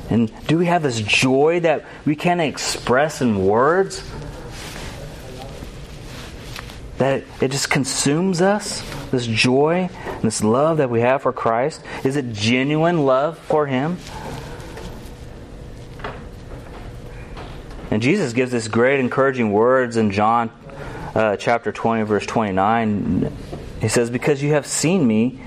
And 0.10 0.32
do 0.48 0.58
we 0.58 0.66
have 0.68 0.84
this 0.84 1.02
joy 1.02 1.62
that 1.62 1.86
we 2.06 2.16
can't 2.16 2.42
express 2.42 3.22
in 3.22 3.46
words? 3.46 4.04
That 6.98 7.24
it 7.42 7.52
just 7.52 7.70
consumes 7.70 8.42
us? 8.42 8.82
This 9.12 9.26
joy 9.26 9.90
this 10.26 10.44
love 10.44 10.78
that 10.78 10.90
we 10.90 11.02
have 11.02 11.22
for 11.22 11.32
Christ? 11.32 11.82
Is 12.04 12.16
it 12.16 12.34
genuine 12.34 13.06
love 13.06 13.38
for 13.38 13.68
Him? 13.68 13.98
And 17.92 18.02
Jesus 18.02 18.34
gives 18.34 18.52
this 18.52 18.68
great 18.68 19.00
encouraging 19.00 19.54
words 19.54 19.96
in 19.96 20.12
John 20.12 20.52
uh, 21.14 21.38
chapter 21.38 21.72
20, 21.72 22.04
verse 22.04 22.26
29. 22.26 23.32
He 23.80 23.88
says, 23.88 24.10
Because 24.10 24.44
you 24.44 24.54
have 24.54 24.66
seen 24.66 25.08
me, 25.08 25.40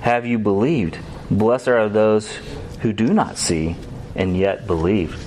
have 0.00 0.26
you 0.26 0.38
believed? 0.38 0.98
Blessed 1.30 1.68
are 1.68 1.88
those 1.88 2.34
who 2.80 2.92
do 2.92 3.12
not 3.12 3.38
see 3.38 3.76
and 4.14 4.36
yet 4.36 4.66
believe. 4.66 5.24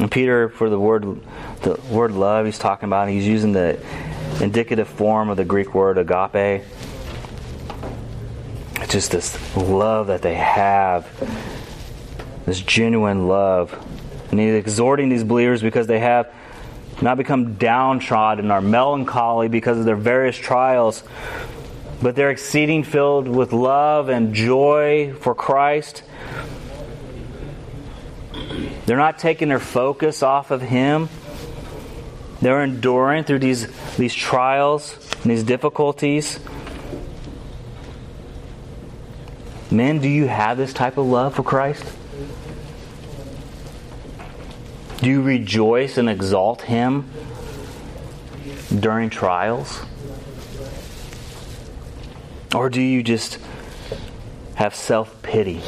And 0.00 0.10
Peter, 0.10 0.48
for 0.48 0.68
the 0.68 0.78
word, 0.78 1.20
the 1.62 1.80
word 1.88 2.12
love, 2.12 2.46
he's 2.46 2.58
talking 2.58 2.88
about. 2.88 3.08
He's 3.08 3.26
using 3.26 3.52
the 3.52 3.80
indicative 4.40 4.88
form 4.88 5.28
of 5.28 5.36
the 5.36 5.44
Greek 5.44 5.74
word 5.74 5.96
agape. 5.96 6.64
It's 8.80 8.92
just 8.92 9.12
this 9.12 9.56
love 9.56 10.08
that 10.08 10.22
they 10.22 10.34
have, 10.34 11.06
this 12.46 12.60
genuine 12.60 13.28
love, 13.28 13.72
and 14.32 14.40
he's 14.40 14.54
exhorting 14.54 15.08
these 15.08 15.22
believers 15.22 15.62
because 15.62 15.86
they 15.86 16.00
have 16.00 16.34
not 17.00 17.16
become 17.16 17.54
downtrodden 17.54 18.50
or 18.50 18.60
melancholy 18.60 19.48
because 19.48 19.78
of 19.78 19.84
their 19.84 19.96
various 19.96 20.36
trials, 20.36 21.04
but 22.02 22.16
they're 22.16 22.30
exceeding 22.30 22.82
filled 22.82 23.28
with 23.28 23.52
love 23.52 24.08
and 24.08 24.34
joy 24.34 25.14
for 25.20 25.34
Christ. 25.36 26.02
They're 28.86 28.96
not 28.96 29.18
taking 29.18 29.48
their 29.48 29.60
focus 29.60 30.22
off 30.22 30.50
of 30.50 30.60
Him. 30.60 31.08
They're 32.40 32.64
enduring 32.64 33.22
through 33.22 33.38
these, 33.38 33.68
these 33.96 34.14
trials 34.14 34.98
and 35.22 35.30
these 35.30 35.44
difficulties. 35.44 36.40
Men, 39.70 40.00
do 40.00 40.08
you 40.08 40.26
have 40.26 40.58
this 40.58 40.72
type 40.72 40.98
of 40.98 41.06
love 41.06 41.36
for 41.36 41.44
Christ? 41.44 41.84
Do 44.98 45.08
you 45.08 45.22
rejoice 45.22 45.98
and 45.98 46.10
exalt 46.10 46.62
Him 46.62 47.08
during 48.78 49.08
trials? 49.08 49.82
Or 52.54 52.68
do 52.68 52.80
you 52.80 53.02
just 53.02 53.38
have 54.54 54.74
self 54.74 55.22
pity? 55.22 55.62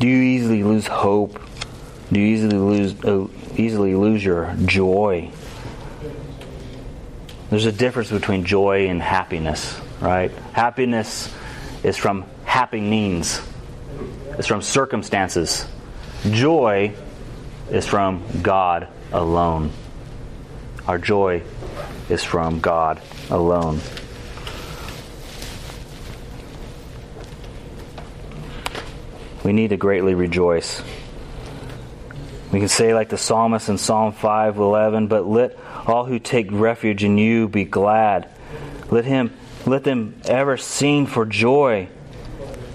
Do 0.00 0.08
you 0.08 0.22
easily 0.22 0.62
lose 0.62 0.86
hope? 0.86 1.40
Do 2.12 2.20
you 2.20 2.26
easily 2.26 2.58
lose 2.58 3.04
uh, 3.04 3.28
easily 3.56 3.94
lose 3.94 4.24
your 4.24 4.54
joy? 4.64 5.30
There's 7.50 7.66
a 7.66 7.72
difference 7.72 8.10
between 8.10 8.44
joy 8.44 8.88
and 8.88 9.00
happiness, 9.00 9.80
right? 10.00 10.32
Happiness 10.52 11.32
is 11.84 11.96
from 11.96 12.24
happenings. 12.44 13.40
It's 14.38 14.48
from 14.48 14.62
circumstances. 14.62 15.64
Joy 16.30 16.94
is 17.70 17.86
from 17.86 18.24
God 18.42 18.88
alone. 19.12 19.70
Our 20.86 20.98
joy 20.98 21.42
is 22.08 22.22
from 22.22 22.60
God 22.60 23.00
alone. 23.30 23.80
We 29.44 29.52
need 29.52 29.68
to 29.68 29.76
greatly 29.76 30.14
rejoice. 30.14 30.82
We 32.52 32.58
can 32.58 32.68
say, 32.68 32.94
like 32.94 33.10
the 33.10 33.18
psalmist 33.18 33.68
in 33.68 33.78
Psalm 33.78 34.12
5:11, 34.12 35.08
but 35.08 35.26
let 35.26 35.56
all 35.86 36.04
who 36.04 36.18
take 36.18 36.48
refuge 36.50 37.04
in 37.04 37.18
you 37.18 37.48
be 37.48 37.64
glad. 37.64 38.28
Let 38.90 39.04
him 39.04 39.32
let 39.66 39.84
them 39.84 40.14
ever 40.24 40.56
sing 40.56 41.06
for 41.06 41.26
joy. 41.26 41.88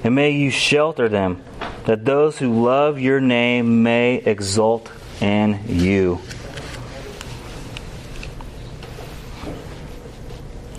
And 0.04 0.16
may 0.16 0.32
you 0.32 0.50
shelter 0.50 1.08
them, 1.08 1.42
that 1.86 2.06
those 2.06 2.38
who 2.38 2.64
love 2.64 3.00
your 3.00 3.22
name 3.22 3.84
may 3.84 4.16
exult 4.16 4.92
in 5.20 5.60
you. 5.68 6.20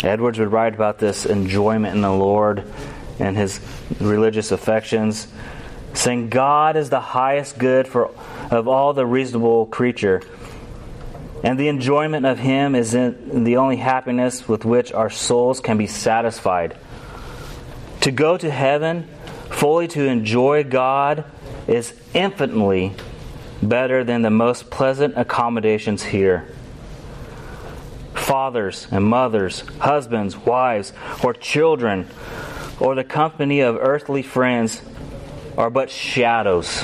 Edwards 0.03 0.39
would 0.39 0.51
write 0.51 0.75
about 0.75 0.99
this 0.99 1.25
enjoyment 1.27 1.95
in 1.95 2.01
the 2.01 2.13
Lord 2.13 2.65
and 3.21 3.37
his 3.37 3.61
religious 4.01 4.51
affections, 4.51 5.29
saying, 5.95 6.29
God 6.29 6.77
is 6.77 6.91
the 6.91 7.01
highest 7.01 7.59
good 7.59 7.87
for, 7.87 8.11
of 8.51 8.67
all 8.67 8.95
the 8.95 9.07
reasonable 9.07 9.67
creature, 9.67 10.23
and 11.45 11.59
the 11.59 11.69
enjoyment 11.69 12.27
of 12.27 12.39
him 12.39 12.75
is 12.75 12.93
the 12.93 13.57
only 13.57 13.77
happiness 13.77 14.49
with 14.49 14.65
which 14.65 14.93
our 14.93 15.11
souls 15.11 15.61
can 15.61 15.79
be 15.79 15.87
satisfied. 15.87 16.77
To 18.01 18.11
go 18.11 18.37
to 18.37 18.51
heaven, 18.51 19.09
fully 19.51 19.87
to 19.89 20.07
enjoy 20.07 20.65
God, 20.65 21.25
is 21.69 21.95
infinitely 22.15 22.95
better 23.63 24.03
than 24.03 24.23
the 24.23 24.31
most 24.31 24.71
pleasant 24.71 25.17
accommodations 25.17 26.03
here 26.03 26.49
fathers 28.33 28.87
and 28.91 29.05
mothers, 29.05 29.61
husbands, 29.79 30.35
wives, 30.35 30.95
or 31.23 31.35
children, 31.35 32.09
or 32.81 32.95
the 32.95 33.05
company 33.05 33.61
of 33.61 33.77
earthly 33.77 34.23
friends 34.23 34.81
are 35.59 35.69
but 35.69 35.91
shadows. 35.91 36.83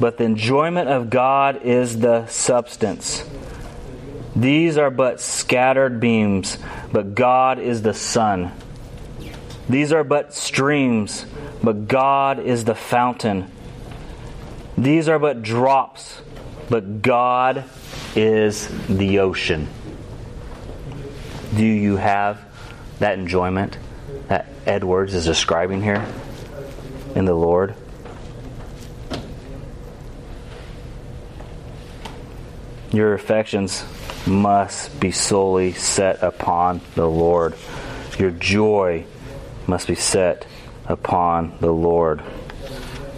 But 0.00 0.16
the 0.16 0.24
enjoyment 0.24 0.88
of 0.88 1.10
God 1.10 1.60
is 1.64 1.98
the 1.98 2.26
substance. 2.28 3.22
These 4.34 4.78
are 4.78 4.88
but 4.88 5.20
scattered 5.20 6.00
beams, 6.00 6.56
but 6.90 7.14
God 7.14 7.58
is 7.58 7.82
the 7.82 7.92
sun. 7.92 8.52
These 9.68 9.92
are 9.92 10.02
but 10.02 10.32
streams, 10.32 11.26
but 11.62 11.88
God 11.88 12.38
is 12.38 12.64
the 12.64 12.74
fountain. 12.74 13.50
These 14.78 15.10
are 15.10 15.18
but 15.18 15.42
drops, 15.42 16.22
but 16.70 17.02
God 17.02 17.64
is 18.14 18.68
the 18.86 19.20
ocean. 19.20 19.68
Do 21.54 21.64
you 21.64 21.96
have 21.96 22.44
that 22.98 23.18
enjoyment 23.18 23.78
that 24.28 24.46
Edwards 24.66 25.14
is 25.14 25.24
describing 25.24 25.82
here 25.82 26.04
in 27.14 27.24
the 27.24 27.34
Lord? 27.34 27.74
Your 32.92 33.14
affections 33.14 33.84
must 34.26 34.98
be 35.00 35.10
solely 35.10 35.72
set 35.72 36.22
upon 36.22 36.80
the 36.94 37.08
Lord. 37.08 37.54
Your 38.18 38.30
joy 38.30 39.04
must 39.66 39.86
be 39.86 39.94
set 39.94 40.46
upon 40.86 41.56
the 41.60 41.72
Lord. 41.72 42.22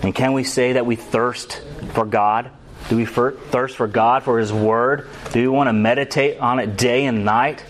And 0.03 0.15
can 0.15 0.33
we 0.33 0.45
say 0.45 0.75
that 0.75 0.87
we 0.87 0.97
thirst 0.97 1.63
for 1.95 2.05
God? 2.05 2.51
Do 2.91 2.97
we 2.97 3.07
thirst 3.07 3.77
for 3.77 3.87
God, 3.87 4.25
for 4.25 4.41
His 4.41 4.53
Word? 4.53 5.09
Do 5.31 5.41
we 5.41 5.47
want 5.47 5.69
to 5.69 5.73
meditate 5.73 6.41
on 6.41 6.59
it 6.59 6.77
day 6.77 7.07
and 7.07 7.25
night? 7.25 7.65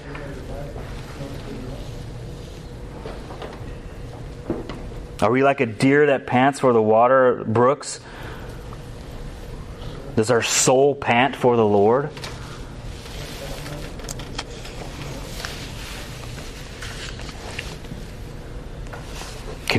Are 5.20 5.30
we 5.30 5.44
like 5.44 5.60
a 5.60 5.66
deer 5.66 6.06
that 6.06 6.26
pants 6.26 6.60
for 6.60 6.72
the 6.72 6.80
water 6.80 7.44
brooks? 7.44 8.00
Does 10.16 10.30
our 10.30 10.40
soul 10.40 10.94
pant 10.94 11.36
for 11.36 11.54
the 11.54 11.66
Lord? 11.66 12.08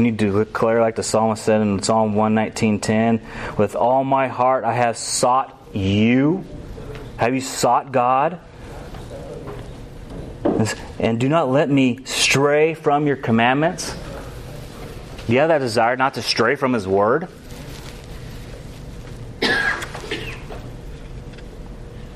Can 0.01 0.07
you 0.07 0.33
declare 0.33 0.81
like 0.81 0.95
the 0.95 1.03
psalmist 1.03 1.43
said 1.43 1.61
in 1.61 1.83
Psalm 1.83 2.15
119:10, 2.15 3.21
"With 3.55 3.75
all 3.75 4.03
my 4.03 4.29
heart 4.29 4.63
I 4.63 4.73
have 4.73 4.97
sought 4.97 5.55
you"? 5.73 6.43
Have 7.17 7.35
you 7.35 7.41
sought 7.41 7.91
God? 7.91 8.39
And 10.97 11.19
do 11.19 11.29
not 11.29 11.51
let 11.51 11.69
me 11.69 11.99
stray 12.05 12.73
from 12.73 13.05
your 13.05 13.15
commandments. 13.15 13.95
Do 15.27 15.33
you 15.33 15.39
have 15.39 15.49
that 15.49 15.59
desire 15.59 15.95
not 15.95 16.15
to 16.15 16.23
stray 16.23 16.55
from 16.55 16.73
His 16.73 16.87
Word? 16.87 17.27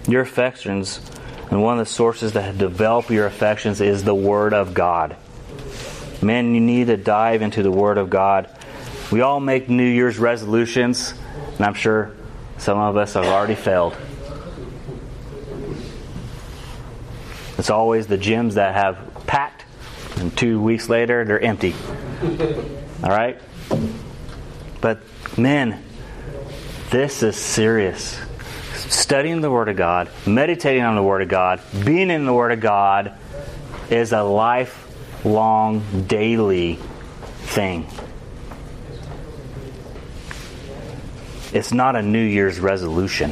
Your 0.07 0.23
affections, 0.23 1.01
and 1.51 1.61
one 1.61 1.77
of 1.77 1.85
the 1.85 1.93
sources 1.93 2.33
that 2.33 2.57
develop 2.57 3.11
your 3.11 3.27
affections 3.27 3.79
is 3.79 4.03
the 4.03 4.15
Word 4.15 4.55
of 4.55 4.73
God. 4.73 5.17
Man, 6.25 6.55
you 6.55 6.59
need 6.59 6.87
to 6.87 6.97
dive 6.97 7.43
into 7.43 7.61
the 7.61 7.69
Word 7.69 7.99
of 7.99 8.09
God. 8.09 8.49
We 9.11 9.21
all 9.21 9.39
make 9.39 9.69
New 9.69 9.87
Year's 9.87 10.17
resolutions, 10.17 11.13
and 11.57 11.61
I'm 11.63 11.75
sure 11.75 12.13
some 12.57 12.79
of 12.79 12.97
us 12.97 13.13
have 13.13 13.27
already 13.27 13.53
failed. 13.53 13.95
It's 17.59 17.69
always 17.69 18.07
the 18.07 18.17
gyms 18.17 18.53
that 18.53 18.73
have 18.73 18.97
packed, 19.27 19.65
and 20.17 20.35
two 20.35 20.59
weeks 20.59 20.89
later, 20.89 21.25
they're 21.25 21.39
empty. 21.39 21.75
All 23.03 23.09
right? 23.09 23.39
But, 24.81 25.01
men, 25.37 25.83
this 26.89 27.21
is 27.21 27.35
serious 27.35 28.19
studying 28.73 29.41
the 29.41 29.51
Word 29.51 29.69
of 29.69 29.75
God, 29.75 30.09
meditating 30.25 30.81
on 30.81 30.95
the 30.95 31.03
Word 31.03 31.21
of 31.21 31.27
God, 31.27 31.61
being 31.85 32.09
in 32.09 32.25
the 32.25 32.33
Word 32.33 32.51
of 32.51 32.59
God 32.61 33.13
is 33.91 34.11
a 34.11 34.23
lifelong, 35.25 36.05
daily 36.07 36.75
thing. 37.45 37.87
It's 41.51 41.71
not 41.71 41.95
a 41.95 42.01
New 42.03 42.23
Year's 42.23 42.59
resolution. 42.59 43.31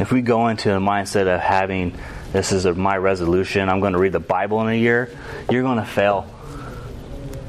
If 0.00 0.10
we 0.12 0.22
go 0.22 0.48
into 0.48 0.74
a 0.74 0.80
mindset 0.80 1.32
of 1.32 1.40
having 1.40 1.94
this 2.32 2.52
is 2.52 2.64
my 2.64 2.96
resolution, 2.96 3.68
I'm 3.68 3.80
going 3.80 3.92
to 3.92 3.98
read 3.98 4.12
the 4.12 4.20
Bible 4.20 4.62
in 4.62 4.68
a 4.68 4.78
year, 4.78 5.16
you're 5.50 5.62
going 5.62 5.78
to 5.78 5.84
fail. 5.84 6.26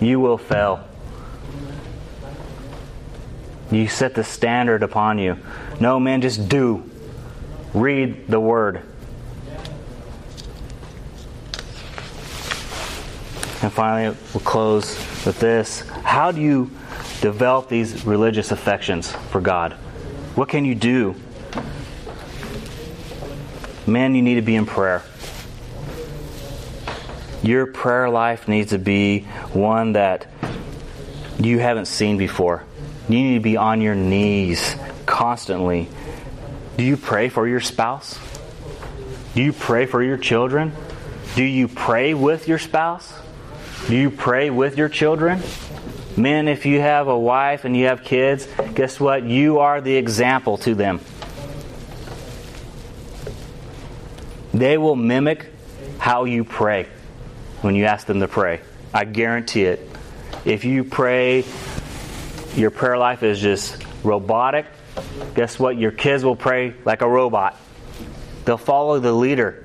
You 0.02 0.20
will 0.20 0.38
fail. 0.38 0.86
You 3.72 3.88
set 3.88 4.16
the 4.16 4.24
standard 4.24 4.84
upon 4.84 5.18
you. 5.18 5.38
No, 5.80 6.00
man, 6.00 6.22
just 6.22 6.50
do. 6.50 6.90
Read 7.74 8.28
the 8.28 8.40
Word. 8.40 8.84
And 13.66 13.74
finally, 13.74 14.16
we'll 14.32 14.44
close 14.44 14.96
with 15.26 15.40
this. 15.40 15.80
How 16.04 16.32
do 16.32 16.40
you 16.40 16.70
develop 17.20 17.68
these 17.68 18.06
religious 18.06 18.52
affections 18.52 19.12
for 19.32 19.42
God? 19.42 19.74
What 20.36 20.50
can 20.50 20.66
you 20.66 20.76
do? 20.76 21.16
Man, 23.88 24.14
you 24.14 24.22
need 24.22 24.36
to 24.36 24.44
be 24.44 24.56
in 24.56 24.68
prayer. 24.68 25.02
Your 27.42 27.66
prayer 27.66 28.08
life 28.08 28.48
needs 28.48 28.70
to 28.70 28.78
be 28.78 29.22
one 29.52 29.94
that 29.94 30.28
you 31.40 31.58
haven't 31.58 31.88
seen 31.88 32.20
before. 32.20 32.64
You 33.10 33.18
need 33.18 33.34
to 33.34 33.44
be 33.44 33.58
on 33.58 33.82
your 33.82 33.96
knees 33.96 34.76
constantly. 35.08 35.90
Do 36.78 36.84
you 36.84 36.98
pray 36.98 37.30
for 37.30 37.48
your 37.48 37.62
spouse? 37.62 38.20
Do 39.34 39.42
you 39.42 39.54
pray 39.54 39.88
for 39.88 40.04
your 40.04 40.18
children? 40.18 40.72
Do 41.34 41.44
you 41.44 41.68
pray 41.68 42.14
with 42.14 42.48
your 42.48 42.60
spouse? 42.60 43.25
Do 43.88 43.96
you 43.96 44.10
pray 44.10 44.50
with 44.50 44.78
your 44.78 44.90
children? 44.90 45.42
Men, 46.18 46.48
if 46.48 46.66
you 46.66 46.80
have 46.80 47.08
a 47.08 47.18
wife 47.18 47.66
and 47.66 47.78
you 47.78 47.86
have 47.86 48.04
kids, 48.04 48.48
guess 48.74 49.00
what? 49.00 49.24
You 49.24 49.60
are 49.60 49.80
the 49.80 49.96
example 49.96 50.58
to 50.60 50.74
them. 50.74 51.02
They 54.54 54.78
will 54.78 54.96
mimic 54.96 55.46
how 56.00 56.24
you 56.24 56.44
pray 56.44 56.88
when 57.62 57.76
you 57.76 57.86
ask 57.86 58.08
them 58.08 58.22
to 58.22 58.28
pray. 58.28 58.62
I 58.94 59.06
guarantee 59.06 59.66
it. 59.66 59.88
If 60.46 60.64
you 60.64 60.84
pray 60.84 61.44
your 62.56 62.72
prayer 62.72 62.98
life 62.98 63.22
is 63.22 63.40
just 63.40 63.78
robotic, 64.04 64.66
guess 65.36 65.60
what? 65.60 65.78
Your 65.78 65.92
kids 65.92 66.24
will 66.24 66.38
pray 66.38 66.74
like 66.86 67.02
a 67.02 67.10
robot. 67.10 67.60
They'll 68.46 68.58
follow 68.58 69.00
the 69.00 69.12
leader. 69.12 69.65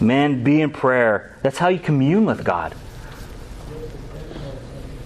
Men, 0.00 0.44
be 0.44 0.60
in 0.60 0.70
prayer. 0.70 1.36
That's 1.42 1.58
how 1.58 1.68
you 1.68 1.78
commune 1.78 2.24
with 2.24 2.44
God. 2.44 2.74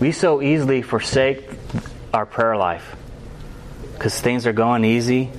We 0.00 0.12
so 0.12 0.42
easily 0.42 0.82
forsake 0.82 1.48
our 2.12 2.26
prayer 2.26 2.56
life 2.56 2.96
because 3.94 4.20
things 4.20 4.46
are 4.46 4.52
going 4.52 4.84
easy. 4.84 5.30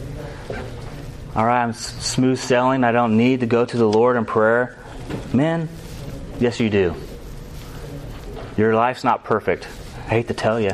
All 1.36 1.46
right, 1.46 1.64
I'm 1.64 1.74
smooth 1.74 2.40
sailing. 2.40 2.84
I 2.84 2.92
don't 2.92 3.18
need 3.18 3.42
to 3.42 3.46
go 3.46 3.66
to 3.66 3.78
the 3.78 3.88
Lord 3.88 4.16
in 4.16 4.26
prayer. 4.26 4.78
Men, 5.34 5.68
yes, 6.40 6.60
you 6.60 6.70
do. 6.70 6.96
Your 8.56 8.76
life's 8.76 9.04
not 9.04 9.24
perfect. 9.24 9.68
I 9.98 10.10
hate 10.10 10.28
to 10.28 10.34
tell 10.34 10.60
you. 10.60 10.72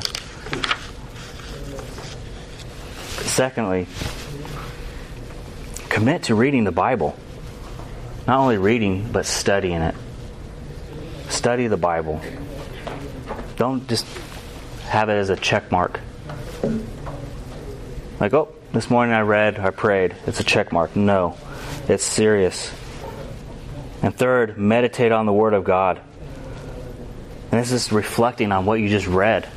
Secondly, 3.25 3.87
commit 5.87 6.23
to 6.23 6.35
reading 6.35 6.65
the 6.65 6.71
Bible. 6.71 7.17
Not 8.29 8.41
only 8.41 8.59
reading, 8.59 9.09
but 9.11 9.25
studying 9.25 9.81
it. 9.81 9.95
Study 11.29 11.65
the 11.65 11.77
Bible. 11.77 12.21
Don't 13.55 13.87
just 13.87 14.05
have 14.83 15.09
it 15.09 15.13
as 15.13 15.31
a 15.31 15.35
check 15.35 15.71
mark. 15.71 15.99
Like, 18.19 18.31
oh, 18.35 18.53
this 18.71 18.87
morning 18.87 19.15
I 19.15 19.21
read, 19.21 19.57
I 19.57 19.71
prayed. 19.71 20.15
It's 20.27 20.39
a 20.39 20.43
check 20.43 20.71
mark. 20.71 20.95
No, 20.95 21.37
it's 21.87 22.03
serious. 22.03 22.71
And 24.03 24.15
third, 24.15 24.59
meditate 24.59 25.11
on 25.11 25.25
the 25.25 25.33
Word 25.33 25.55
of 25.55 25.63
God. 25.63 25.99
And 27.51 27.59
this 27.59 27.71
is 27.71 27.91
reflecting 27.91 28.51
on 28.51 28.67
what 28.67 28.75
you 28.75 28.89
just 28.89 29.07
read. 29.07 29.49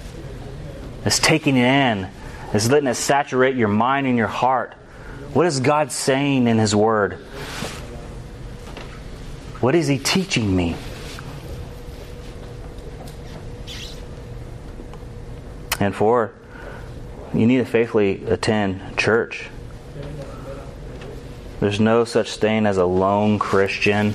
It's 1.04 1.18
taking 1.18 1.58
it 1.58 1.66
in 1.66 2.08
it's 2.54 2.70
letting 2.70 2.88
it 2.88 2.94
saturate 2.94 3.54
your 3.54 3.68
mind 3.68 4.06
and 4.06 4.16
your 4.16 4.28
heart. 4.28 4.72
What 5.34 5.44
is 5.44 5.60
God 5.60 5.92
saying 5.92 6.46
in 6.46 6.56
His 6.56 6.74
Word? 6.74 7.18
What 9.62 9.76
is 9.76 9.86
He 9.86 9.96
teaching 9.96 10.54
me? 10.54 10.74
And 15.78 15.94
four, 15.94 16.32
you 17.32 17.46
need 17.46 17.58
to 17.58 17.64
faithfully 17.64 18.24
attend 18.26 18.98
church. 18.98 19.48
There's 21.60 21.78
no 21.78 22.04
such 22.04 22.38
thing 22.38 22.66
as 22.66 22.76
a 22.76 22.84
lone 22.84 23.38
Christian 23.38 24.14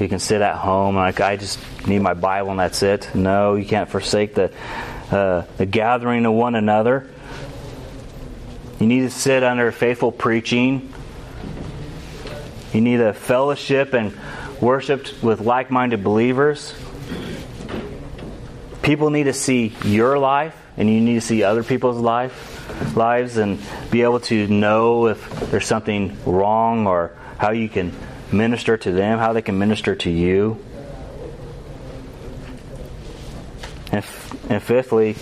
who 0.00 0.08
can 0.08 0.18
sit 0.18 0.42
at 0.42 0.56
home 0.56 0.96
like 0.96 1.20
I 1.20 1.36
just 1.36 1.60
need 1.86 2.00
my 2.00 2.14
Bible 2.14 2.50
and 2.50 2.58
that's 2.58 2.82
it. 2.82 3.08
No, 3.14 3.54
you 3.54 3.64
can't 3.64 3.88
forsake 3.88 4.34
the 4.34 4.50
uh, 5.12 5.44
the 5.58 5.66
gathering 5.66 6.26
of 6.26 6.32
one 6.32 6.56
another. 6.56 7.08
You 8.80 8.88
need 8.88 9.02
to 9.02 9.10
sit 9.10 9.44
under 9.44 9.70
faithful 9.70 10.10
preaching. 10.10 10.92
You 12.72 12.80
need 12.80 13.00
a 13.00 13.12
fellowship 13.12 13.94
and 13.94 14.18
worship 14.62 15.22
with 15.22 15.40
like 15.40 15.70
minded 15.70 16.04
believers. 16.04 16.72
People 18.80 19.10
need 19.10 19.24
to 19.24 19.32
see 19.32 19.74
your 19.84 20.18
life, 20.18 20.56
and 20.76 20.88
you 20.88 21.00
need 21.00 21.14
to 21.16 21.20
see 21.20 21.42
other 21.42 21.64
people's 21.64 21.98
life, 21.98 22.96
lives 22.96 23.36
and 23.36 23.60
be 23.90 24.02
able 24.02 24.20
to 24.20 24.46
know 24.46 25.08
if 25.08 25.50
there's 25.50 25.66
something 25.66 26.16
wrong 26.24 26.86
or 26.86 27.16
how 27.38 27.50
you 27.50 27.68
can 27.68 27.92
minister 28.30 28.76
to 28.76 28.92
them, 28.92 29.18
how 29.18 29.32
they 29.32 29.42
can 29.42 29.58
minister 29.58 29.94
to 29.96 30.10
you. 30.10 30.58
And, 33.90 34.04
and 34.48 34.62
fifthly, 34.62 35.16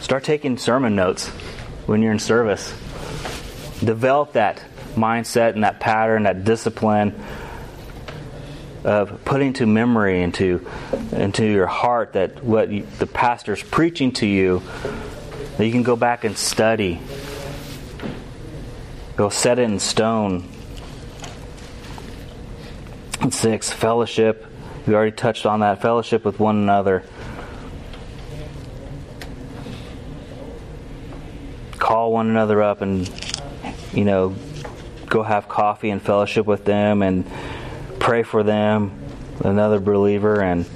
start 0.00 0.24
taking 0.24 0.56
sermon 0.56 0.96
notes 0.96 1.28
when 1.86 2.02
you're 2.02 2.12
in 2.12 2.18
service. 2.18 2.70
Develop 3.84 4.32
that 4.32 4.62
mindset 4.96 5.52
and 5.52 5.62
that 5.62 5.78
pattern, 5.78 6.24
that 6.24 6.44
discipline 6.44 7.14
of 8.84 9.24
putting 9.24 9.52
to 9.54 9.66
memory 9.66 10.22
into 10.22 10.66
into 11.12 11.44
your 11.44 11.66
heart 11.66 12.12
that 12.12 12.42
what 12.44 12.70
you, 12.70 12.86
the 12.98 13.06
pastor's 13.06 13.62
preaching 13.62 14.12
to 14.12 14.26
you 14.26 14.62
that 15.58 15.66
you 15.66 15.72
can 15.72 15.82
go 15.82 15.96
back 15.96 16.22
and 16.22 16.38
study. 16.38 17.00
Go 19.16 19.28
set 19.28 19.58
it 19.58 19.62
in 19.62 19.80
stone. 19.80 20.48
And 23.20 23.34
six 23.34 23.72
fellowship. 23.72 24.46
We 24.86 24.94
already 24.94 25.10
touched 25.10 25.44
on 25.44 25.60
that. 25.60 25.82
Fellowship 25.82 26.24
with 26.24 26.38
one 26.38 26.56
another. 26.56 27.02
Call 31.78 32.12
one 32.12 32.30
another 32.30 32.62
up 32.62 32.80
and, 32.80 33.10
you 33.92 34.04
know, 34.04 34.36
go 35.06 35.24
have 35.24 35.48
coffee 35.48 35.90
and 35.90 36.00
fellowship 36.00 36.46
with 36.46 36.64
them 36.64 37.02
and 37.02 37.28
pray 37.98 38.22
for 38.22 38.42
them, 38.42 38.98
another 39.44 39.80
believer, 39.80 40.42
and 40.42 40.66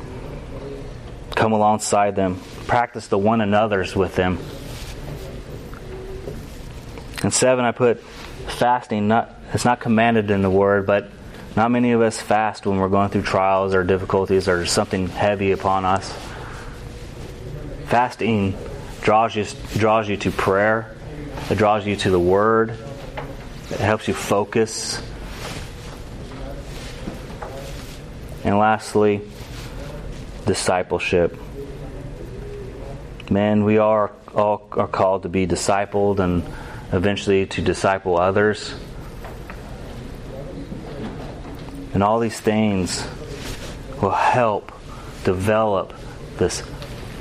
come 1.34 1.52
alongside 1.52 2.16
them. 2.16 2.40
Practice 2.66 3.08
the 3.08 3.18
one 3.18 3.40
another's 3.40 3.96
with 3.96 4.14
them. 4.14 4.38
And 7.22 7.32
seven, 7.32 7.64
I 7.64 7.72
put 7.72 8.02
fasting. 8.02 9.08
Not 9.08 9.34
it's 9.52 9.64
not 9.64 9.80
commanded 9.80 10.30
in 10.30 10.42
the 10.42 10.50
word, 10.50 10.86
but 10.86 11.10
not 11.56 11.70
many 11.70 11.92
of 11.92 12.00
us 12.00 12.20
fast 12.20 12.66
when 12.66 12.78
we're 12.78 12.88
going 12.88 13.10
through 13.10 13.22
trials 13.22 13.74
or 13.74 13.84
difficulties 13.84 14.48
or 14.48 14.64
something 14.64 15.08
heavy 15.08 15.52
upon 15.52 15.84
us. 15.84 16.12
Fasting 17.86 18.56
draws 19.02 19.36
you, 19.36 19.44
draws 19.74 20.08
you 20.08 20.16
to 20.16 20.30
prayer, 20.30 20.96
it 21.50 21.58
draws 21.58 21.86
you 21.86 21.96
to 21.96 22.10
the 22.10 22.18
Word, 22.18 22.70
it 23.70 23.80
helps 23.80 24.08
you 24.08 24.14
focus. 24.14 25.02
And 28.44 28.58
lastly, 28.58 29.20
discipleship. 30.46 31.36
Men, 33.30 33.64
we 33.64 33.78
are 33.78 34.12
all 34.34 34.68
are 34.72 34.88
called 34.88 35.22
to 35.22 35.28
be 35.28 35.46
discipled 35.46 36.18
and 36.18 36.42
eventually 36.92 37.46
to 37.46 37.62
disciple 37.62 38.18
others. 38.18 38.74
And 41.94 42.02
all 42.02 42.18
these 42.20 42.40
things 42.40 43.06
will 44.00 44.10
help 44.10 44.72
develop 45.24 45.92
this 46.38 46.62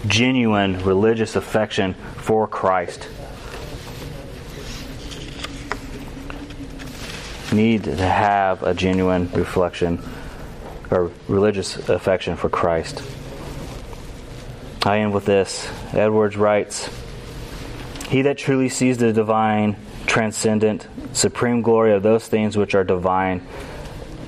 genuine 0.08 0.84
religious 0.84 1.36
affection 1.36 1.94
for 2.16 2.48
Christ. 2.48 3.08
Need 7.54 7.84
to 7.84 7.96
have 7.98 8.64
a 8.64 8.74
genuine 8.74 9.30
reflection 9.34 10.02
or 10.92 11.12
religious 11.28 11.78
affection 11.90 12.36
for 12.36 12.50
Christ. 12.50 13.02
I 14.84 15.00
end 15.00 15.14
with 15.14 15.26
this. 15.26 15.70
Edwards 15.94 16.36
writes 16.36 16.90
He 18.10 18.24
that 18.24 18.38
truly 18.38 18.70
sees 18.70 18.98
the 18.98 19.14
divine, 19.14 19.78
transcendent, 20.06 20.88
supreme 21.14 21.62
glory 21.62 21.94
of 21.94 22.04
those 22.04 22.28
things 22.28 22.58
which 22.58 22.76
are 22.76 22.84
divine 22.84 23.48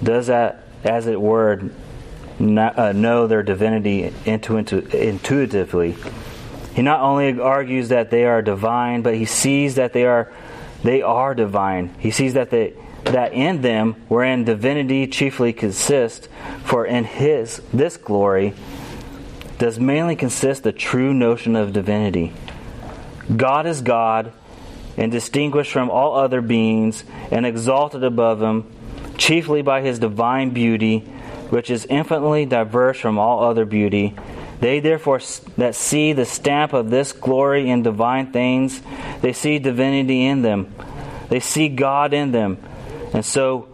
does 0.01 0.28
that, 0.28 0.64
as 0.84 1.07
it 1.07 1.20
were, 1.20 1.61
not, 2.39 2.78
uh, 2.78 2.91
know 2.91 3.28
their 3.28 3.43
divinity 3.43 4.14
intuitively. 4.26 5.95
He 6.76 6.82
not 6.82 7.01
only 7.01 7.39
argues 7.39 7.89
that 7.89 8.09
they 8.09 8.26
are 8.26 8.41
divine, 8.41 9.01
but 9.01 9.16
he 9.16 9.26
sees 9.26 9.76
that 9.76 9.93
they 9.93 10.05
are 10.05 10.32
they 10.84 11.01
are 11.01 11.34
divine. 11.34 11.95
He 11.99 12.11
sees 12.11 12.34
that 12.34 12.49
they 12.49 12.74
that 13.06 13.34
in 13.34 13.62
them 13.62 13.93
wherein 14.08 14.43
divinity 14.43 15.08
chiefly 15.08 15.54
consists, 15.54 16.28
for 16.64 16.86
in 16.86 17.04
his 17.04 17.62
this 17.74 17.97
glory 17.97 18.54
does 19.58 19.80
mainly 19.80 20.16
consist 20.16 20.64
the 20.64 20.72
true 20.72 21.14
notion 21.14 21.56
of 21.56 21.74
divinity. 21.74 22.34
God 23.36 23.66
is 23.66 23.82
God 23.82 24.34
and 24.97 25.12
distinguished 25.12 25.72
from 25.72 25.89
all 25.89 26.16
other 26.16 26.41
beings 26.41 27.04
and 27.32 27.45
exalted 27.45 28.04
above 28.04 28.39
them 28.39 28.70
chiefly 29.18 29.62
by 29.62 29.82
his 29.82 29.99
divine 29.99 30.51
beauty, 30.51 30.99
which 31.49 31.70
is 31.70 31.86
infinitely 31.86 32.45
diverse 32.45 32.99
from 32.99 33.18
all 33.18 33.43
other 33.43 33.66
beauty. 33.66 34.16
They 34.60 34.80
therefore 34.80 35.20
that 35.58 35.76
see 35.76 36.14
the 36.14 36.26
stamp 36.26 36.74
of 36.74 36.89
this 36.89 37.12
glory 37.12 37.70
in 37.70 37.84
divine 37.84 38.32
things, 38.32 38.82
they 39.22 39.34
see 39.34 39.60
divinity 39.60 40.26
in 40.26 40.41
them. 40.41 40.74
They 41.30 41.39
see 41.39 41.70
God 41.70 42.14
in 42.14 42.32
them, 42.32 42.58
and 43.14 43.24
so 43.24 43.68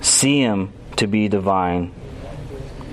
see 0.00 0.40
him 0.40 0.72
to 0.96 1.06
be 1.06 1.28
divine. 1.28 1.92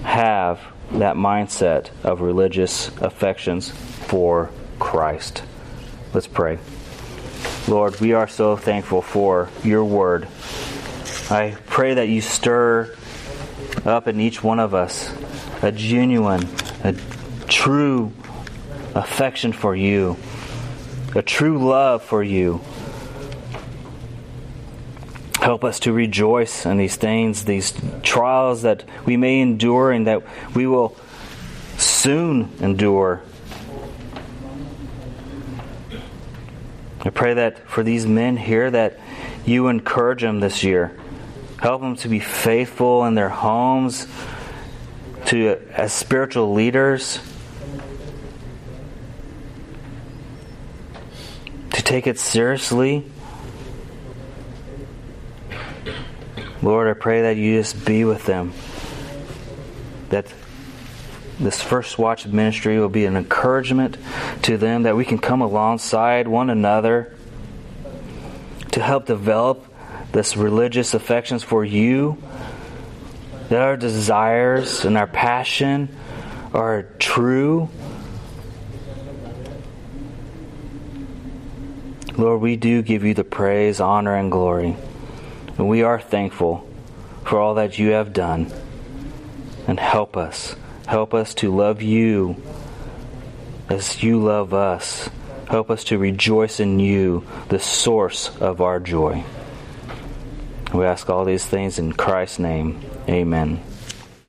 Have 0.04 0.62
that 0.91 1.16
mindset 1.16 1.89
of 2.04 2.22
religious 2.22 2.89
affections 2.98 3.70
for 3.70 4.52
Christ. 4.80 5.43
Let's 6.14 6.28
pray. 6.28 6.60
Lord, 7.68 8.00
we 8.00 8.14
are 8.14 8.28
so 8.28 8.56
thankful 8.56 9.02
for 9.02 9.50
your 9.64 9.84
word. 9.84 10.28
I 11.30 11.58
pray 11.66 11.96
that 11.96 12.08
you 12.08 12.22
stir 12.22 12.96
up 13.84 14.08
in 14.08 14.20
each 14.20 14.43
one 14.43 14.60
of 14.60 14.76
us 14.76 15.12
a 15.64 15.72
genuine, 15.72 16.48
a 16.84 16.96
true 17.48 18.12
affection 18.93 19.52
for 19.52 19.76
you, 19.76 20.18
a 21.16 21.22
true 21.22 21.58
love 21.68 22.04
for 22.04 22.24
you. 22.24 22.62
Help 25.46 25.64
us 25.64 25.80
to 25.82 25.93
rejoice 25.93 26.66
in 26.66 26.78
these 26.78 26.96
things, 26.96 27.46
these 27.46 27.72
trials 28.02 28.64
that 28.64 28.84
we 29.06 29.16
may 29.16 29.41
endure 29.41 29.91
and 29.91 30.08
that 30.08 30.24
we 30.56 30.66
will 30.66 30.98
soon 31.78 32.50
endure. 32.62 33.22
I 37.02 37.12
pray 37.12 37.36
that 37.36 37.70
for 37.70 37.84
these 37.84 38.08
men 38.08 38.38
here 38.38 38.72
that 38.72 39.00
you 39.46 39.68
encourage 39.68 40.24
them 40.24 40.39
this 40.39 40.64
year 40.64 40.98
Help 41.60 41.82
them 41.82 41.96
to 41.98 42.10
be 42.10 42.20
faithful 42.20 43.06
in 43.06 43.16
their 43.16 43.30
homes, 43.30 44.08
to 45.28 45.58
as 45.72 45.93
spiritual 45.93 46.54
leaders, 46.54 47.20
to 51.72 51.82
take 51.84 52.08
it 52.08 52.20
seriously. 52.20 53.12
Lord, 56.66 56.88
I 56.88 56.93
pray 56.93 57.22
that 57.22 57.38
you 57.38 57.59
just 57.59 57.86
be 57.86 58.05
with 58.05 58.26
them. 58.26 58.51
That 60.09 60.26
this 61.39 61.61
first 61.61 61.99
watch 61.99 62.26
of 62.26 62.34
ministry 62.34 62.80
will 62.80 62.89
be 62.89 63.05
an 63.05 63.16
encouragement 63.16 63.99
to 64.41 64.57
them, 64.57 64.82
that 64.82 64.95
we 64.95 65.05
can 65.05 65.20
come 65.20 65.41
alongside 65.41 66.28
one 66.28 66.49
another 66.49 67.16
to 68.72 68.82
help 68.82 69.05
develop 69.05 69.63
this 70.11 70.36
religious 70.36 70.95
affections 70.95 71.43
for 71.43 71.63
you, 71.63 72.18
that 73.49 73.61
our 73.61 73.78
desires 73.78 74.86
and 74.86 74.97
our 74.97 75.05
passion 75.05 75.95
are 76.51 76.88
true. 76.97 77.70
Lord, 82.18 82.41
we 82.41 82.55
do 82.55 82.82
give 82.82 83.03
you 83.03 83.13
the 83.13 83.24
praise, 83.24 83.80
honor, 83.80 84.16
and 84.16 84.32
glory. 84.32 84.76
And 85.58 85.70
we 85.70 85.84
are 85.84 85.99
thankful 85.99 86.68
for 87.24 87.39
all 87.39 87.56
that 87.56 87.80
you 87.80 87.91
have 87.91 88.14
done. 88.14 88.51
And 89.68 89.80
help 89.80 90.16
us. 90.16 90.56
Help 90.86 91.14
us 91.14 91.34
to 91.36 91.56
love 91.56 91.82
you 91.82 92.41
as 93.70 94.03
you 94.03 94.22
love 94.22 94.53
us. 94.53 95.10
Help 95.49 95.70
us 95.72 95.84
to 95.86 95.97
rejoice 95.97 96.60
in 96.60 96.80
you, 96.80 97.26
the 97.49 97.60
source 97.60 98.36
of 98.38 98.62
our 98.62 98.80
joy. 98.80 99.24
We 100.74 100.86
ask 100.86 101.10
all 101.10 101.26
these 101.26 101.45
things 101.45 101.80
in 101.80 101.93
Christ's 101.93 102.39
name. 102.39 102.84
Amen. 103.08 103.62